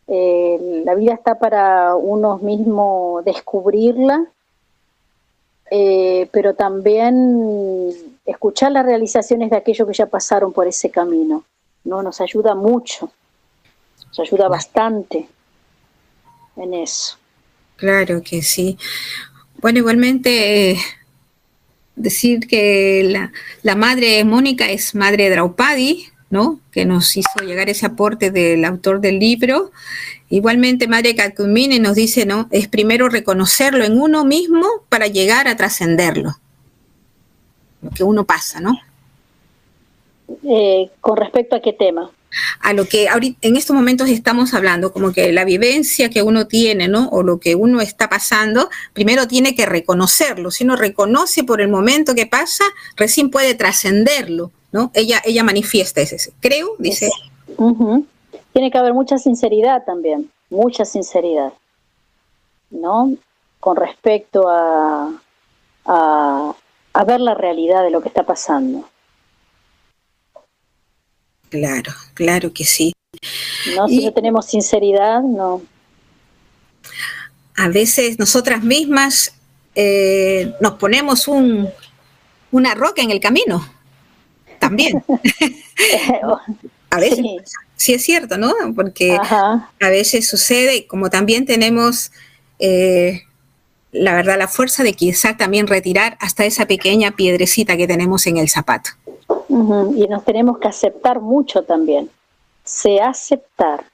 Eh, 0.07 0.82
la 0.84 0.94
vida 0.94 1.14
está 1.14 1.38
para 1.38 1.96
uno 1.96 2.38
mismo 2.38 3.20
descubrirla, 3.24 4.26
eh, 5.70 6.28
pero 6.32 6.55
también 6.55 7.92
escuchar 8.24 8.72
las 8.72 8.86
realizaciones 8.86 9.51
de 9.51 9.57
aquellos 9.57 9.86
que 9.86 9.94
ya 9.94 10.07
pasaron 10.07 10.53
por 10.53 10.66
ese 10.66 10.90
camino. 10.90 11.44
¿no? 11.84 12.03
Nos 12.03 12.20
ayuda 12.20 12.55
mucho, 12.55 13.11
nos 14.07 14.20
ayuda 14.20 14.49
bastante 14.49 15.28
en 16.59 16.74
eso. 16.74 17.16
Claro 17.76 18.22
que 18.22 18.42
sí. 18.42 18.76
Bueno, 19.61 19.78
igualmente 19.78 20.72
eh, 20.72 20.78
decir 21.96 22.46
que 22.46 23.04
la, 23.04 23.32
la, 23.62 23.74
madre 23.76 24.24
Mónica 24.24 24.70
es 24.70 24.94
madre 24.94 25.30
Draupadi, 25.30 26.06
¿no? 26.30 26.61
que 26.70 26.84
nos 26.84 27.16
hizo 27.16 27.40
llegar 27.44 27.68
ese 27.68 27.86
aporte 27.86 28.30
del 28.30 28.64
autor 28.64 29.00
del 29.00 29.18
libro. 29.18 29.72
Igualmente, 30.30 30.88
Madre 30.88 31.14
Kakumine 31.14 31.80
nos 31.80 31.94
dice, 31.94 32.26
¿no? 32.26 32.48
Es 32.50 32.68
primero 32.68 33.09
reconocerlo 33.09 33.84
en 33.84 33.98
uno 33.98 34.24
mismo 34.24 34.66
para 34.88 35.06
llegar 35.06 35.48
a 35.48 35.56
trascenderlo. 35.56 36.36
Lo 37.80 37.90
que 37.90 38.04
uno 38.04 38.24
pasa, 38.24 38.61
¿no? 38.61 38.78
Eh, 40.44 40.90
¿Con 41.00 41.16
respecto 41.16 41.56
a 41.56 41.62
qué 41.62 41.72
tema? 41.72 42.11
A 42.60 42.72
lo 42.72 42.86
que 42.86 43.08
ahorita, 43.08 43.38
en 43.42 43.56
estos 43.56 43.74
momentos 43.74 44.08
estamos 44.08 44.54
hablando, 44.54 44.92
como 44.92 45.12
que 45.12 45.32
la 45.32 45.44
vivencia 45.44 46.10
que 46.10 46.22
uno 46.22 46.46
tiene, 46.46 46.88
¿no? 46.88 47.08
O 47.08 47.22
lo 47.22 47.40
que 47.40 47.54
uno 47.54 47.80
está 47.80 48.08
pasando, 48.08 48.68
primero 48.92 49.26
tiene 49.26 49.54
que 49.54 49.66
reconocerlo. 49.66 50.50
Si 50.50 50.64
uno 50.64 50.76
reconoce 50.76 51.44
por 51.44 51.60
el 51.60 51.68
momento 51.68 52.14
que 52.14 52.26
pasa, 52.26 52.64
recién 52.96 53.30
puede 53.30 53.54
trascenderlo 53.54 54.52
¿no? 54.72 54.90
Ella, 54.94 55.20
ella 55.24 55.44
manifiesta 55.44 56.00
ese, 56.00 56.32
creo, 56.40 56.74
dice. 56.78 57.10
Tiene 58.52 58.70
que 58.70 58.78
haber 58.78 58.94
mucha 58.94 59.18
sinceridad 59.18 59.84
también, 59.84 60.30
mucha 60.50 60.84
sinceridad, 60.84 61.52
¿no? 62.70 63.12
Con 63.60 63.76
respecto 63.76 64.48
a, 64.48 65.12
a, 65.84 67.04
ver 67.04 67.20
la 67.20 67.34
realidad 67.34 67.82
de 67.82 67.90
lo 67.90 68.00
que 68.02 68.08
está 68.08 68.24
pasando. 68.24 68.88
Claro, 71.51 71.92
claro 72.14 72.53
que 72.53 72.64
sí. 72.64 72.92
No, 73.74 73.88
si 73.88 74.05
no 74.05 74.12
tenemos 74.12 74.46
sinceridad, 74.46 75.20
no. 75.22 75.62
A 77.57 77.68
veces 77.68 78.18
nosotras 78.18 78.62
mismas 78.62 79.34
eh, 79.74 80.53
nos 80.61 80.74
ponemos 80.74 81.26
un, 81.28 81.68
una 82.51 82.74
roca 82.74 83.03
en 83.03 83.11
el 83.11 83.20
camino 83.20 83.66
también. 84.59 85.05
A 86.90 86.99
veces 86.99 87.18
sí, 87.76 87.92
es 87.92 88.03
cierto, 88.03 88.38
¿no? 88.38 88.55
Porque 88.74 89.14
a 89.14 89.88
veces 89.90 90.26
sucede, 90.26 90.86
como 90.86 91.11
también 91.11 91.44
tenemos 91.44 92.11
eh, 92.59 93.24
la 93.92 94.14
verdad, 94.14 94.38
la 94.38 94.49
fuerza 94.49 94.82
de 94.82 94.92
quizá 94.92 95.36
también 95.36 95.66
retirar 95.66 96.16
hasta 96.20 96.44
esa 96.44 96.66
pequeña 96.66 97.12
piedrecita 97.12 97.76
que 97.76 97.86
tenemos 97.86 98.26
en 98.26 98.36
el 98.36 98.49
zapato. 98.49 98.90
Y 99.49 100.07
nos 100.09 100.24
tenemos 100.24 100.59
que 100.59 100.68
aceptar 100.68 101.20
mucho 101.20 101.62
también. 101.62 102.11
Se 102.64 103.01
aceptar 103.01 103.84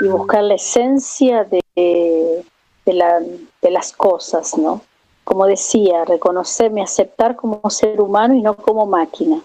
y 0.00 0.08
buscar 0.08 0.42
la 0.42 0.54
esencia 0.54 1.44
de, 1.44 1.62
de, 1.74 2.92
la, 2.92 3.20
de 3.20 3.70
las 3.70 3.92
cosas, 3.92 4.56
¿no? 4.56 4.80
Como 5.24 5.46
decía, 5.46 6.04
reconocerme, 6.04 6.82
aceptar 6.82 7.36
como 7.36 7.68
ser 7.68 8.00
humano 8.00 8.34
y 8.34 8.42
no 8.42 8.56
como 8.56 8.86
máquina. 8.86 9.40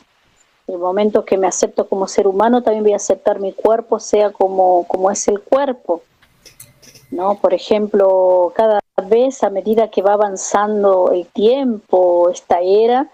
El 0.67 0.77
momento 0.77 1.25
que 1.25 1.37
me 1.37 1.47
acepto 1.47 1.87
como 1.89 2.07
ser 2.07 2.27
humano, 2.27 2.63
también 2.63 2.83
voy 2.83 2.93
a 2.93 2.97
aceptar 2.97 3.39
mi 3.39 3.51
cuerpo, 3.51 3.99
sea 3.99 4.31
como, 4.31 4.85
como 4.87 5.11
es 5.11 5.27
el 5.27 5.41
cuerpo. 5.41 6.01
¿no? 7.11 7.35
Por 7.35 7.53
ejemplo, 7.53 8.53
cada 8.55 8.79
vez 9.07 9.43
a 9.43 9.49
medida 9.49 9.89
que 9.89 10.01
va 10.01 10.13
avanzando 10.13 11.11
el 11.11 11.27
tiempo, 11.27 12.29
esta 12.29 12.61
era, 12.61 13.09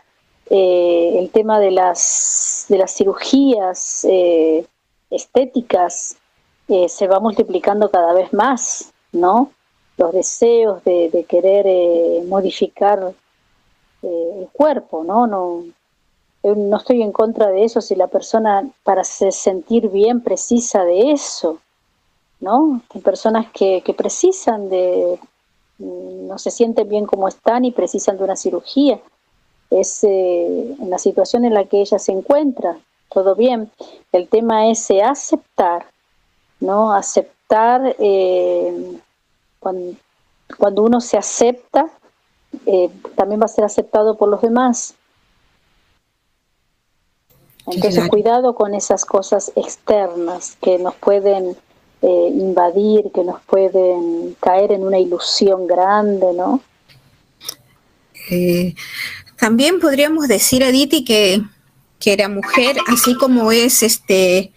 eh, 0.49 1.19
el 1.19 1.29
tema 1.31 1.59
de 1.59 1.71
las, 1.71 2.65
de 2.69 2.77
las 2.77 2.95
cirugías 2.95 4.05
eh, 4.05 4.65
estéticas 5.09 6.17
eh, 6.67 6.87
se 6.89 7.07
va 7.07 7.19
multiplicando 7.19 7.89
cada 7.89 8.13
vez 8.13 8.33
más, 8.33 8.93
¿no? 9.11 9.51
Los 9.97 10.13
deseos 10.13 10.83
de, 10.83 11.25
querer 11.27 12.23
modificar 12.25 13.13
el 14.03 14.47
cuerpo, 14.53 15.03
¿no? 15.03 15.25
No, 15.25 15.63
estoy 16.77 17.01
en 17.01 17.11
contra 17.11 17.47
de 17.47 17.63
eso 17.63 17.81
si 17.81 17.95
la 17.95 18.07
persona 18.07 18.69
para 18.83 19.03
sentir 19.03 19.89
bien 19.89 20.21
precisa 20.21 20.83
de 20.83 21.11
eso, 21.11 21.57
¿no? 22.39 22.81
Hay 22.93 23.01
personas 23.01 23.47
que, 23.51 23.81
que 23.81 23.93
precisan 23.93 24.69
de, 24.69 25.19
no 25.79 26.37
se 26.37 26.51
sienten 26.51 26.87
bien 26.87 27.05
como 27.05 27.27
están 27.27 27.65
y 27.65 27.71
precisan 27.71 28.17
de 28.17 28.23
una 28.23 28.35
cirugía. 28.35 28.99
Es 29.69 30.03
eh, 30.03 30.75
en 30.79 30.89
la 30.89 30.97
situación 30.97 31.45
en 31.45 31.53
la 31.53 31.65
que 31.65 31.81
ella 31.81 31.99
se 31.99 32.11
encuentra, 32.11 32.77
todo 33.11 33.35
bien. 33.35 33.71
El 34.11 34.27
tema 34.27 34.69
es 34.69 34.89
eh, 34.89 35.01
aceptar, 35.01 35.85
¿no? 36.59 36.93
Aceptar 36.93 37.95
eh, 37.99 38.99
cuando, 39.59 40.81
uno 40.81 41.01
se 41.01 41.17
acepta, 41.17 41.89
también 43.15 43.41
va 43.41 43.45
a 43.45 43.49
ser 43.49 43.65
aceptado 43.65 44.17
por 44.17 44.29
los 44.29 44.41
demás. 44.41 44.95
Entonces, 47.67 48.07
cuidado 48.07 48.55
con 48.55 48.73
esas 48.73 49.03
cosas 49.03 49.51
externas 49.55 50.57
que 50.61 50.79
nos 50.79 50.95
pueden 50.95 51.57
eh, 52.01 52.29
invadir, 52.31 53.11
que 53.11 53.23
nos 53.23 53.41
pueden 53.41 54.37
caer 54.39 54.71
en 54.71 54.83
una 54.83 54.99
ilusión 54.99 55.67
grande, 55.67 56.31
¿no? 56.33 56.61
Eh, 58.29 58.73
también 59.39 59.79
podríamos 59.79 60.27
decir, 60.27 60.63
Aditi, 60.63 61.03
que, 61.03 61.41
que 61.99 62.17
la 62.17 62.29
mujer, 62.29 62.77
así 62.87 63.15
como 63.15 63.51
es 63.51 63.83
este, 63.83 64.51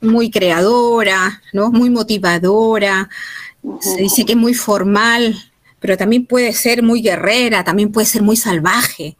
muy 0.00 0.30
creadora, 0.30 1.42
¿no? 1.52 1.70
muy 1.70 1.90
motivadora, 1.90 3.08
se 3.80 3.96
dice 3.96 4.24
que 4.24 4.32
es 4.32 4.38
muy 4.38 4.54
formal, 4.54 5.34
pero 5.80 5.96
también 5.96 6.26
puede 6.26 6.52
ser 6.52 6.82
muy 6.82 7.02
guerrera, 7.02 7.64
también 7.64 7.92
puede 7.92 8.06
ser 8.06 8.22
muy 8.22 8.36
salvaje. 8.36 9.16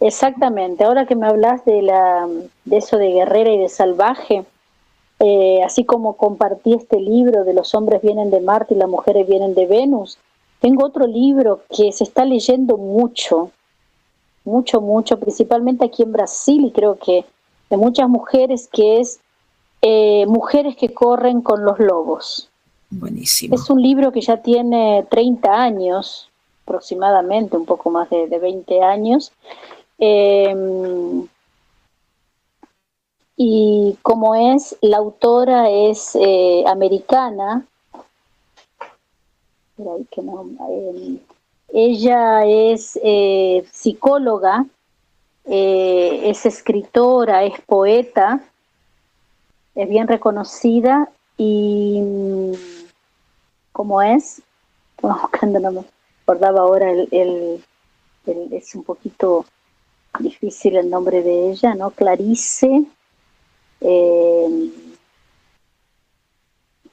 Exactamente, 0.00 0.84
ahora 0.84 1.06
que 1.06 1.16
me 1.16 1.26
hablas 1.26 1.64
de, 1.64 1.82
la, 1.82 2.28
de 2.64 2.76
eso 2.76 2.98
de 2.98 3.12
guerrera 3.12 3.50
y 3.50 3.58
de 3.58 3.68
salvaje, 3.68 4.44
eh, 5.20 5.60
así 5.64 5.84
como 5.84 6.16
compartí 6.16 6.74
este 6.74 7.00
libro 7.00 7.44
de 7.44 7.52
los 7.52 7.74
hombres 7.74 8.00
vienen 8.00 8.30
de 8.30 8.40
Marte 8.40 8.74
y 8.74 8.78
las 8.78 8.88
mujeres 8.88 9.26
vienen 9.26 9.54
de 9.54 9.66
Venus, 9.66 10.18
tengo 10.60 10.84
otro 10.84 11.06
libro 11.06 11.62
que 11.76 11.90
se 11.92 12.04
está 12.04 12.24
leyendo 12.24 12.76
mucho, 12.76 13.50
mucho, 14.48 14.80
mucho, 14.80 15.18
principalmente 15.18 15.84
aquí 15.84 16.02
en 16.02 16.12
Brasil 16.12 16.64
y 16.64 16.72
creo 16.72 16.98
que 16.98 17.24
de 17.70 17.76
muchas 17.76 18.08
mujeres, 18.08 18.68
que 18.72 19.00
es 19.00 19.20
eh, 19.80 20.26
Mujeres 20.26 20.76
que 20.76 20.92
corren 20.92 21.40
con 21.40 21.64
los 21.64 21.78
lobos. 21.78 22.48
Buenísimo. 22.90 23.54
Es 23.54 23.70
un 23.70 23.80
libro 23.80 24.10
que 24.10 24.20
ya 24.20 24.38
tiene 24.38 25.06
30 25.08 25.52
años, 25.52 26.28
aproximadamente, 26.64 27.56
un 27.56 27.66
poco 27.66 27.90
más 27.90 28.10
de, 28.10 28.26
de 28.26 28.38
20 28.38 28.82
años. 28.82 29.32
Eh, 29.98 30.54
y 33.40 33.96
como 34.02 34.34
es, 34.34 34.76
la 34.80 34.96
autora 34.96 35.70
es 35.70 36.16
eh, 36.16 36.64
americana, 36.66 37.64
eh, 39.78 41.18
ella 41.68 42.44
es 42.46 42.98
eh, 43.02 43.64
psicóloga, 43.70 44.66
es 45.44 46.44
escritora, 46.44 47.44
es 47.44 47.58
poeta, 47.62 48.40
es 49.74 49.88
bien 49.88 50.06
reconocida 50.06 51.08
y 51.38 52.02
como 53.72 54.02
es, 54.02 54.42
buscando, 55.00 55.60
no 55.60 55.70
me 55.70 55.84
acordaba 56.24 56.60
ahora, 56.60 56.90
el, 56.90 57.64
es 58.26 58.74
un 58.74 58.82
poquito 58.82 59.46
difícil 60.18 60.76
el 60.76 60.90
nombre 60.90 61.22
de 61.22 61.50
ella, 61.50 61.74
¿no? 61.74 61.90
Clarice 61.90 62.84
eh, 63.80 64.72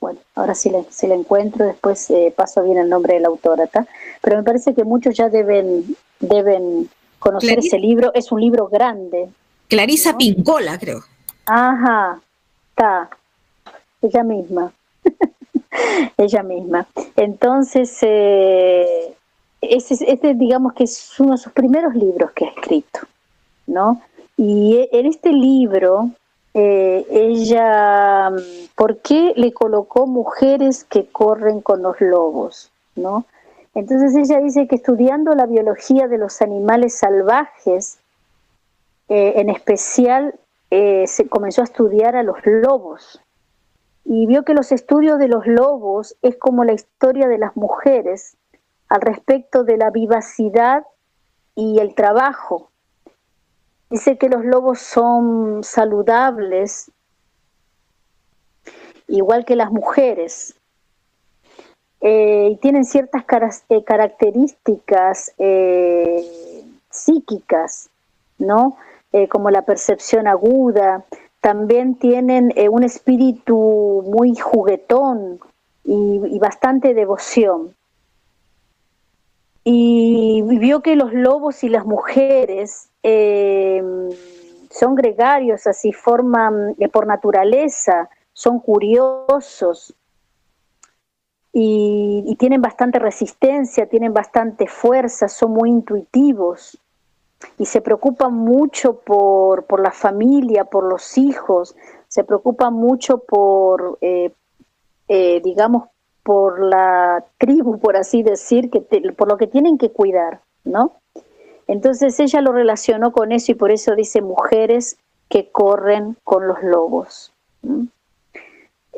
bueno, 0.05 0.19
ahora 0.35 0.53
la, 0.53 0.83
si 0.91 1.07
la 1.07 1.15
encuentro, 1.15 1.65
después 1.65 2.11
eh, 2.11 2.31
paso 2.37 2.61
bien 2.61 2.77
el 2.77 2.87
nombre 2.87 3.15
de 3.15 3.21
la 3.21 3.27
autora, 3.27 3.67
Pero 4.21 4.37
me 4.37 4.43
parece 4.43 4.75
que 4.75 4.83
muchos 4.83 5.17
ya 5.17 5.29
deben, 5.29 5.95
deben 6.19 6.87
conocer 7.17 7.57
ese 7.57 7.79
libro. 7.79 8.11
Es 8.13 8.31
un 8.31 8.39
libro 8.39 8.67
grande. 8.67 9.29
Clarisa 9.67 10.15
Pincola, 10.15 10.77
creo. 10.77 10.99
Ajá, 11.47 12.21
está. 12.69 13.09
Ella 13.99 14.23
misma. 14.23 14.71
Ella 16.17 16.43
misma. 16.43 16.87
Entonces, 17.15 17.97
eh, 18.03 19.11
este, 19.59 20.35
digamos 20.35 20.73
que 20.73 20.83
es 20.83 21.19
uno 21.19 21.31
de 21.31 21.39
sus 21.39 21.51
primeros 21.51 21.95
libros 21.95 22.29
que 22.33 22.45
ha 22.45 22.49
escrito, 22.49 22.99
¿no? 23.65 23.99
Y 24.37 24.87
en 24.91 25.07
este 25.07 25.31
libro 25.31 26.11
eh, 26.57 27.05
ella, 27.11 28.31
¿por 28.75 28.99
qué 28.99 29.33
le 29.35 29.51
colocó 29.51 30.07
mujeres 30.07 30.85
que 30.85 31.05
corren 31.07 31.59
con 31.59 31.81
los 31.81 31.99
lobos? 31.99 32.71
¿no? 32.95 33.25
Entonces 33.73 34.15
ella 34.15 34.39
dice 34.39 34.65
que 34.65 34.77
estudiando 34.77 35.35
la 35.35 35.47
biología 35.47 36.07
de 36.07 36.17
los 36.17 36.41
animales 36.41 36.97
salvajes, 36.97 37.99
eh, 39.09 39.33
en 39.35 39.49
especial 39.49 40.35
eh, 40.71 41.05
se 41.07 41.27
comenzó 41.27 41.59
a 41.59 41.65
estudiar 41.65 42.15
a 42.15 42.23
los 42.23 42.37
lobos 42.45 43.21
y 44.05 44.25
vio 44.25 44.45
que 44.45 44.53
los 44.53 44.71
estudios 44.71 45.19
de 45.19 45.27
los 45.27 45.45
lobos 45.45 46.15
es 46.21 46.37
como 46.37 46.63
la 46.63 46.71
historia 46.71 47.27
de 47.27 47.37
las 47.37 47.57
mujeres 47.57 48.37
al 48.87 49.01
respecto 49.01 49.65
de 49.65 49.75
la 49.75 49.89
vivacidad 49.89 50.85
y 51.53 51.79
el 51.79 51.95
trabajo 51.95 52.69
Dice 53.89 54.17
que 54.17 54.29
los 54.29 54.43
lobos 54.43 54.79
son 54.79 55.63
saludables, 55.63 56.91
igual 59.07 59.45
que 59.45 59.55
las 59.55 59.71
mujeres, 59.71 60.55
eh, 62.01 62.49
y 62.51 62.57
tienen 62.57 62.85
ciertas 62.85 63.23
eh, 63.69 63.83
características 63.83 65.33
eh, 65.39 66.23
psíquicas, 66.89 67.89
¿no? 68.37 68.77
como 69.29 69.49
la 69.49 69.61
percepción 69.61 70.27
aguda, 70.27 71.05
también 71.39 71.95
tienen 71.95 72.53
un 72.69 72.83
espíritu 72.83 74.03
muy 74.05 74.35
juguetón 74.35 75.39
y 75.85 76.37
bastante 76.37 76.93
devoción. 76.93 77.73
Y 79.63 80.41
vio 80.41 80.81
que 80.81 80.97
los 80.97 81.13
lobos 81.13 81.63
y 81.63 81.69
las 81.69 81.85
mujeres 81.85 82.89
eh, 83.07 83.83
son 84.71 84.95
gregarios, 84.95 85.67
así 85.67 85.93
forman 85.93 86.75
eh, 86.79 86.89
por 86.89 87.05
naturaleza, 87.05 88.09
son 88.33 88.59
curiosos 88.59 89.93
y, 91.53 92.35
tienen 92.39 92.63
bastante 92.63 92.97
resistencia, 92.97 93.87
tienen 93.87 94.11
bastante 94.11 94.65
fuerza, 94.65 95.27
son 95.27 95.51
muy 95.51 95.69
intuitivos 95.69 96.79
y 97.59 97.67
se 97.67 97.79
preocupan 97.79 98.33
mucho 98.33 98.99
por, 99.01 99.65
por 99.65 99.81
la 99.81 99.91
familia, 99.91 100.65
por 100.65 100.85
los 100.85 101.15
hijos, 101.19 101.75
se 102.07 102.23
preocupan 102.23 102.73
mucho 102.73 103.19
por, 103.19 103.99
eh, 104.01 104.31
digamos, 105.43 105.89
por 106.23 106.59
la 106.59 107.23
tribu, 107.37 107.77
por 107.77 107.97
así 107.97 108.23
decir, 108.23 108.71
que 108.71 108.81
por 109.11 109.27
lo 109.27 109.37
que 109.37 109.45
tienen 109.45 109.77
que 109.77 109.91
cuidar, 109.91 110.41
¿no? 110.63 110.93
Entonces 111.67 112.19
ella 112.19 112.41
lo 112.41 112.51
relacionó 112.51 113.11
con 113.11 113.31
eso 113.31 113.51
y 113.51 113.55
por 113.55 113.71
eso 113.71 113.95
dice 113.95 114.21
mujeres 114.21 114.97
que 115.29 115.51
corren 115.51 116.17
con 116.23 116.47
los 116.47 116.61
lobos, 116.63 117.31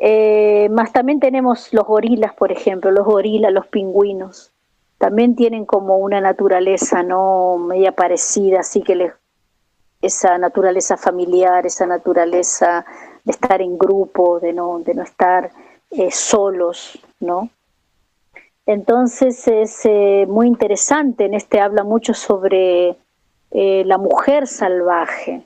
Eh, 0.00 0.68
más 0.70 0.92
también 0.92 1.18
tenemos 1.18 1.72
los 1.72 1.84
gorilas, 1.84 2.32
por 2.34 2.52
ejemplo, 2.52 2.92
los 2.92 3.04
gorilas, 3.04 3.52
los 3.52 3.66
pingüinos, 3.66 4.52
también 4.96 5.34
tienen 5.34 5.64
como 5.64 5.96
una 5.96 6.20
naturaleza 6.20 7.02
no 7.02 7.58
media 7.58 7.90
parecida, 7.90 8.60
así 8.60 8.80
que 8.82 8.94
les, 8.94 9.12
esa 10.00 10.38
naturaleza 10.38 10.96
familiar, 10.96 11.66
esa 11.66 11.86
naturaleza 11.86 12.84
de 13.24 13.32
estar 13.32 13.60
en 13.60 13.76
grupo, 13.76 14.38
de 14.38 14.52
no, 14.52 14.78
de 14.78 14.94
no 14.94 15.02
estar 15.02 15.50
eh, 15.90 16.10
solos, 16.12 16.98
¿no? 17.18 17.50
Entonces 18.68 19.48
es 19.48 19.86
eh, 19.86 20.26
muy 20.28 20.46
interesante, 20.46 21.24
en 21.24 21.32
este 21.32 21.58
habla 21.58 21.84
mucho 21.84 22.12
sobre 22.12 22.98
eh, 23.50 23.82
la 23.86 23.96
mujer 23.96 24.46
salvaje. 24.46 25.40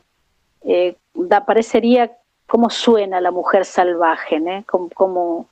da, 1.14 1.47
parecería 1.47 2.11
cómo 2.49 2.68
suena 2.68 3.20
la 3.20 3.31
mujer 3.31 3.64
salvaje, 3.64 4.41
¿no? 4.41 4.64
Como, 4.66 5.47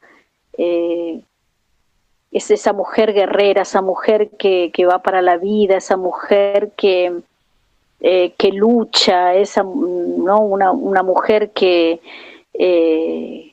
es 0.59 2.51
esa 2.51 2.73
mujer 2.73 3.13
guerrera, 3.13 3.63
esa 3.63 3.83
mujer 3.83 4.31
que, 4.31 4.73
que, 4.75 4.85
va 4.85 4.99
para 4.99 5.23
la 5.23 5.37
vida, 5.37 5.77
esa 5.77 5.97
mujer 5.97 6.73
que, 6.77 7.21
que 8.01 8.53
lucha, 8.53 9.35
esa, 9.35 9.63
¿no? 9.63 10.41
una, 10.41 10.73
una 10.73 11.05
mujer 11.05 11.53
que, 11.53 12.01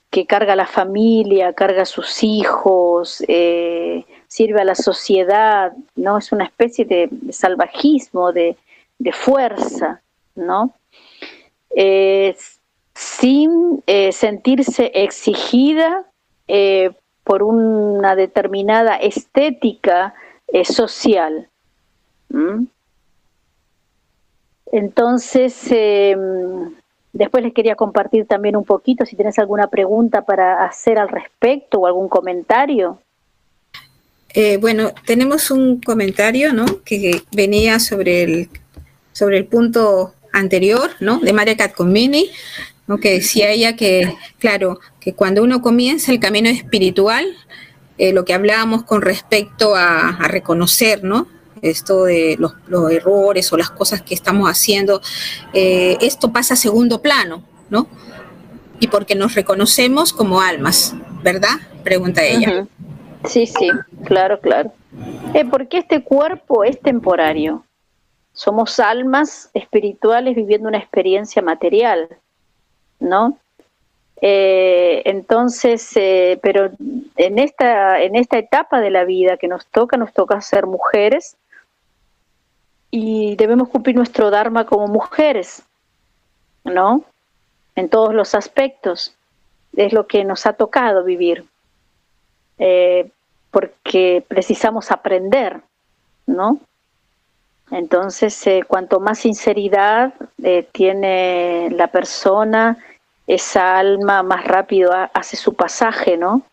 que 0.10 0.26
carga 0.26 0.54
a 0.54 0.56
la 0.56 0.66
familia, 0.66 1.54
carga 1.54 1.84
a 1.84 1.86
sus 1.86 2.24
hijos, 2.24 3.24
eh, 3.28 4.06
sirve 4.28 4.62
a 4.62 4.66
la 4.66 4.76
sociedad, 4.76 5.74
¿no? 5.96 6.18
Es 6.18 6.32
una 6.32 6.46
especie 6.46 6.86
de 6.86 7.10
salvajismo, 7.32 8.32
de, 8.32 8.56
fuerza, 9.12 10.02
¿no? 10.36 10.74
sin 12.96 13.84
eh, 13.86 14.12
sentirse 14.12 14.92
exigida 14.96 16.04
eh, 16.48 16.90
por 17.24 17.44
una 17.44 18.16
determinada 18.16 18.96
estética 18.96 20.16
social. 20.64 21.48
Entonces, 24.72 25.72
em, 25.72 26.76
Después 27.18 27.44
les 27.44 27.52
quería 27.52 27.74
compartir 27.74 28.28
también 28.28 28.56
un 28.56 28.64
poquito, 28.64 29.04
si 29.04 29.16
tienes 29.16 29.40
alguna 29.40 29.72
pregunta 29.72 30.24
para 30.24 30.64
hacer 30.64 31.00
al 31.00 31.10
respecto 31.10 31.80
o 31.80 31.88
algún 31.88 32.10
comentario. 32.10 33.02
Eh, 34.36 34.58
bueno, 34.58 34.92
tenemos 35.04 35.50
un 35.50 35.82
comentario, 35.82 36.54
¿no? 36.54 36.66
Que 36.84 37.24
venía 37.32 37.80
sobre 37.80 38.22
el, 38.22 38.50
sobre 39.14 39.38
el 39.38 39.48
punto 39.48 40.14
anterior, 40.32 40.92
¿no? 41.00 41.18
De 41.18 41.34
María 41.34 41.58
Catcomini, 41.58 42.30
¿no? 42.86 43.00
Que 43.00 43.14
decía 43.14 43.50
ella 43.50 43.76
que, 43.76 44.14
claro, 44.38 44.80
que 45.00 45.14
cuando 45.14 45.42
uno 45.42 45.64
comienza 45.64 46.12
el 46.12 46.20
camino 46.20 46.50
espiritual, 46.50 47.26
eh, 47.98 48.14
lo 48.14 48.26
que 48.26 48.36
hablábamos 48.36 48.84
con 48.84 49.02
respecto 49.02 49.76
a, 49.76 50.10
a 50.10 50.28
reconocer, 50.28 51.04
¿no? 51.04 51.28
Esto 51.62 52.06
de 52.06 52.38
los, 52.38 52.54
errores 52.92 53.52
o 53.52 53.58
las 53.58 53.70
cosas 53.70 54.02
que 54.02 54.14
estamos 54.14 54.50
haciendo, 54.50 55.02
eh, 55.54 55.98
esto 56.02 56.32
pasa 56.32 56.54
a 56.54 56.58
segundo 56.58 57.02
plano, 57.02 57.44
¿no? 57.70 57.88
Y 58.80 58.88
porque 58.88 59.16
nos 59.16 59.36
reconocemos 59.36 60.14
como 60.14 60.42
almas, 60.42 60.96
¿verdad? 61.24 61.58
Pregunta 61.84 62.24
ella. 62.24 62.68
Sí, 63.26 63.48
sí, 63.48 63.70
claro, 64.06 64.40
claro. 64.40 64.72
Eh, 65.34 65.46
porque 65.46 65.80
este 65.80 66.04
cuerpo 66.04 66.64
es 66.64 66.80
temporario. 66.80 67.64
Somos 68.34 68.80
almas 68.80 69.50
espirituales 69.54 70.36
viviendo 70.36 70.70
una 70.70 70.78
experiencia 70.78 71.42
material, 71.42 72.08
¿no? 73.00 73.38
Eh, 74.22 75.02
entonces, 75.06 75.92
pero 76.42 76.72
en 77.18 77.40
esta, 77.40 78.02
en 78.02 78.16
esta 78.16 78.38
etapa 78.38 78.80
de 78.80 78.92
la 78.92 79.04
vida 79.04 79.38
que 79.38 79.48
nos 79.48 79.66
toca, 79.68 79.98
nos 79.98 80.14
toca 80.14 80.40
ser 80.42 80.68
mujeres 80.68 81.36
y 82.92 83.36
debemos 83.36 83.70
cumplir 83.70 83.96
nuestro 83.96 84.30
Dharma 84.30 84.66
como 84.66 84.88
mujeres, 84.88 85.64
¿no? 86.64 87.04
En 87.76 87.90
todos 87.90 88.14
los 88.14 88.36
aspectos. 88.36 89.16
Es 89.76 89.94
lo 89.94 90.08
que 90.08 90.24
nos 90.24 90.46
ha 90.46 90.54
tocado 90.54 91.04
vivir, 91.04 91.46
eh, 92.58 93.10
porque 93.52 94.24
precisamos 94.28 94.92
aprender, 94.92 95.62
¿no? 96.26 96.60
Entonces, 97.70 98.48
eh, 98.48 98.64
cuanto 98.66 99.00
más 99.00 99.20
sinceridad 99.20 100.14
eh, 100.42 100.68
tiene 100.72 101.70
la 101.72 101.88
persona, 101.88 102.78
esa 103.28 103.78
alma 103.78 104.24
más 104.24 104.46
rápido 104.46 104.92
hace 105.14 105.36
su 105.36 105.54
pasaje, 105.54 106.18
¿no? 106.18 106.44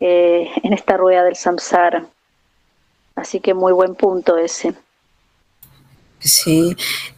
en 0.00 0.72
esta 0.72 0.96
rueda 0.96 1.24
del 1.24 1.34
samsara. 1.34 2.06
Así 3.16 3.40
que 3.40 3.52
muy 3.52 3.72
buen 3.72 3.96
punto 3.96 4.38
ese. 4.38 4.72
Sí. 6.20 6.76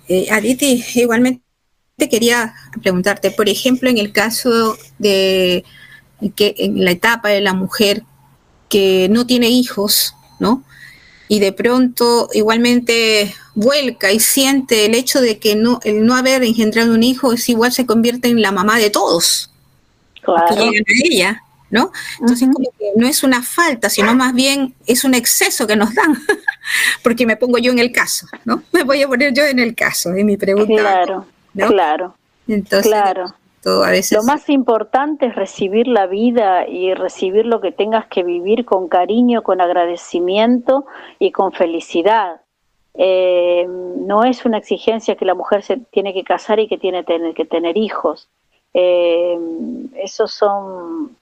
Eh, 0.08 0.28
Aditi, 0.30 0.84
igualmente 0.94 1.42
quería 2.10 2.54
preguntarte, 2.82 3.30
por 3.30 3.48
ejemplo, 3.48 3.90
en 3.90 3.98
el 3.98 4.12
caso 4.12 4.76
de 4.98 5.64
que 6.36 6.54
en 6.58 6.84
la 6.84 6.90
etapa 6.90 7.30
de 7.30 7.40
la 7.40 7.54
mujer 7.54 8.02
que 8.68 9.08
no 9.10 9.26
tiene 9.26 9.48
hijos, 9.48 10.14
¿no? 10.38 10.62
Y 11.28 11.38
de 11.38 11.52
pronto 11.52 12.28
igualmente 12.32 13.34
vuelca 13.54 14.12
y 14.12 14.20
siente 14.20 14.86
el 14.86 14.94
hecho 14.94 15.20
de 15.20 15.38
que 15.38 15.54
no, 15.54 15.80
el 15.84 16.04
no 16.04 16.14
haber 16.14 16.42
engendrado 16.42 16.92
un 16.92 17.02
hijo 17.02 17.32
es 17.32 17.48
igual 17.48 17.72
se 17.72 17.86
convierte 17.86 18.28
en 18.28 18.42
la 18.42 18.52
mamá 18.52 18.78
de 18.78 18.90
todos. 18.90 19.50
Claro. 20.22 20.46
Que 20.48 20.54
llegan 20.56 20.84
a 20.84 21.06
ella. 21.06 21.42
¿No? 21.70 21.92
Entonces, 22.20 22.48
como 22.52 22.70
que 22.78 22.90
no 22.96 23.06
es 23.06 23.22
una 23.22 23.42
falta, 23.42 23.88
sino 23.88 24.14
más 24.14 24.34
bien 24.34 24.74
es 24.86 25.04
un 25.04 25.14
exceso 25.14 25.66
que 25.66 25.76
nos 25.76 25.94
dan, 25.94 26.14
porque 27.02 27.26
me 27.26 27.36
pongo 27.36 27.58
yo 27.58 27.72
en 27.72 27.78
el 27.78 27.92
caso, 27.92 28.26
¿no? 28.44 28.62
Me 28.72 28.82
voy 28.82 29.02
a 29.02 29.08
poner 29.08 29.32
yo 29.32 29.44
en 29.44 29.58
el 29.58 29.74
caso, 29.74 30.16
y 30.16 30.24
mi 30.24 30.36
pregunta. 30.36 30.74
Claro, 30.74 31.26
claro. 31.54 32.14
Entonces, 32.48 32.90
claro. 32.90 33.34
Todo 33.62 33.84
a 33.84 33.90
veces... 33.90 34.16
Lo 34.16 34.24
más 34.24 34.48
importante 34.48 35.26
es 35.26 35.34
recibir 35.34 35.86
la 35.86 36.06
vida 36.06 36.66
y 36.66 36.94
recibir 36.94 37.44
lo 37.44 37.60
que 37.60 37.72
tengas 37.72 38.06
que 38.06 38.22
vivir 38.22 38.64
con 38.64 38.88
cariño, 38.88 39.42
con 39.42 39.60
agradecimiento 39.60 40.86
y 41.18 41.30
con 41.30 41.52
felicidad. 41.52 42.40
Eh, 42.94 43.66
no 43.68 44.24
es 44.24 44.46
una 44.46 44.58
exigencia 44.58 45.14
que 45.16 45.26
la 45.26 45.34
mujer 45.34 45.62
se 45.62 45.76
tiene 45.76 46.14
que 46.14 46.24
casar 46.24 46.58
y 46.58 46.68
que 46.68 46.78
tiene 46.78 47.04
que 47.04 47.44
tener 47.44 47.76
hijos. 47.76 48.28
Eh, 48.72 49.38
esos 49.96 50.32
son 50.32 51.16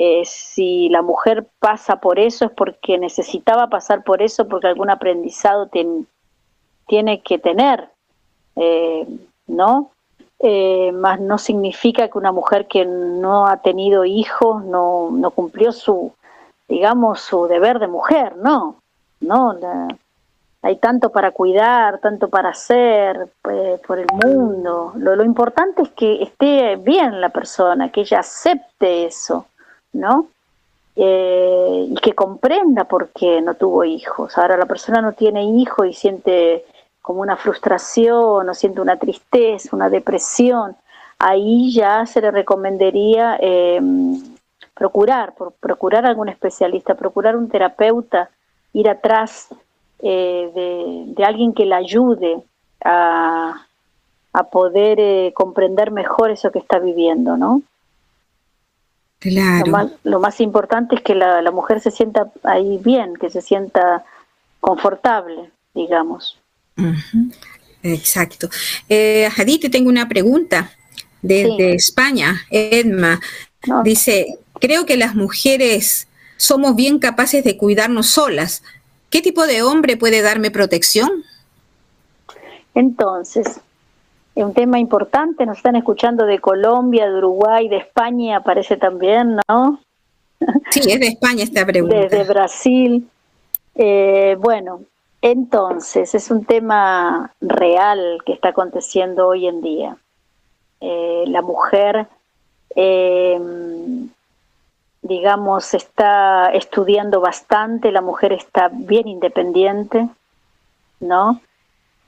eh, 0.00 0.22
si 0.24 0.88
la 0.90 1.02
mujer 1.02 1.48
pasa 1.58 1.96
por 1.96 2.20
eso 2.20 2.44
es 2.44 2.52
porque 2.52 2.98
necesitaba 2.98 3.66
pasar 3.66 4.04
por 4.04 4.22
eso, 4.22 4.46
porque 4.46 4.68
algún 4.68 4.90
aprendizado 4.90 5.68
tiene 6.86 7.20
que 7.22 7.38
tener, 7.40 7.88
eh, 8.54 9.08
¿no? 9.48 9.90
Eh, 10.38 10.92
más 10.92 11.18
no 11.18 11.36
significa 11.36 12.06
que 12.06 12.16
una 12.16 12.30
mujer 12.30 12.68
que 12.68 12.84
no 12.84 13.46
ha 13.48 13.56
tenido 13.56 14.04
hijos 14.04 14.64
no, 14.64 15.10
no 15.10 15.32
cumplió 15.32 15.72
su, 15.72 16.12
digamos, 16.68 17.20
su 17.20 17.48
deber 17.48 17.80
de 17.80 17.88
mujer, 17.88 18.36
no, 18.36 18.76
no, 19.18 19.58
hay 20.62 20.76
tanto 20.76 21.10
para 21.10 21.32
cuidar, 21.32 21.98
tanto 21.98 22.28
para 22.28 22.50
hacer 22.50 23.30
por 23.42 23.98
el 23.98 24.06
mundo. 24.12 24.92
Lo 24.94 25.24
importante 25.24 25.82
es 25.82 25.90
que 25.90 26.22
esté 26.22 26.76
bien 26.76 27.20
la 27.20 27.30
persona, 27.30 27.90
que 27.90 28.02
ella 28.02 28.20
acepte 28.20 29.06
eso 29.06 29.46
¿no? 29.92 30.28
Eh, 31.00 31.86
y 31.90 31.94
que 31.96 32.12
comprenda 32.12 32.82
por 32.82 33.10
qué 33.10 33.40
no 33.40 33.54
tuvo 33.54 33.84
hijos. 33.84 34.36
Ahora 34.36 34.56
la 34.56 34.66
persona 34.66 35.00
no 35.00 35.12
tiene 35.12 35.44
hijos 35.44 35.86
y 35.86 35.92
siente 35.92 36.64
como 37.00 37.20
una 37.20 37.36
frustración 37.36 38.48
o 38.48 38.54
siente 38.54 38.80
una 38.80 38.96
tristeza, 38.96 39.76
una 39.76 39.88
depresión. 39.90 40.76
Ahí 41.20 41.72
ya 41.72 42.04
se 42.04 42.20
le 42.20 42.32
recomendaría 42.32 43.38
eh, 43.40 43.80
procurar, 44.74 45.34
por, 45.34 45.52
procurar 45.52 46.04
algún 46.04 46.28
especialista, 46.28 46.96
procurar 46.96 47.36
un 47.36 47.48
terapeuta, 47.48 48.30
ir 48.72 48.88
atrás 48.88 49.48
eh, 50.00 50.50
de, 50.52 51.14
de, 51.14 51.24
alguien 51.24 51.54
que 51.54 51.64
la 51.64 51.76
ayude 51.76 52.42
a, 52.84 53.66
a 54.32 54.42
poder 54.44 55.32
comprender 55.32 55.92
mejor 55.92 56.32
eso 56.32 56.50
que 56.50 56.58
está 56.58 56.80
viviendo, 56.80 57.36
¿no? 57.36 57.62
Claro. 59.18 59.90
Lo 60.04 60.20
más, 60.20 60.40
importante 60.40 60.94
es 60.94 61.02
que 61.02 61.14
la, 61.14 61.50
mujer 61.50 61.80
se 61.80 61.90
sienta 61.90 62.30
ahí 62.44 62.78
bien, 62.78 63.14
que 63.16 63.30
se 63.30 63.42
sienta 63.42 64.04
confortable, 64.60 65.50
digamos. 65.74 66.38
Exacto. 67.82 68.48
Eh, 68.88 69.28
te 69.60 69.70
tengo 69.70 69.88
una 69.88 70.08
pregunta 70.08 70.70
desde 71.20 71.74
España. 71.74 72.42
Edma 72.50 73.20
dice, 73.82 74.38
creo 74.60 74.86
que 74.86 74.96
las 74.96 75.14
mujeres 75.14 76.06
somos 76.36 76.76
bien 76.76 77.00
capaces 77.00 77.42
de 77.42 77.56
cuidarnos 77.56 78.06
solas. 78.06 78.62
¿Qué 79.10 79.20
tipo 79.20 79.46
de 79.46 79.62
hombre 79.62 79.96
puede 79.96 80.22
darme 80.22 80.50
protección? 80.50 81.10
Entonces, 82.74 83.60
Es 84.38 84.44
un 84.44 84.54
tema 84.54 84.78
importante, 84.78 85.44
nos 85.44 85.56
están 85.56 85.74
escuchando 85.74 86.24
de 86.24 86.38
Colombia, 86.38 87.10
de 87.10 87.18
Uruguay, 87.18 87.68
de 87.68 87.78
España, 87.78 88.40
parece 88.40 88.76
también, 88.76 89.40
¿no? 89.48 89.80
Sí, 90.70 90.78
es 90.92 91.00
de 91.00 91.08
España 91.08 91.42
esta 91.42 91.66
pregunta. 91.66 91.96
Desde 91.96 92.22
Brasil. 92.22 93.10
Eh, 93.74 94.36
bueno, 94.38 94.82
entonces 95.22 96.14
es 96.14 96.30
un 96.30 96.44
tema 96.44 97.32
real 97.40 98.20
que 98.24 98.32
está 98.32 98.50
aconteciendo 98.50 99.26
hoy 99.26 99.48
en 99.48 99.60
día. 99.60 99.96
Eh, 100.80 101.24
la 101.26 101.42
mujer, 101.42 102.06
eh, 102.76 103.40
digamos, 105.02 105.74
está 105.74 106.52
estudiando 106.52 107.20
bastante, 107.20 107.90
la 107.90 108.02
mujer 108.02 108.34
está 108.34 108.70
bien 108.72 109.08
independiente, 109.08 110.08
¿no? 111.00 111.40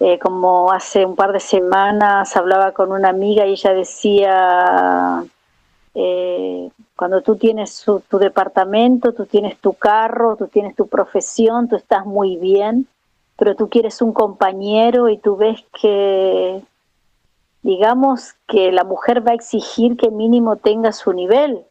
Eh, 0.03 0.19
como 0.19 0.73
hace 0.73 1.05
un 1.05 1.15
par 1.15 1.31
de 1.33 1.41
semanas 1.41 2.35
hablaba 2.35 2.73
con 2.73 2.91
una 2.91 3.11
amiga 3.11 3.47
y 3.47 3.53
ella 3.53 3.75
decía, 3.75 5.23
eh, 5.95 6.71
cuando 6.97 7.21
tú 7.21 7.37
tienes 7.37 7.85
tu 7.85 8.19
departamento, 8.19 9.13
tú 9.13 9.27
tienes 9.27 9.59
tu 9.59 9.75
carro, 9.75 10.37
tú 10.37 10.47
tienes 10.49 10.75
tu 10.75 10.87
profesión, 10.87 11.69
tú 11.69 11.77
estás 11.77 12.07
muy 12.07 12.37
bien, 12.39 12.89
pero 13.37 13.55
tú 13.57 13.69
quieres 13.69 14.01
un 14.01 14.15
compañero 14.15 15.11
y 15.11 15.19
tú 15.19 15.37
ves 15.37 15.63
que, 15.79 16.63
digamos, 17.63 18.35
que 18.49 18.73
la 18.73 18.85
mujer 18.85 19.27
va 19.27 19.33
a 19.33 19.35
exigir 19.35 19.99
que 19.99 20.11
mínimo 20.11 20.57
tenga 20.57 20.93
su 20.93 21.13
nivel, 21.13 21.63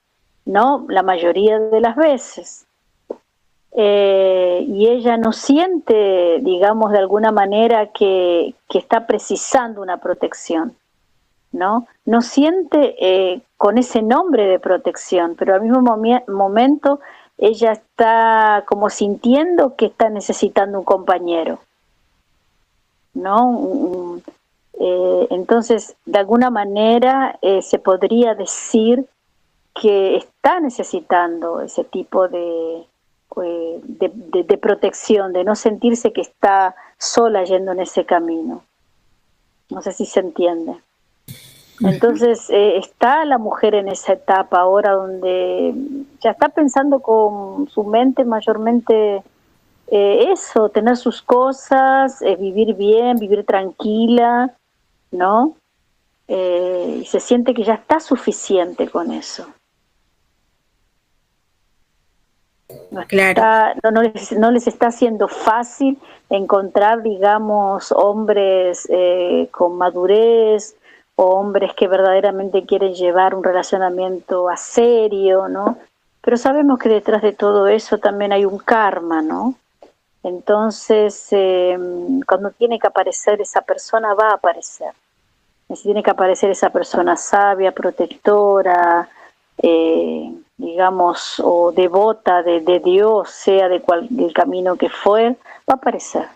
¿no? 0.46 0.86
La 0.88 1.02
mayoría 1.02 1.58
de 1.58 1.82
las 1.82 1.96
veces. 1.96 2.68
Eh, 3.72 4.66
y 4.68 4.88
ella 4.88 5.18
no 5.18 5.32
siente, 5.32 6.40
digamos, 6.42 6.92
de 6.92 6.98
alguna 6.98 7.32
manera 7.32 7.88
que, 7.88 8.56
está 8.74 9.08
precisando 9.08 9.82
una 9.82 9.98
protección, 9.98 10.76
¿no? 11.52 11.88
No 12.06 12.22
siente 12.22 12.96
eh, 13.00 13.42
con 13.58 13.78
ese 13.78 14.02
nombre 14.02 14.48
de 14.48 14.60
protección, 14.60 15.36
pero 15.38 15.54
al 15.54 15.62
mismo 15.62 15.82
momento 16.28 17.00
ella 17.38 17.74
está 17.74 18.64
como 18.68 18.90
sintiendo 18.90 19.76
que 19.76 19.88
está 19.88 20.10
necesitando 20.10 20.80
un 20.80 20.86
compañero, 20.86 21.60
¿no? 23.14 24.22
Eh, 24.80 25.28
entonces, 25.30 25.96
de 26.06 26.20
alguna 26.20 26.50
manera 26.50 27.38
se 27.62 27.80
podría 27.80 28.34
decir 28.34 29.06
que 29.74 30.16
está 30.16 30.60
necesitando 30.60 31.62
ese 31.62 31.84
tipo 31.84 32.28
de, 32.28 32.86
eh, 33.44 33.80
de, 33.84 34.58
protección, 34.58 35.34
de 35.34 35.44
no 35.44 35.56
sentirse 35.56 36.12
que 36.12 36.22
está 36.22 36.76
sola 36.98 37.44
yendo 37.44 37.72
en 37.72 37.80
ese 37.80 38.06
camino. 38.06 38.64
No 39.70 39.82
sé 39.82 39.92
si 39.92 40.06
se 40.06 40.20
entiende. 40.20 40.74
Entonces 41.82 42.50
eh, 42.50 42.78
está 42.78 43.24
la 43.26 43.38
mujer 43.38 43.76
en 43.76 43.88
esa 43.88 44.14
etapa 44.14 44.60
ahora 44.60 44.94
donde 44.94 45.74
ya 46.20 46.32
está 46.32 46.50
pensando 46.50 47.00
con 47.00 47.70
su 47.70 47.84
mente 47.84 48.26
mayormente 48.26 49.24
eh, 49.88 50.32
eso, 50.32 50.70
tener 50.70 50.98
sus 50.98 51.22
cosas, 51.22 52.22
vivir 52.40 52.74
bien, 52.74 53.18
vivir 53.18 53.46
tranquila, 53.46 54.54
¿no? 55.12 55.56
y 56.28 57.06
se 57.06 57.20
siente 57.20 57.56
que 57.56 57.64
ya 57.64 57.74
está 57.74 58.00
suficiente 58.00 58.88
con 58.88 59.12
eso. 59.12 59.48
No, 62.92 63.06
claro. 63.08 63.80
no, 63.92 64.52
les, 64.52 64.68
está 64.68 64.88
haciendo 64.88 65.28
fácil 65.28 65.98
encontrar, 66.30 67.02
digamos, 67.02 67.92
hombres 67.92 68.88
eh, 68.92 69.48
con 69.52 69.78
madurez 69.78 70.76
o 71.16 71.26
hombres 71.26 71.74
que 71.74 71.88
verdaderamente 71.88 72.66
quieren 72.66 72.94
llevar 72.94 73.34
un 73.34 73.44
relacionamiento 73.44 74.50
a 74.50 74.58
serio, 74.58 75.48
¿no? 75.48 75.78
Pero 76.22 76.38
sabemos 76.38 76.80
que 76.80 76.90
detrás 76.90 77.22
de 77.22 77.34
todo 77.34 77.68
eso 77.68 77.98
también 77.98 78.32
hay 78.32 78.46
un 78.46 78.60
karma, 78.60 79.22
¿no? 79.22 79.56
Entonces, 80.22 81.28
em, 81.32 82.22
cuando 82.22 82.52
tiene 82.52 82.78
que 82.78 82.88
aparecer 82.88 83.42
esa 83.42 83.62
persona, 83.62 84.14
va 84.14 84.30
a 84.30 84.34
aparecer. 84.36 84.92
Si 85.70 85.84
tiene 85.84 86.04
que 86.04 86.12
aparecer 86.12 86.52
esa 86.52 86.70
persona 86.70 87.16
sabia, 87.16 87.72
protectora, 87.72 89.08
eh, 89.58 90.34
digamos, 90.60 91.42
o 91.44 91.72
devota 91.72 92.44
de, 92.44 92.82
Dios, 92.84 93.30
sea 93.30 93.70
de 93.70 93.80
cual, 93.82 94.08
del 94.10 94.34
camino 94.34 94.76
que 94.76 94.90
fue, 94.90 95.30
va 95.68 95.74
a 95.74 95.74
aparecer. 95.74 96.28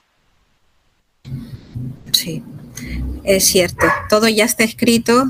Sí, 2.11 2.41
es 3.23 3.45
cierto. 3.45 3.85
Todo 4.09 4.27
ya 4.27 4.45
está 4.45 4.63
escrito 4.63 5.25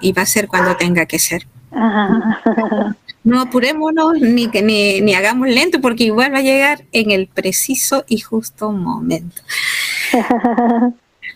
y 0.00 0.12
va 0.12 0.22
a 0.22 0.26
ser 0.26 0.48
cuando 0.48 0.76
tenga 0.76 1.06
que 1.06 1.18
ser. 1.18 1.46
No 3.26 3.40
apurémonos 3.40 4.20
ni, 4.20 4.46
ni, 4.46 5.00
ni 5.00 5.14
hagamos 5.14 5.48
lento 5.48 5.80
porque 5.80 6.04
igual 6.04 6.32
va 6.32 6.38
a 6.38 6.42
llegar 6.42 6.84
en 6.92 7.10
el 7.10 7.26
preciso 7.26 8.04
y 8.06 8.20
justo 8.20 8.70
momento. 8.70 9.42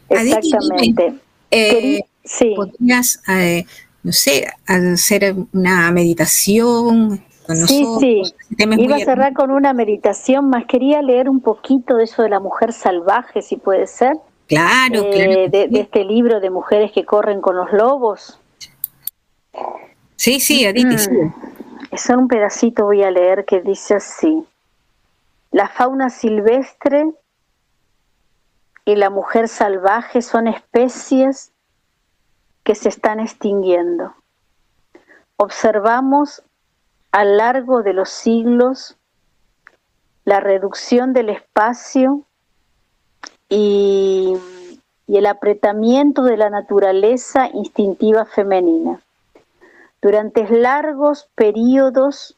Exactamente. 0.09 1.15
Eh, 1.51 2.01
sí. 2.25 2.55
¿Podrías 2.55 3.21
eh, 3.29 3.67
no 4.03 4.13
sé, 4.13 4.49
hacer 4.67 5.35
una 5.53 5.91
meditación 5.91 7.23
con 7.47 7.57
sí, 7.67 7.85
Sí, 8.01 8.23
Iba 8.59 8.97
a 8.97 9.01
cerrar 9.01 9.33
con 9.35 9.51
una 9.51 9.73
meditación, 9.73 10.49
más 10.49 10.65
quería 10.67 11.03
leer 11.03 11.29
un 11.29 11.41
poquito 11.41 11.97
de 11.97 12.05
eso 12.05 12.23
de 12.23 12.29
la 12.29 12.41
mujer 12.41 12.73
salvaje, 12.73 13.43
si 13.43 13.57
puede 13.57 13.87
ser. 13.87 14.17
Claro, 14.47 15.05
eh, 15.13 15.49
De, 15.49 15.69
este 15.73 16.05
libro 16.05 16.41
de 16.41 16.51
mujeres 16.51 16.93
que 16.93 17.05
corren 17.05 17.41
con 17.41 17.57
los 17.57 17.73
lobos. 17.73 18.41
Sí, 20.17 20.41
sí, 20.41 20.67
Aditi, 20.67 20.99
sí. 20.99 21.11
Es 21.91 22.09
un 22.09 22.29
pedacito 22.29 22.85
voy 22.85 23.03
a 23.03 23.11
leer 23.11 23.45
que 23.45 23.61
dice 23.61 23.95
así. 23.95 24.45
La 25.51 25.69
fauna 25.69 26.11
silvestre 26.11 27.11
y 28.85 28.95
la 28.95 29.11
mujer 29.11 29.49
salvaje 29.49 30.23
son 30.23 30.47
especies 30.47 31.53
que 32.65 32.75
se 32.75 32.89
están 32.89 33.21
extinguiendo. 33.21 34.15
Observamos 35.37 36.43
a 37.13 37.25
lo 37.25 37.37
largo 37.37 37.83
de 37.83 37.93
los 37.93 38.11
siglos 38.11 38.97
la 40.25 40.41
reducción 40.41 41.13
del 41.13 41.31
espacio 41.31 42.23
y, 43.49 44.37
el 45.09 45.27
apretamiento 45.27 46.23
de 46.23 46.37
la 46.37 46.51
naturaleza 46.51 47.49
instintiva 47.53 48.25
femenina. 48.27 49.01
Durante 50.01 50.49
largos 50.49 51.29
periodos 51.35 52.37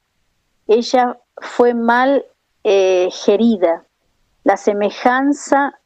ella 0.67 1.19
fue 1.37 1.75
mal 1.75 2.25
eh, 2.65 3.11
gerida. 3.13 3.85
La 4.45 4.57
semejanza 4.57 5.79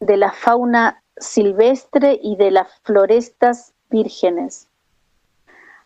de 0.00 0.16
la 0.16 0.32
fauna 0.32 1.02
silvestre 1.16 2.18
y 2.20 2.34
de 2.34 2.50
las 2.50 2.68
florestas 2.82 3.71
vírgenes. 3.92 4.66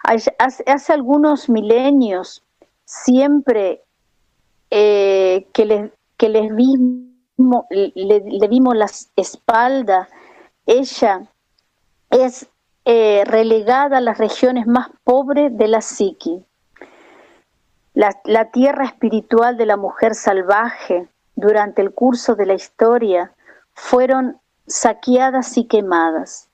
Hace, 0.03 0.93
algunos 0.93 1.49
milenios, 1.49 2.45
siempre 2.85 3.83
eh, 4.71 5.47
que, 5.53 5.65
les, 5.65 5.91
que 6.17 6.29
les 6.29 6.55
vimos, 6.55 7.65
le, 7.71 8.49
vimos 8.49 8.77
la 8.77 8.87
espalda, 9.17 10.09
ella 10.65 11.29
es 12.11 12.47
eh, 12.85 13.25
relegada 13.27 13.99
a 13.99 14.01
las 14.01 14.19
regiones 14.19 14.69
más 14.69 14.91
pobres 15.03 15.57
de 15.59 15.67
la 15.67 15.81
psiqui. 15.81 16.45
La, 17.95 18.11
la 18.25 18.53
tierra 18.53 18.85
espiritual 18.85 19.57
de 19.57 19.67
la 19.67 19.77
mujer 19.77 20.15
salvaje 20.15 21.09
durante 21.35 21.83
el 21.83 21.93
curso 21.93 22.37
de 22.37 22.47
la 22.47 22.55
historia 22.55 23.33
fueron 23.75 24.39
saqueadas 24.69 25.57
y 25.59 25.65
quemadas 25.65 26.46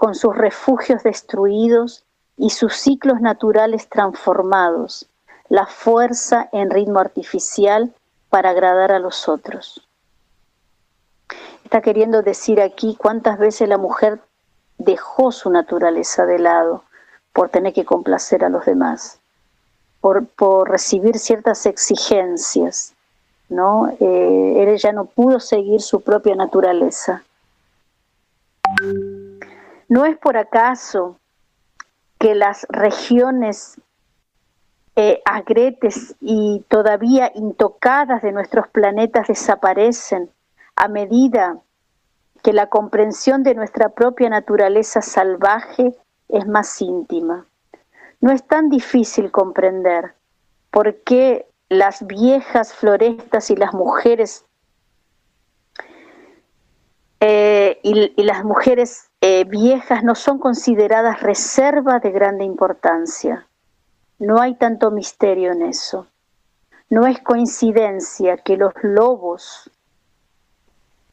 con 0.00 0.14
sus 0.14 0.34
refugios 0.34 1.02
destruidos 1.02 2.04
y 2.38 2.48
sus 2.48 2.74
ciclos 2.74 3.20
naturales 3.20 3.86
transformados, 3.90 5.06
la 5.50 5.66
fuerza 5.66 6.48
en 6.52 6.70
ritmo 6.70 7.00
artificial 7.00 7.92
para 8.30 8.48
agradar 8.48 8.92
a 8.92 8.98
los 8.98 9.28
otros. 9.28 9.86
Está 11.64 11.82
queriendo 11.82 12.22
decir 12.22 12.62
aquí 12.62 12.96
cuántas 12.98 13.38
veces 13.38 13.68
la 13.68 13.76
mujer 13.76 14.20
dejó 14.78 15.32
su 15.32 15.50
naturaleza 15.50 16.24
de 16.24 16.38
lado 16.38 16.82
por 17.34 17.50
tener 17.50 17.74
que 17.74 17.84
complacer 17.84 18.42
a 18.42 18.48
los 18.48 18.64
demás, 18.64 19.20
por, 20.00 20.24
recibir 20.66 21.18
ciertas 21.18 21.66
exigencias, 21.66 22.94
¿no? 23.50 23.94
Eh, 24.00 24.64
ella 24.66 24.92
no 24.92 25.04
pudo 25.04 25.40
seguir 25.40 25.82
su 25.82 26.00
propia 26.00 26.36
naturaleza. 26.36 27.22
No 29.90 30.04
es 30.04 30.16
por 30.16 30.36
acaso 30.36 31.18
que 32.20 32.36
las 32.36 32.64
regiones 32.68 33.80
eh, 34.94 35.20
agretes 35.24 36.14
y 36.20 36.64
todavía 36.68 37.32
intocadas 37.34 38.22
de 38.22 38.30
nuestros 38.30 38.68
planetas 38.68 39.26
desaparecen 39.26 40.30
a 40.76 40.86
medida 40.86 41.58
que 42.44 42.52
la 42.52 42.68
comprensión 42.68 43.42
de 43.42 43.56
nuestra 43.56 43.88
propia 43.88 44.30
naturaleza 44.30 45.02
salvaje 45.02 45.96
es 46.28 46.46
más 46.46 46.80
íntima. 46.80 47.46
No 48.20 48.30
es 48.30 48.46
tan 48.46 48.68
difícil 48.68 49.32
comprender 49.32 50.14
por 50.70 51.02
qué 51.02 51.46
las 51.68 52.06
viejas 52.06 52.72
florestas 52.74 53.50
y 53.50 53.56
las 53.56 53.74
mujeres 53.74 54.44
eh, 57.18 57.80
y, 57.82 58.22
las 58.22 58.44
mujeres 58.44 59.09
eh, 59.22 59.44
viejas 59.44 60.02
no 60.02 60.14
son 60.14 60.38
consideradas 60.38 61.20
reservas 61.20 62.02
de 62.02 62.10
grande 62.10 62.44
importancia. 62.44 63.46
No 64.18 64.40
hay 64.40 64.54
tanto 64.54 64.90
misterio 64.90 65.52
en 65.52 65.62
eso. 65.62 66.06
No 66.88 67.06
es 67.06 67.20
coincidencia 67.20 68.38
que 68.38 68.56
los 68.56 68.72
lobos, 68.82 69.70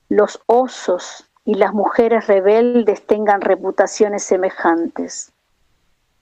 los 0.10 0.42
osos 0.46 1.30
y 1.44 1.56
las 1.56 1.74
mujeres 1.74 2.28
rebeldes 2.28 3.06
tengan 3.06 3.42
reputaciones 3.42 4.24
semejantes. 4.24 5.32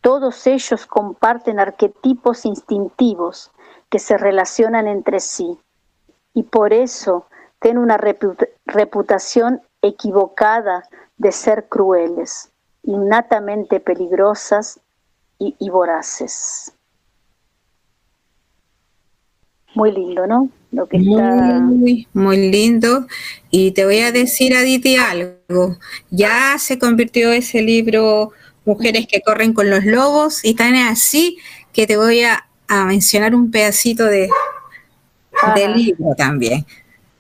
Todos 0.02 0.46
ellos 0.48 0.86
comparten 0.86 1.60
arquetipos 1.60 2.46
instintivos 2.46 3.52
que 3.90 4.00
se 4.00 4.18
relacionan 4.18 4.88
entre 4.88 5.20
sí 5.20 5.60
y 6.34 6.44
por 6.44 6.74
eso 6.74 7.28
tienen 7.60 7.82
una 7.82 7.98
reputación 7.98 9.62
equivocada 9.88 10.88
de 11.18 11.32
ser 11.32 11.68
crueles, 11.70 12.50
innatamente 12.84 13.80
peligrosas 13.80 14.80
y, 15.38 15.70
voraces. 15.70 16.74
Muy 19.74 19.92
lindo, 19.92 20.26
¿no? 20.26 20.50
Lo 20.72 20.88
que 20.88 20.98
muy, 20.98 22.08
muy 22.14 22.50
lindo. 22.50 23.06
Y 23.50 23.72
te 23.72 23.86
voy 23.86 24.00
a 24.00 24.12
decir, 24.12 24.56
Aditi, 24.56 24.96
algo. 24.96 25.78
Ya 26.10 26.58
se 26.58 26.80
convirtió 26.80 27.32
ese 27.32 27.62
libro 27.62 28.32
Mujeres 28.66 29.06
que 29.08 29.22
corren 29.22 29.54
con 29.54 29.70
los 29.70 29.86
lobos 29.86 30.44
y 30.44 30.56
tan 30.56 30.74
así 30.76 31.38
que 31.72 31.86
te 31.86 31.98
voy 31.98 32.24
a, 32.24 32.48
mencionar 32.68 33.36
un 33.36 33.52
pedacito 33.52 34.06
de, 34.06 34.28
del 35.56 35.74
libro 35.74 36.16
también. 36.18 36.66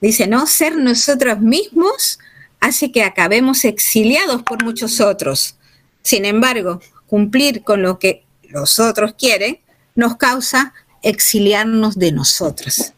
Dice, 0.02 0.26
no 0.26 0.48
ser 0.48 0.76
nosotros 0.76 1.40
mismos 1.40 2.18
hace 2.66 2.92
que 2.92 3.04
acabemos 3.04 3.64
exiliados 3.64 4.42
por 4.44 4.64
muchos 4.64 5.00
otros. 5.00 5.56
Sin 6.02 6.26
embargo, 6.26 6.82
cumplir 7.08 7.64
con 7.64 7.82
lo 7.82 8.00
que 8.00 8.24
los 8.50 8.80
otros 8.80 9.14
quieren 9.14 9.60
nos 9.94 10.18
causa 10.18 10.74
exiliarnos 11.04 11.98
de 11.98 12.12
nosotros. 12.12 12.94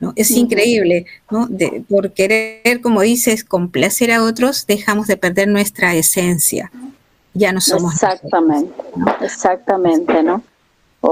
¿no? 0.00 0.12
Es 0.16 0.32
increíble, 0.32 1.06
¿no? 1.30 1.48
por 1.88 2.12
querer, 2.12 2.80
como 2.80 3.02
dices, 3.02 3.44
complacer 3.44 4.10
a 4.10 4.22
otros, 4.22 4.66
dejamos 4.66 5.06
de 5.06 5.16
perder 5.16 5.48
nuestra 5.48 5.94
esencia. 5.94 6.70
Ya 7.32 7.52
no 7.52 7.60
somos. 7.60 7.94
Exactamente, 7.94 8.72
exactamente, 9.20 10.22
¿no? 10.22 10.42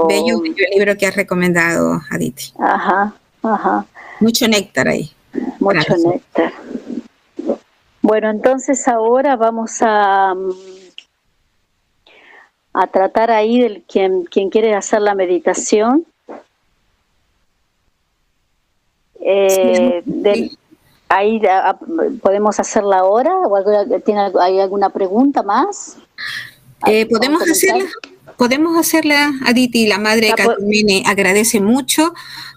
Bello, 0.07 0.41
bello 0.41 0.55
libro 0.73 0.97
que 0.97 1.05
has 1.05 1.15
recomendado, 1.15 2.01
Aditi. 2.09 2.53
Ajá, 2.59 3.13
ajá. 3.43 3.85
Mucho 4.19 4.47
néctar 4.47 4.87
ahí. 4.87 5.11
Mucho 5.59 5.95
néctar. 5.97 6.53
Bueno, 8.03 8.29
entonces 8.29 8.85
ahora 8.89 9.37
vamos 9.37 9.77
a, 9.79 10.35
mm, 10.35 10.51
a 12.73 12.87
tratar 12.87 13.31
ahí 13.31 13.61
del 13.61 13.83
quien, 13.83 14.25
quien 14.25 14.49
quiere 14.49 14.75
hacer 14.75 15.01
la 15.01 15.15
meditación. 15.15 16.05
Eh, 19.21 20.03
ahí 21.07 21.41
ah, 21.49 21.77
podemos 22.21 22.59
hacerla 22.59 22.97
ahora 22.97 23.37
o 23.37 24.01
tiene 24.01 24.31
hay 24.37 24.59
alguna 24.59 24.89
pregunta 24.89 25.41
más 25.41 25.97
eh, 26.87 27.05
podemos 27.05 27.41
hacerla 27.43 27.85
podemos 28.35 28.77
hacerla 28.77 29.31
Aditi. 29.45 29.87
La 29.87 29.97
madre 29.97 30.33
de 30.35 31.03
agradece 31.05 31.61
mucho 31.61 32.13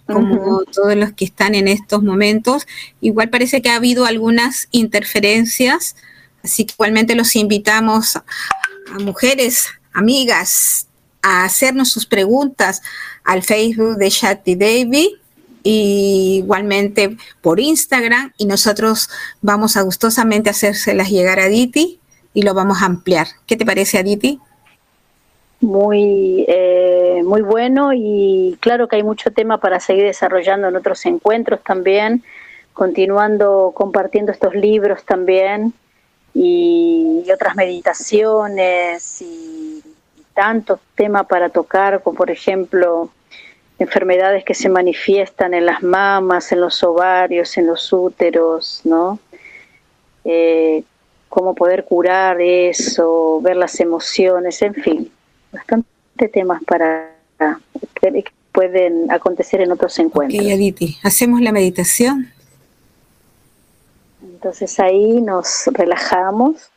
como 0.07 0.63
todos 0.65 0.97
los 0.97 1.13
que 1.13 1.25
están 1.25 1.55
en 1.55 1.69
estos 1.69 2.03
momentos. 2.03 2.67
Igual 3.01 3.31
parece 3.31 3.63
que 3.63 3.71
ha 3.71 3.77
habido 3.77 4.07
algunas 4.07 4.69
interferencias, 4.71 5.97
así 6.43 6.65
que 6.65 6.75
igualmente 6.75 7.15
los 7.15 7.35
invitamos 7.37 8.17
a 8.17 8.99
mujeres, 9.01 9.67
amigas, 9.93 10.87
a 11.23 11.45
hacernos 11.45 11.91
sus 11.91 12.07
preguntas 12.07 12.83
al 13.25 13.43
Facebook 13.43 13.97
de 13.97 14.11
Shati 14.11 14.55
Davy 14.55 15.17
y 15.65 16.37
igualmente 16.39 17.17
por 17.41 17.59
Instagram 17.59 18.33
y 18.39 18.47
nosotros 18.47 19.11
vamos 19.43 19.77
a 19.77 19.83
gustosamente 19.83 20.49
hacérselas 20.49 21.11
llegar 21.11 21.41
a 21.41 21.49
Diti 21.49 21.99
y 22.33 22.43
lo 22.43 22.55
vamos 22.55 22.83
a 22.83 22.85
ampliar. 22.85 23.27
¿Qué 23.47 23.57
te 23.57 23.67
parece, 23.67 23.99
Aditi? 23.99 24.39
Muy, 25.67 26.45
eh, 26.49 27.23
muy 27.25 27.43
bueno 27.43 27.93
y 27.93 28.57
claro 28.61 28.89
que 28.89 28.97
hay 28.97 29.03
mucho 29.03 29.33
tema 29.33 29.59
para 29.59 29.81
seguir 29.81 30.05
desarrollando 30.05 30.69
en 30.69 30.77
otros 30.77 31.05
encuentros 31.07 31.61
también, 31.62 32.23
continuando 32.73 33.73
compartiendo 33.75 34.33
estos 34.33 34.55
libros 34.55 35.05
también 35.05 35.75
y, 36.33 37.25
otras 37.35 37.57
meditaciones 37.57 39.21
y, 39.21 39.83
tantos 40.33 40.81
temas 40.95 41.27
para 41.27 41.49
tocar, 41.49 42.03
como 42.03 42.19
por 42.19 42.31
ejemplo 42.31 43.11
enfermedades 43.79 44.45
que 44.45 44.55
se 44.55 44.69
manifiestan 44.69 45.55
en 45.55 45.64
las 45.64 45.83
mamas, 45.83 46.53
en 46.53 46.61
los 46.61 46.85
ovarios, 46.85 47.57
en 47.57 47.67
los 47.67 47.91
úteros, 47.93 48.83
¿no? 48.85 49.19
Eh, 50.25 50.85
cómo 51.31 51.55
poder 51.55 51.85
curar 51.85 52.41
eso, 52.41 53.41
ver 53.41 53.57
las 53.57 53.81
emociones, 53.81 54.61
en 54.61 54.75
fin 54.75 55.12
bastante 55.53 56.28
temas 56.32 56.62
para 56.64 57.12
que 57.94 58.24
pueden 58.53 59.11
acontecer 59.11 59.61
en 59.61 59.70
otros 59.70 59.99
encuentros. 59.99 60.42
Ok, 60.42 60.51
Aditi, 60.51 60.99
hacemos 61.03 61.40
la 61.42 61.53
meditación. 61.53 62.32
Entonces 64.22 64.80
ahí 64.80 65.20
nos 65.20 65.66
relajamos, 65.72 66.70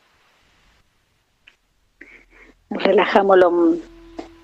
nos 2.68 2.82
relajamos 2.82 3.38
lo, 3.38 3.76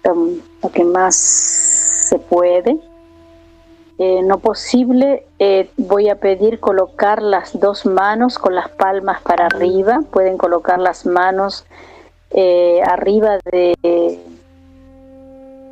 lo, 0.05 0.71
que 0.73 0.85
más 0.85 1.17
se 1.17 2.19
puede. 2.19 2.77
Eh, 3.99 4.23
no 4.23 4.39
posible, 4.39 5.27
eh, 5.39 5.71
voy 5.77 6.09
a 6.09 6.21
pedir 6.21 6.61
colocar 6.61 7.23
las 7.23 7.59
dos 7.59 7.85
manos 7.85 8.39
con 8.39 8.55
las 8.55 8.69
palmas 8.71 9.21
para 9.23 9.47
arriba. 9.47 10.03
Pueden 10.11 10.39
colocar 10.39 10.79
las 10.79 11.05
manos 11.05 11.67
eh, 12.31 12.83
arriba 12.85 13.39
de, 13.51 14.19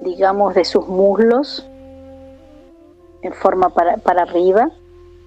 digamos, 0.01 0.55
de 0.55 0.65
sus 0.65 0.87
muslos, 0.87 1.67
en 3.23 3.33
forma 3.33 3.71
para, 3.71 3.97
para 3.97 4.23
arriba. 4.23 4.71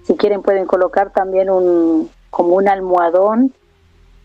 Si 0.04 0.16
quieren 0.16 0.42
pueden 0.42 0.66
colocar 0.66 1.12
también 1.12 1.50
un, 1.50 2.10
como 2.30 2.56
un 2.56 2.70
almohadón 2.70 3.54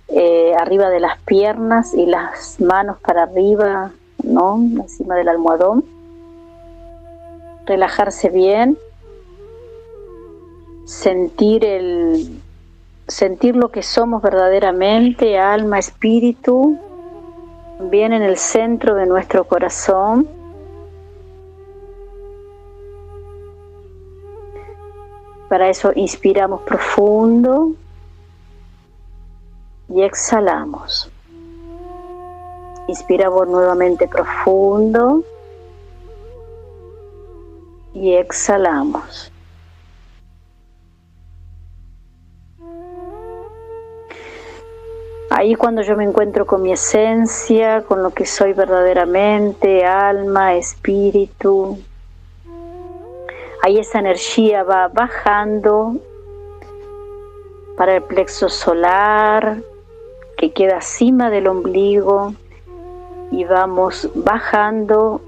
eh, 0.09 0.55
arriba 0.59 0.90
de 0.90 1.00
las 1.00 1.18
piernas 1.22 1.94
y 1.94 2.07
las 2.07 2.61
manos 2.61 2.98
para 3.00 3.22
arriba, 3.22 3.92
¿no? 4.22 4.57
Encima 4.57 5.16
del 5.16 5.28
almohadón. 5.28 5.84
Relajarse 7.64 8.28
bien. 8.28 8.76
Sentir 10.84 11.64
el 11.64 12.42
sentir 13.09 13.57
lo 13.57 13.70
que 13.70 13.82
somos 13.82 14.22
verdaderamente, 14.22 15.38
alma, 15.38 15.78
espíritu, 15.78 16.78
bien 17.91 18.12
en 18.12 18.22
el 18.22 18.37
centro 18.37 18.95
de 18.95 19.07
nuestro 19.07 19.45
corazón. 19.45 20.28
Para 25.49 25.68
eso 25.68 25.93
inspiramos 25.95 26.62
profundo 26.62 27.72
y 29.89 30.03
exhalamos. 30.03 31.11
Inspiramos 32.89 33.49
nuevamente 33.49 34.07
profundo 34.07 35.24
y 37.95 38.14
exhalamos. 38.14 39.32
Ahí 45.35 45.55
cuando 45.55 45.80
yo 45.80 45.97
me 45.97 46.05
encuentro 46.05 46.45
con 46.47 46.61
mi 46.61 46.72
esencia, 46.72 47.85
con 47.85 48.03
lo 48.03 48.11
que 48.11 48.26
soy 48.26 48.53
verdaderamente, 48.53 49.83
alma, 49.87 50.57
espíritu, 50.57 51.78
ahí 53.62 53.78
esa 53.78 54.01
energía 54.01 54.62
va 54.62 54.89
bajando 54.89 55.97
para 57.78 57.97
el 57.97 58.03
plexo 58.03 58.51
solar 58.51 59.62
que 60.37 60.53
queda 60.53 60.74
encima 60.74 61.30
del 61.30 61.49
ombligo 61.49 62.35
y 63.30 63.45
vamos 63.45 64.11
bajando 64.14 65.22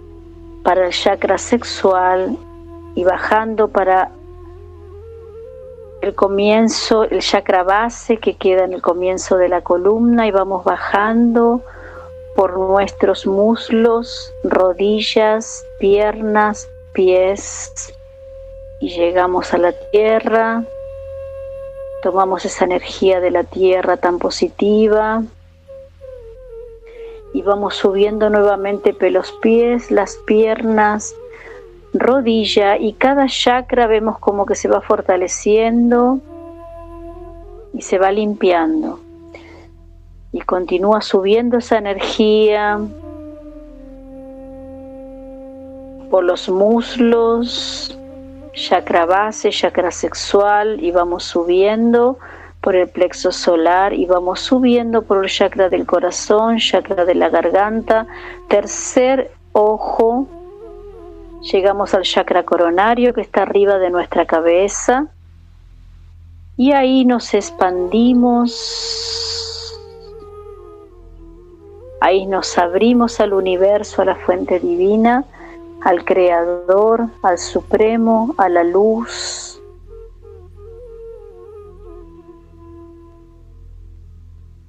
para 0.64 0.86
el 0.86 0.92
chakra 0.92 1.38
sexual 1.38 2.36
y 2.94 3.04
bajando 3.04 3.68
para 3.68 4.10
el 6.04 6.14
comienzo, 6.14 7.04
el 7.04 7.20
chakra 7.20 7.62
base 7.62 8.18
que 8.18 8.36
queda 8.36 8.64
en 8.64 8.74
el 8.74 8.82
comienzo 8.82 9.36
de 9.36 9.48
la 9.48 9.62
columna 9.62 10.26
y 10.26 10.30
vamos 10.30 10.62
bajando 10.62 11.62
por 12.36 12.58
nuestros 12.58 13.26
muslos, 13.26 14.32
rodillas, 14.44 15.64
piernas, 15.78 16.68
pies 16.92 17.94
y 18.80 18.90
llegamos 18.90 19.54
a 19.54 19.58
la 19.58 19.72
tierra. 19.90 20.64
Tomamos 22.02 22.44
esa 22.44 22.66
energía 22.66 23.20
de 23.20 23.30
la 23.30 23.44
tierra 23.44 23.96
tan 23.96 24.18
positiva 24.18 25.22
y 27.32 27.40
vamos 27.42 27.76
subiendo 27.76 28.28
nuevamente 28.28 28.92
pelos 28.92 29.32
pies, 29.40 29.90
las 29.90 30.16
piernas, 30.26 31.16
rodilla 31.94 32.76
y 32.76 32.92
cada 32.94 33.26
chakra 33.26 33.86
vemos 33.86 34.18
como 34.18 34.44
que 34.44 34.54
se 34.54 34.68
va 34.68 34.80
fortaleciendo 34.80 36.20
y 37.72 37.82
se 37.82 37.98
va 37.98 38.10
limpiando. 38.12 39.00
Y 40.32 40.40
continúa 40.40 41.00
subiendo 41.00 41.58
esa 41.58 41.78
energía 41.78 42.80
por 46.10 46.24
los 46.24 46.48
muslos, 46.48 47.96
chakra 48.52 49.06
base, 49.06 49.50
chakra 49.50 49.90
sexual 49.90 50.82
y 50.82 50.90
vamos 50.90 51.24
subiendo 51.24 52.18
por 52.60 52.74
el 52.74 52.88
plexo 52.88 53.30
solar 53.30 53.92
y 53.92 54.06
vamos 54.06 54.40
subiendo 54.40 55.02
por 55.02 55.24
el 55.24 55.30
chakra 55.30 55.68
del 55.68 55.86
corazón, 55.86 56.58
chakra 56.58 57.04
de 57.04 57.14
la 57.14 57.28
garganta, 57.28 58.06
tercer 58.48 59.30
ojo, 59.52 60.26
Llegamos 61.52 61.92
al 61.94 62.02
chakra 62.02 62.44
coronario 62.44 63.12
que 63.12 63.20
está 63.20 63.42
arriba 63.42 63.78
de 63.78 63.90
nuestra 63.90 64.24
cabeza 64.24 65.08
y 66.56 66.72
ahí 66.72 67.04
nos 67.04 67.34
expandimos. 67.34 68.50
Ahí 72.00 72.26
nos 72.26 72.56
abrimos 72.56 73.20
al 73.20 73.34
universo, 73.34 74.00
a 74.02 74.06
la 74.06 74.16
fuente 74.16 74.58
divina, 74.58 75.24
al 75.82 76.04
Creador, 76.04 77.08
al 77.22 77.38
Supremo, 77.38 78.34
a 78.38 78.48
la 78.48 78.64
luz. 78.64 79.50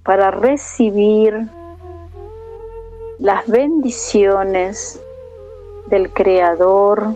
para 0.03 0.30
recibir 0.30 1.49
las 3.17 3.47
bendiciones 3.47 5.01
del 5.88 6.11
Creador. 6.11 7.15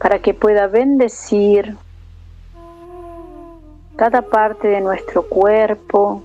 para 0.00 0.18
que 0.18 0.32
pueda 0.32 0.66
bendecir 0.66 1.76
cada 3.96 4.22
parte 4.22 4.66
de 4.66 4.80
nuestro 4.80 5.22
cuerpo, 5.28 6.22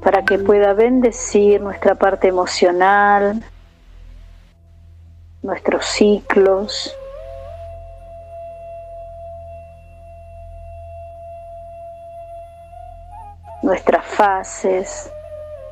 para 0.00 0.24
que 0.24 0.38
pueda 0.38 0.74
bendecir 0.74 1.60
nuestra 1.60 1.96
parte 1.96 2.28
emocional, 2.28 3.42
nuestros 5.42 5.84
ciclos, 5.86 6.96
nuestras 13.66 14.06
fases, 14.06 15.10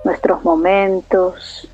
nuestros 0.03 0.42
momentos. 0.42 1.70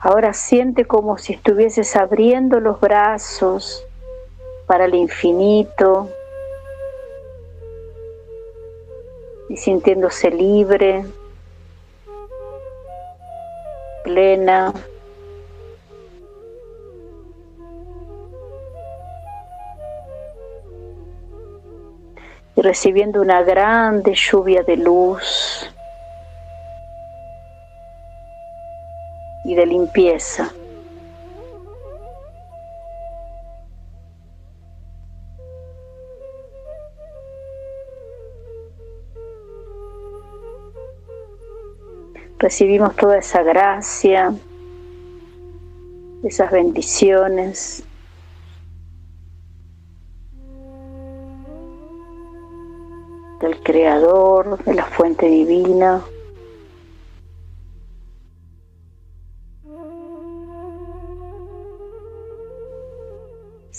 Ahora 0.00 0.32
siente 0.32 0.84
como 0.84 1.16
si 1.16 1.34
estuvieses 1.34 1.94
abriendo 1.94 2.58
los 2.58 2.80
brazos 2.80 3.86
para 4.66 4.86
el 4.86 4.96
infinito, 4.96 6.10
y 9.50 9.56
sintiéndose 9.56 10.30
libre, 10.30 11.04
plena. 14.04 14.72
Y 22.54 22.62
recibiendo 22.62 23.20
una 23.20 23.42
grande 23.42 24.14
lluvia 24.14 24.62
de 24.62 24.76
luz 24.76 25.68
y 29.44 29.56
de 29.56 29.66
limpieza. 29.66 30.52
Recibimos 42.40 42.96
toda 42.96 43.18
esa 43.18 43.42
gracia, 43.42 44.34
esas 46.24 46.50
bendiciones. 46.50 47.84
del 53.40 53.58
Creador, 53.62 54.62
de 54.64 54.74
la 54.74 54.84
fuente 54.84 55.24
divina. 55.24 56.02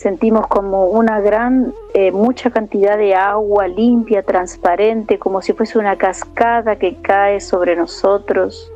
Sentimos 0.01 0.47
como 0.47 0.85
una 0.87 1.19
gran, 1.19 1.75
eh, 1.93 2.11
mucha 2.11 2.49
cantidad 2.49 2.97
de 2.97 3.13
agua 3.13 3.67
limpia, 3.67 4.23
transparente, 4.23 5.19
como 5.19 5.43
si 5.43 5.53
fuese 5.53 5.77
una 5.77 5.95
cascada 5.95 6.75
que 6.77 6.95
cae 7.03 7.39
sobre 7.39 7.75
nosotros, 7.75 8.71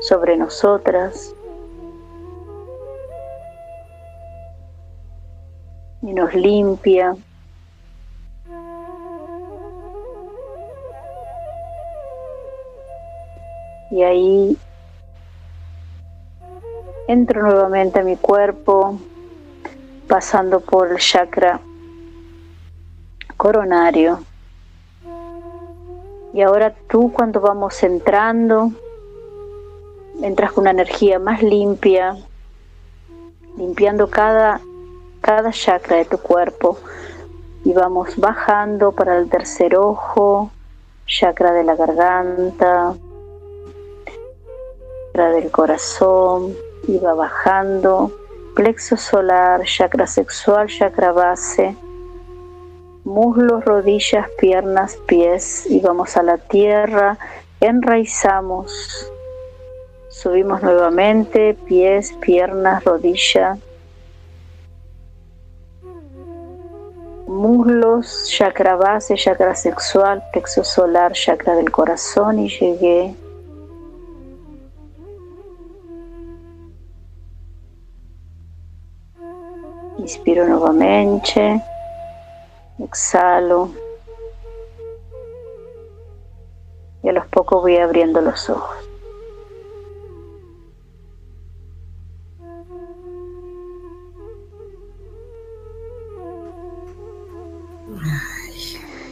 sobre 0.00 0.38
nosotras. 0.38 1.34
Y 6.00 6.14
nos 6.14 6.34
limpia. 6.34 7.14
Y 13.90 14.02
ahí 14.02 14.56
Entro 17.08 17.42
nuevamente 17.42 17.98
a 17.98 18.04
mi 18.04 18.16
cuerpo, 18.16 18.98
pasando 20.06 20.60
por 20.60 20.90
el 20.92 20.98
chakra 20.98 21.60
coronario. 23.36 24.20
Y 26.32 26.42
ahora 26.42 26.72
tú 26.88 27.12
cuando 27.12 27.40
vamos 27.40 27.82
entrando, 27.82 28.70
entras 30.22 30.52
con 30.52 30.62
una 30.62 30.70
energía 30.70 31.18
más 31.18 31.42
limpia, 31.42 32.16
limpiando 33.56 34.08
cada, 34.08 34.60
cada 35.20 35.50
chakra 35.50 35.96
de 35.96 36.04
tu 36.04 36.18
cuerpo. 36.18 36.78
Y 37.64 37.72
vamos 37.72 38.16
bajando 38.16 38.92
para 38.92 39.18
el 39.18 39.28
tercer 39.28 39.76
ojo, 39.76 40.50
chakra 41.06 41.52
de 41.52 41.64
la 41.64 41.74
garganta, 41.74 42.94
chakra 45.06 45.30
del 45.30 45.50
corazón, 45.50 46.54
iba 46.88 47.14
bajando, 47.14 48.12
plexo 48.54 48.96
solar, 48.96 49.62
chakra 49.64 50.06
sexual, 50.06 50.66
chakra 50.68 51.12
base, 51.12 51.76
muslos, 53.04 53.64
rodillas, 53.64 54.28
piernas, 54.38 54.96
pies, 55.06 55.66
y 55.66 55.80
vamos 55.80 56.16
a 56.16 56.22
la 56.22 56.38
tierra, 56.38 57.18
enraizamos, 57.60 59.10
subimos 60.08 60.62
nuevamente, 60.62 61.54
pies, 61.66 62.12
piernas, 62.20 62.84
rodilla, 62.84 63.56
muslos, 67.26 68.28
chakra 68.28 68.76
base, 68.76 69.14
chakra 69.14 69.54
sexual, 69.54 70.22
plexo 70.32 70.62
solar, 70.62 71.12
chakra 71.12 71.54
del 71.54 71.70
corazón 71.70 72.38
y 72.38 72.48
llegué 72.48 73.14
Inspiro 80.12 80.46
nuevamente, 80.46 81.62
exhalo. 82.78 83.70
poco 87.32 87.62
voy 87.62 87.78
abriendo 87.78 88.20
los 88.20 88.50
ojos. 88.50 88.76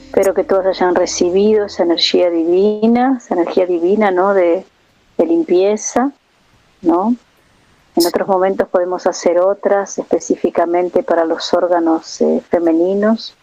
Espero 0.04 0.34
que 0.34 0.44
todos 0.44 0.66
hayan 0.66 0.94
recibido 0.94 1.64
esa 1.64 1.84
energía 1.84 2.28
divina, 2.28 3.16
esa 3.18 3.34
energía 3.34 3.64
divina, 3.64 4.10
¿no? 4.10 4.34
De, 4.34 4.66
limpieza, 5.18 6.12
¿no? 6.80 7.14
En 7.96 8.06
otros 8.06 8.28
momentos 8.28 8.68
podemos 8.68 9.06
hacer 9.06 9.38
otras 9.38 9.98
específicamente 9.98 11.02
para 11.02 11.24
los 11.24 11.52
órganos 11.52 12.20
eh, 12.20 12.40
femeninos. 12.48 13.36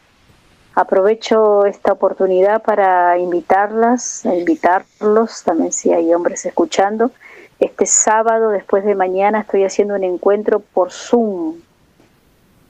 Aprovecho 0.74 1.65
esta 1.65 1.91
oportunidad 1.91 2.61
para 2.61 3.18
invitarlas, 3.18 4.24
invitarlos, 4.26 5.44
también 5.44 5.72
si 5.72 5.91
hay 5.91 6.14
hombres 6.14 6.45
escuchando. 6.45 7.11
Este 7.60 7.88
sábado, 7.88 8.49
después 8.49 8.86
de 8.86 8.94
mañana, 8.94 9.41
estoy 9.41 9.64
haciendo 9.64 9.95
un 9.95 10.03
encuentro 10.03 10.60
por 10.60 10.91
Zoom, 10.91 11.56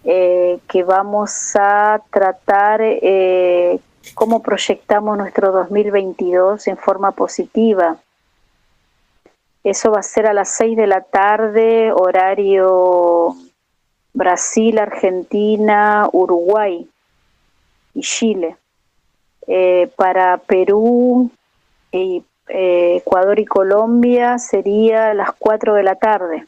eh, 0.06 0.60
que 0.70 0.84
vamos 0.84 1.54
a 1.60 2.02
tratar 2.10 2.80
eh, 2.82 3.80
cómo 4.16 4.41
proyectamos 4.41 5.18
nuestro 5.18 5.52
2022 5.52 6.68
en 6.68 6.78
forma 6.78 7.12
positiva. 7.12 7.98
Eso 9.63 9.91
va 9.91 9.99
a 9.99 10.03
ser 10.03 10.27
a 10.27 10.34
las 10.34 10.49
6 10.55 10.77
de 10.77 10.88
la 10.88 11.01
tarde, 11.01 11.91
horario 11.91 13.35
Brasil, 14.13 14.79
Argentina, 14.79 16.07
Uruguay 16.11 16.88
y 17.93 18.01
Chile. 18.01 18.55
Eh, 19.47 19.89
para 19.95 20.38
Perú, 20.38 21.31
y, 21.91 22.23
eh, 22.49 22.97
Ecuador 22.97 23.39
y 23.39 23.45
Colombia 23.45 24.39
sería 24.39 25.11
a 25.11 25.13
las 25.13 25.31
4 25.38 25.73
de 25.75 25.84
la 25.84 25.95
tarde. 25.95 26.45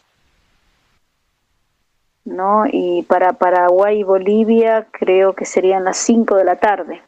¿no? 2.26 2.66
Y 2.72 3.04
para 3.04 3.34
Paraguay 3.34 4.00
y 4.00 4.04
Bolivia 4.04 4.88
creo 4.92 5.34
que 5.34 5.46
serían 5.46 5.84
las 5.84 5.98
5 5.98 6.36
de 6.36 6.44
la 6.44 6.56
tarde. 6.58 7.02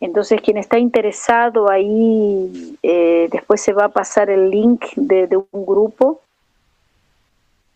Entonces, 0.00 0.40
quien 0.40 0.58
está 0.58 0.78
interesado 0.78 1.70
ahí, 1.70 2.78
eh, 2.82 3.28
después 3.32 3.60
se 3.60 3.72
va 3.72 3.86
a 3.86 3.88
pasar 3.88 4.30
el 4.30 4.50
link 4.50 4.84
de, 4.94 5.36
un 5.50 5.66
grupo 5.66 6.20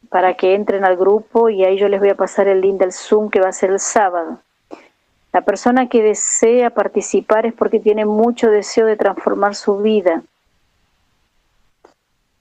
para 0.08 0.34
que 0.34 0.54
entren 0.54 0.84
al 0.84 0.96
grupo 0.96 1.48
y 1.48 1.64
ahí 1.64 1.78
yo 1.78 1.88
les 1.88 1.98
voy 1.98 2.10
a 2.10 2.14
pasar 2.14 2.46
el 2.46 2.60
link 2.60 2.78
del 2.78 2.92
Zoom 2.92 3.28
que 3.28 3.40
va 3.40 3.48
a 3.48 3.52
ser 3.52 3.70
el 3.70 3.80
sábado. 3.80 4.38
La 5.32 5.40
persona 5.40 5.88
que 5.88 6.02
desea 6.02 6.70
participar 6.70 7.46
es 7.46 7.54
porque 7.54 7.80
tiene 7.80 8.04
mucho 8.04 8.50
deseo 8.50 8.86
de 8.86 8.96
transformar 8.96 9.54
su 9.54 9.78
vida. 9.78 10.22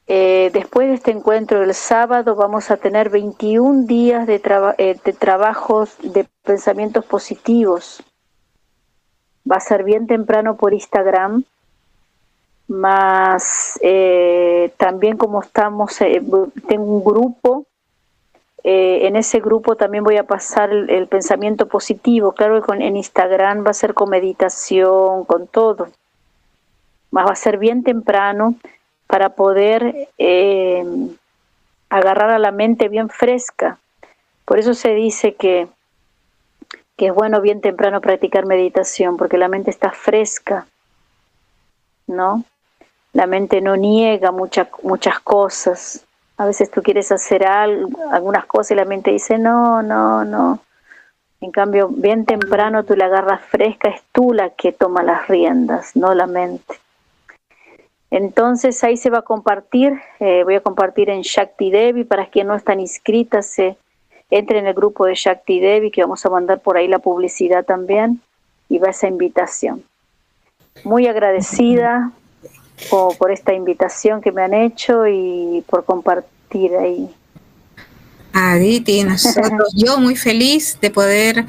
Eh, 0.08 0.52
después 0.53 0.90
de 0.90 0.95
este 0.95 1.12
encuentro 1.12 1.62
del 1.62 1.74
sábado 1.74 2.36
vamos 2.36 2.70
a 2.70 2.78
tener 2.78 3.10
21 3.10 3.88
días 3.88 4.28
de, 4.28 4.41
eh, 4.78 4.99
de 5.03 5.14
trabajos 5.14 5.95
de 6.03 6.28
pensamientos 6.44 7.06
positivos 7.06 8.03
va 9.50 9.58
a 9.58 9.62
ser 9.62 9.84
bien 9.84 10.08
temprano 10.08 10.56
por 10.56 10.74
Instagram, 10.74 11.44
más 12.68 13.78
eh, 13.82 14.72
también 14.78 15.18
como 15.18 15.42
estamos, 15.42 16.00
eh, 16.02 16.22
tengo 16.68 16.84
un 16.84 17.04
grupo, 17.04 17.66
eh, 18.64 19.08
en 19.08 19.16
ese 19.16 19.40
grupo 19.40 19.76
también 19.76 20.04
voy 20.04 20.18
a 20.18 20.24
pasar 20.24 20.72
el, 20.72 21.08
pensamiento 21.08 21.68
positivo, 21.68 22.34
claro 22.34 22.62
que 22.62 22.74
en 22.74 22.96
Instagram 22.96 23.66
va 23.66 23.72
a 23.72 23.76
ser 23.76 23.94
con 23.94 24.10
meditación, 24.10 25.26
con 25.26 25.48
todo, 25.48 25.90
más 27.10 27.26
va 27.28 27.32
a 27.32 27.36
ser 27.36 27.58
bien 27.58 27.84
temprano 27.84 28.56
para 29.08 29.30
poder 29.36 30.08
agarrar 31.90 32.30
a 32.30 32.40
la 32.40 32.52
mente 32.52 32.88
bien 32.88 33.10
fresca. 33.10 33.80
Por 34.46 34.60
eso 34.60 34.74
se 34.74 34.94
dice 34.94 35.34
que 35.34 35.68
que 37.02 37.07
es 37.07 37.15
bueno 37.15 37.41
bien 37.41 37.61
temprano 37.61 37.99
practicar 37.99 38.45
meditación 38.45 39.18
porque 39.18 39.40
la 39.40 39.48
mente 39.48 39.72
está 39.72 39.90
fresca, 39.90 40.68
¿no? 42.06 42.44
La 43.11 43.26
mente 43.26 43.60
no 43.60 43.76
niega 43.76 44.32
muchas 44.32 45.19
cosas. 45.23 46.06
A 46.38 46.45
veces 46.45 46.69
tú 46.69 46.84
quieres 46.84 47.11
hacer 47.11 47.48
algunas 47.48 48.45
cosas 48.45 48.69
y 48.69 48.76
la 48.76 48.86
mente 48.86 49.10
dice, 49.10 49.40
no, 49.40 49.82
no, 49.82 50.23
no. 50.23 50.60
En 51.40 51.49
cambio, 51.49 51.88
bien 51.88 52.26
temprano 52.26 52.84
tú 52.84 52.95
la 52.95 53.06
agarras 53.06 53.41
fresca, 53.45 53.90
es 53.90 54.03
tú 54.11 54.32
la 54.32 54.52
que 54.52 54.72
toma 54.72 55.02
las 55.02 55.28
riendas, 55.28 55.95
no 55.95 56.14
la 56.14 56.28
mente. 56.28 56.76
Entonces 58.11 58.84
ahí 58.84 58.95
se 58.95 59.10
va 59.10 59.18
a 59.18 59.23
compartir, 59.23 59.99
eh, 60.19 60.44
voy 60.44 60.53
a 60.53 60.61
compartir 60.61 61.10
en 61.10 61.23
Shakti 61.23 61.72
Devi 61.72 62.03
para 62.03 62.28
quien 62.28 62.45
no 62.45 62.53
están 62.53 62.80
inscritas, 62.80 63.48
se 63.48 63.76
entre 64.32 64.60
en 64.60 64.66
el 64.66 64.74
grupo 64.74 65.06
de 65.06 65.14
Shakti 65.14 65.60
Devi, 65.60 65.91
que 65.91 66.02
vamos 66.02 66.26
a 66.26 66.30
mandar 66.30 66.62
por 66.62 66.78
ahí 66.78 66.88
la 66.88 66.99
publicidad 66.99 67.66
también, 67.66 68.22
y 68.70 68.80
va 68.80 68.90
esa 68.90 69.08
invitación. 69.08 69.84
Muy 70.86 71.06
agradecida 71.08 72.12
por, 72.90 73.32
esta 73.32 73.53
invitación 73.53 74.22
que 74.22 74.32
me 74.32 74.41
han 74.41 74.53
hecho 74.53 75.06
y 75.06 75.64
por 75.68 75.86
compartir 75.86 76.76
ahí. 76.76 77.10
Aditi, 78.34 79.03
nosotros, 79.03 79.74
yo 79.76 79.98
muy 79.98 80.16
feliz 80.16 80.78
de 80.82 80.90
poder 80.90 81.45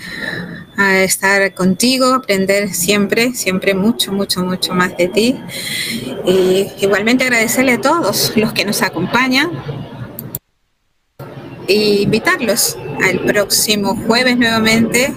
ah, 0.76 0.98
estar 0.98 1.54
contigo, 1.54 2.06
aprender 2.14 2.74
siempre, 2.74 3.34
siempre 3.34 3.74
mucho, 3.74 4.12
mucho, 4.12 4.42
mucho 4.42 4.74
más 4.74 4.96
de 4.96 5.09
ti. 5.09 5.40
Y 6.26 6.68
igualmente 6.80 7.24
agradecerle 7.24 7.72
a 7.72 7.80
todos 7.80 8.36
los 8.36 8.52
que 8.52 8.64
nos 8.64 8.82
acompañan, 8.82 9.50
e 11.72 12.02
invitarlos 12.02 12.76
al 13.02 13.20
próximo 13.20 13.96
jueves 14.06 14.36
nuevamente, 14.36 15.10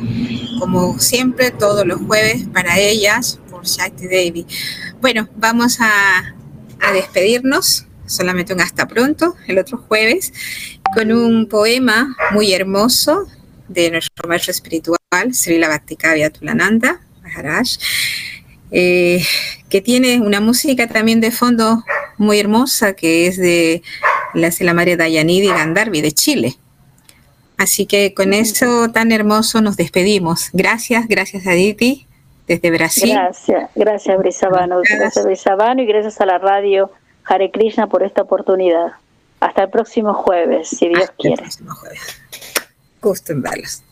como 0.58 0.98
siempre, 1.00 1.52
todos 1.52 1.86
los 1.86 2.00
jueves 2.00 2.48
para 2.54 2.80
ellas 2.80 3.42
por 3.52 3.66
Shakti 3.66 4.08
Devi. 4.08 4.46
Bueno, 5.02 5.28
vamos 5.36 5.80
a, 5.82 6.34
despedirnos, 6.94 7.88
solamente 8.06 8.54
un 8.54 8.62
hasta 8.62 8.88
pronto, 8.88 9.36
el 9.48 9.58
otro 9.58 9.80
jueves, 9.80 10.32
con 10.94 11.12
un 11.12 11.50
poema 11.50 12.16
muy 12.32 12.54
hermoso 12.54 13.28
de 13.68 13.92
nuestro 13.92 14.30
maestro 14.30 14.52
espiritual, 14.52 15.00
Srila 15.34 15.68
Bhattikavya 15.68 16.30
Tulananda 16.30 17.02
Maharaj, 17.22 17.68
eh, 18.72 19.26
que 19.70 19.82
tiene 19.82 20.22
una 20.22 20.40
música 20.40 20.88
también 20.88 21.20
de 21.20 21.32
fondo 21.32 21.84
muy 22.18 22.40
hermosa, 22.40 22.94
que 22.94 23.28
es 23.28 23.36
de 23.38 23.82
la 24.36 24.48
hace 24.48 24.64
la 24.64 24.74
María 24.74 24.98
Dayanidi 24.98 25.48
Gandarvi 25.48 26.02
de 26.02 26.12
Chile. 26.12 26.56
Así 27.58 27.86
que 27.86 28.14
con 28.14 28.34
eso 28.34 28.90
tan 28.92 29.12
hermoso 29.12 29.62
nos 29.62 29.78
despedimos. 29.78 30.50
Gracias, 30.52 31.08
gracias 31.08 31.48
a 31.48 31.52
Diti 31.52 32.06
desde 32.48 32.70
Brasil. 32.72 33.12
Gracias, 33.12 33.70
gracias 33.76 34.18
Brisabano, 34.18 34.82
gracias 34.82 35.26
Brisabano 35.26 35.82
y 35.82 35.86
gracias 35.86 36.20
a 36.20 36.26
la 36.26 36.38
radio 36.38 36.92
Hare 37.26 37.52
Krishna 37.52 37.88
por 37.88 38.04
esta 38.04 38.24
oportunidad. 38.24 38.94
Hasta 39.40 39.64
el 39.64 39.70
próximo 39.70 40.14
jueves, 40.14 40.70
si 40.70 40.90
Dios 40.90 41.12
quiere. 41.18 41.36
El 41.36 41.42
próximo 41.42 41.74
jueves. 41.76 42.22
Gusto 43.02 43.34
en 43.34 43.42
verlos. 43.42 43.85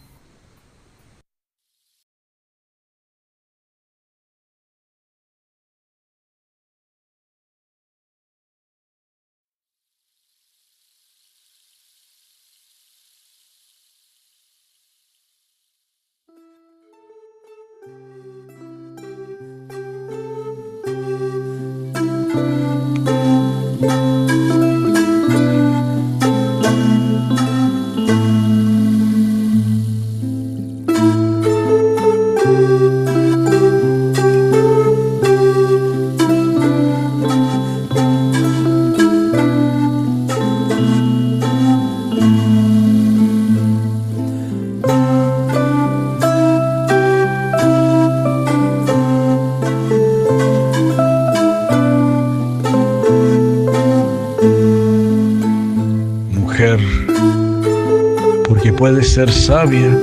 Ser 59.02 59.32
sabia, 59.32 59.98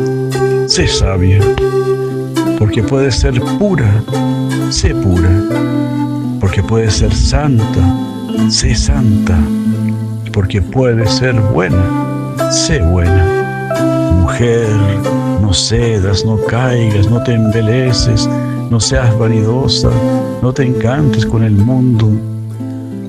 sé 0.67 0.89
sabia. 0.89 1.39
Porque 2.59 2.83
puedes 2.83 3.15
ser 3.17 3.41
pura, 3.59 4.03
sé 4.71 4.95
pura. 4.95 5.31
porque 6.41 6.63
puedes 6.63 6.95
ser 6.95 7.15
santa, 7.15 7.81
sé 8.49 8.75
santa, 8.75 9.39
porque 10.33 10.61
puedes 10.61 11.11
ser 11.13 11.35
buena, 11.53 11.83
sé 12.51 12.81
buena. 12.81 13.25
Mujer, 14.23 14.69
no 15.41 15.53
cedas, 15.53 16.25
no 16.25 16.39
caigas, 16.47 17.09
no 17.09 17.23
te 17.23 17.35
embeleces, 17.35 18.29
no 18.71 18.81
seas 18.81 19.17
vanidosa, 19.19 19.91
no 20.43 20.53
te 20.53 20.65
encantes 20.65 21.27
con 21.27 21.43
el 21.45 21.53
mundo, 21.53 22.11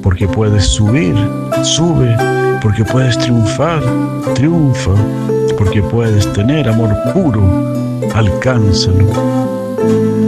porque 0.03 0.27
puedes 0.27 0.65
subir, 0.65 1.15
sube, 1.63 2.15
porque 2.61 2.83
puedes 2.83 3.17
triunfar, 3.17 3.81
triunfa, 4.35 4.91
porque 5.61 5.83
puedes 5.83 6.25
tener 6.33 6.67
amor 6.67 6.89
puro, 7.13 7.39
alcánzalo, 8.15 9.05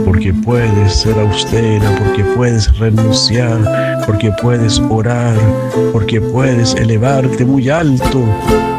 porque 0.04 0.32
puedes 0.32 0.94
ser 0.94 1.18
austera, 1.18 1.90
porque 1.98 2.22
puedes 2.36 2.78
renunciar, 2.78 4.04
porque 4.06 4.30
puedes 4.40 4.78
orar, 4.88 5.36
porque 5.92 6.20
puedes 6.20 6.76
elevarte 6.76 7.44
muy 7.44 7.68
alto. 7.68 8.22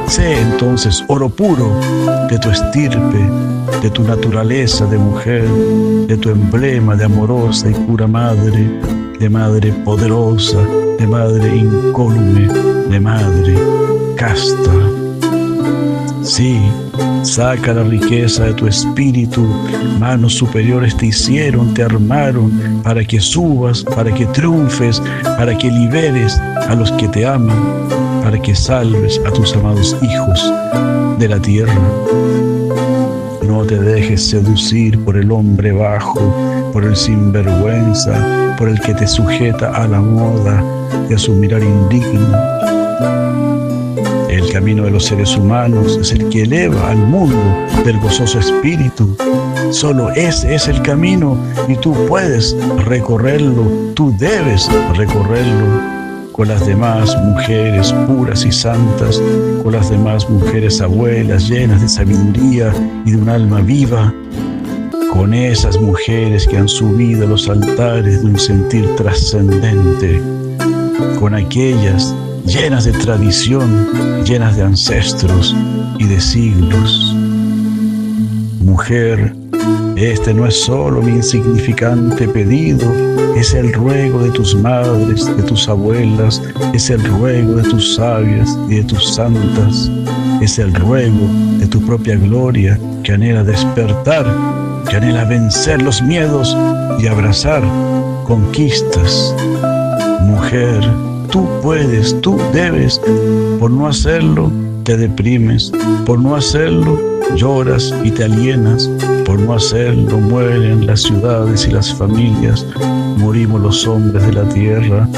Sé 0.08 0.40
entonces 0.40 1.04
oro 1.10 1.28
puro 1.28 1.78
de 2.30 2.40
tu 2.40 2.50
estirpe, 2.50 3.30
de 3.82 3.90
tu 3.90 4.04
naturaleza 4.04 4.86
de 4.86 4.98
mujer, 4.98 5.44
de 6.08 6.16
tu 6.16 6.30
emblema 6.30 6.96
de 6.96 7.04
amorosa 7.04 7.70
y 7.70 7.74
pura 7.74 8.08
madre, 8.08 8.80
de 9.20 9.30
madre 9.30 9.74
poderosa, 9.84 10.60
de 11.00 11.06
madre 11.06 11.54
incólume, 11.58 12.48
de 12.90 13.00
madre 13.02 13.56
casta. 14.16 15.05
Sí, 16.26 16.60
saca 17.22 17.72
la 17.72 17.84
riqueza 17.84 18.46
de 18.46 18.54
tu 18.56 18.66
espíritu. 18.66 19.46
Manos 20.00 20.34
superiores 20.34 20.98
te 20.98 21.06
hicieron, 21.06 21.72
te 21.76 21.84
armaron 21.84 22.82
para 22.84 23.06
que 23.06 23.20
subas, 23.20 23.84
para 23.84 24.12
que 24.12 24.26
triunfes, 24.26 25.04
para 25.38 25.56
que 25.56 25.70
liberes 25.70 26.36
a 26.68 26.74
los 26.74 26.92
que 26.94 27.08
te 27.10 27.28
aman, 27.28 27.56
para 28.24 28.42
que 28.42 28.56
salves 28.56 29.22
a 29.28 29.32
tus 29.32 29.56
amados 29.56 29.96
hijos 30.02 30.52
de 31.20 31.30
la 31.30 31.40
tierra. 31.40 31.80
No 33.48 33.64
te 33.64 33.78
dejes 33.80 34.28
seducir 34.28 35.00
por 35.06 35.18
el 35.18 35.32
hombre 35.32 35.74
bajo, 35.74 36.20
por 36.74 36.86
el 36.86 36.96
sinvergüenza, 36.96 38.56
por 38.58 38.68
el 38.68 38.80
que 38.80 38.96
te 38.96 39.06
sujeta 39.06 39.70
a 39.70 39.88
la 39.88 40.02
moda 40.02 40.64
y 41.08 41.14
a 41.14 41.20
su 41.20 41.34
mirar 41.34 41.62
indigno. 41.62 43.45
Camino 44.56 44.86
de 44.86 44.92
los 44.92 45.04
seres 45.04 45.36
humanos 45.36 45.98
es 46.00 46.14
el 46.14 46.30
que 46.30 46.44
eleva 46.44 46.90
al 46.90 46.98
mundo 46.98 47.38
del 47.84 48.00
gozoso 48.00 48.40
espíritu. 48.40 49.14
Solo 49.70 50.12
ese 50.12 50.56
es 50.56 50.70
el 50.70 50.82
camino 50.82 51.38
y 51.68 51.76
tú 51.76 51.94
puedes 52.08 52.56
recorrerlo, 52.86 53.92
tú 53.96 54.16
debes 54.18 54.70
recorrerlo 54.96 55.82
con 56.32 56.48
las 56.48 56.66
demás 56.66 57.18
mujeres 57.22 57.92
puras 58.08 58.46
y 58.46 58.52
santas, 58.54 59.22
con 59.62 59.74
las 59.74 59.90
demás 59.90 60.30
mujeres 60.30 60.80
abuelas 60.80 61.50
llenas 61.50 61.82
de 61.82 61.90
sabiduría 61.90 62.74
y 63.06 63.12
de 63.12 63.18
un 63.18 63.28
alma 63.28 63.60
viva, 63.60 64.14
con 65.12 65.34
esas 65.34 65.78
mujeres 65.82 66.48
que 66.48 66.58
han 66.58 66.70
subido 66.70 67.26
a 67.26 67.30
los 67.30 67.50
altares 67.50 68.22
de 68.22 68.26
un 68.26 68.40
sentir 68.40 68.88
trascendente, 68.96 70.22
con 71.20 71.36
aquellas 71.36 72.16
llenas 72.46 72.86
de 72.86 72.92
tradición, 72.92 74.24
llenas 74.24 74.56
de 74.56 74.64
ancestros 74.64 75.56
y 75.98 76.06
de 76.06 76.20
siglos. 76.20 77.16
Mujer, 78.62 79.36
este 79.96 80.34
no 80.34 80.46
es 80.46 80.62
solo 80.62 81.02
mi 81.02 81.14
insignificante 81.14 82.28
pedido, 82.28 82.86
es 83.36 83.54
el 83.54 83.74
ruego 83.74 84.20
de 84.20 84.30
tus 84.32 84.56
madres, 84.56 85.26
de 85.26 85.44
tus 85.44 85.68
abuelas, 85.68 86.42
es 86.74 86.90
el 86.90 87.04
ruego 87.04 87.56
de 87.56 87.64
tus 87.64 87.96
sabias 87.96 88.58
y 88.70 88.76
de 88.76 88.84
tus 88.84 89.16
santas, 89.16 89.90
es 90.42 90.60
el 90.60 90.74
ruego 90.74 91.28
de 91.58 91.68
tu 91.68 91.82
propia 91.86 92.16
gloria 92.16 92.80
que 93.04 93.14
anhela 93.14 93.44
despertar, 93.44 94.26
que 94.90 94.98
anhela 94.98 95.26
vencer 95.26 95.82
los 95.82 96.02
miedos 96.02 96.56
y 97.00 97.08
abrazar 97.08 97.64
conquistas. 98.26 99.36
Mujer, 100.22 100.82
tú 101.30 101.48
puedes, 101.62 102.20
tú 102.22 102.38
debes, 102.54 103.00
por 103.60 103.72
no 103.72 103.88
hacerlo 103.88 104.52
te 104.84 104.98
deprimes, 104.98 105.72
por 106.06 106.20
no 106.20 106.36
hacerlo 106.36 107.00
lloras 107.36 107.94
y 108.04 108.12
te 108.12 108.26
alienas, 108.26 108.90
por 109.26 109.40
no 109.40 109.54
hacerlo 109.54 110.20
mueren 110.20 110.86
las 110.86 111.02
ciudades 111.02 111.68
y 111.68 111.72
las 111.72 111.94
familias, 111.94 112.66
morimos 113.18 113.62
los 113.62 113.88
hombres 113.88 114.26
de 114.28 114.34
la 114.34 114.48
tierra, 114.50 115.10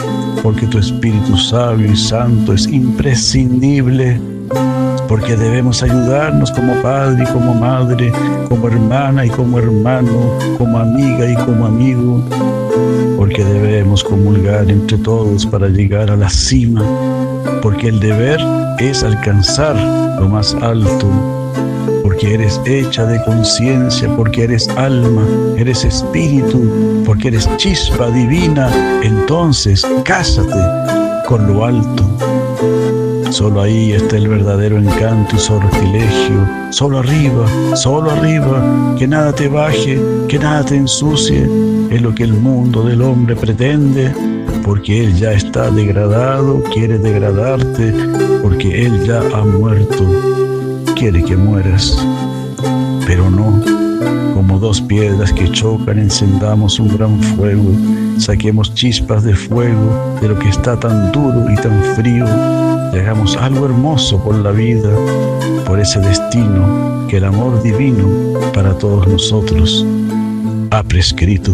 porque 0.41 0.65
tu 0.67 0.79
Espíritu 0.79 1.35
sabio 1.37 1.91
y 1.91 1.97
santo 1.97 2.53
es 2.53 2.65
imprescindible, 2.67 4.19
porque 5.07 5.35
debemos 5.35 5.83
ayudarnos 5.83 6.51
como 6.51 6.73
padre 6.81 7.23
y 7.23 7.33
como 7.33 7.53
madre, 7.53 8.11
como 8.47 8.67
hermana 8.67 9.25
y 9.25 9.29
como 9.29 9.59
hermano, 9.59 10.31
como 10.57 10.77
amiga 10.79 11.29
y 11.29 11.35
como 11.35 11.65
amigo, 11.65 12.23
comulgar 14.03 14.69
entre 14.69 14.97
todos 14.97 15.45
para 15.45 15.67
llegar 15.67 16.11
a 16.11 16.17
la 16.17 16.29
cima, 16.29 16.83
porque 17.61 17.87
el 17.87 17.99
deber 17.99 18.39
es 18.79 19.03
alcanzar 19.03 19.75
lo 20.19 20.27
más 20.27 20.53
alto 20.55 21.07
porque 22.03 22.33
eres 22.33 22.59
hecha 22.65 23.05
de 23.05 23.23
conciencia, 23.25 24.09
porque 24.15 24.45
eres 24.45 24.67
alma, 24.69 25.23
eres 25.57 25.85
espíritu, 25.85 27.03
porque 27.05 27.27
eres 27.27 27.47
chispa 27.57 28.09
divina, 28.09 28.71
entonces 29.03 29.85
cásate 30.03 31.25
con 31.27 31.45
lo 31.45 31.65
alto. 31.65 32.09
Solo 33.29 33.61
ahí 33.61 33.91
está 33.91 34.17
el 34.17 34.27
verdadero 34.27 34.77
encanto 34.77 35.35
y 35.35 35.39
sortilegio. 35.39 36.47
Solo 36.71 36.99
arriba, 36.99 37.45
solo 37.75 38.11
arriba, 38.11 38.95
que 38.97 39.07
nada 39.07 39.33
te 39.33 39.47
baje, 39.47 39.99
que 40.27 40.39
nada 40.39 40.63
te 40.63 40.75
ensucie. 40.75 41.47
Es 41.89 42.01
lo 42.01 42.13
que 42.13 42.23
el 42.23 42.33
mundo 42.33 42.83
del 42.83 43.01
hombre 43.01 43.35
pretende, 43.35 44.13
porque 44.63 45.03
él 45.03 45.15
ya 45.15 45.33
está 45.33 45.69
degradado, 45.71 46.63
quiere 46.73 46.97
degradarte, 46.97 47.93
porque 48.41 48.85
él 48.85 49.03
ya 49.05 49.21
ha 49.33 49.43
muerto 49.43 50.05
quiere 50.97 51.23
que 51.23 51.37
mueras, 51.37 51.95
pero 53.05 53.29
no. 53.29 53.61
Como 54.33 54.57
dos 54.57 54.81
piedras 54.81 55.31
que 55.31 55.51
chocan, 55.51 55.99
encendamos 55.99 56.79
un 56.79 56.97
gran 56.97 57.21
fuego, 57.21 57.71
saquemos 58.17 58.73
chispas 58.73 59.23
de 59.23 59.35
fuego 59.35 60.17
de 60.21 60.29
lo 60.29 60.39
que 60.39 60.49
está 60.49 60.79
tan 60.79 61.11
duro 61.11 61.45
y 61.51 61.55
tan 61.55 61.83
frío, 61.95 62.25
hagamos 62.99 63.35
algo 63.37 63.65
hermoso 63.65 64.23
por 64.23 64.35
la 64.35 64.51
vida, 64.51 64.89
por 65.65 65.79
ese 65.79 65.99
destino 65.99 67.05
que 67.07 67.17
el 67.17 67.25
amor 67.25 67.61
divino 67.61 68.39
para 68.53 68.77
todos 68.77 69.07
nosotros 69.07 69.85
ha 70.71 70.83
prescrito. 70.83 71.53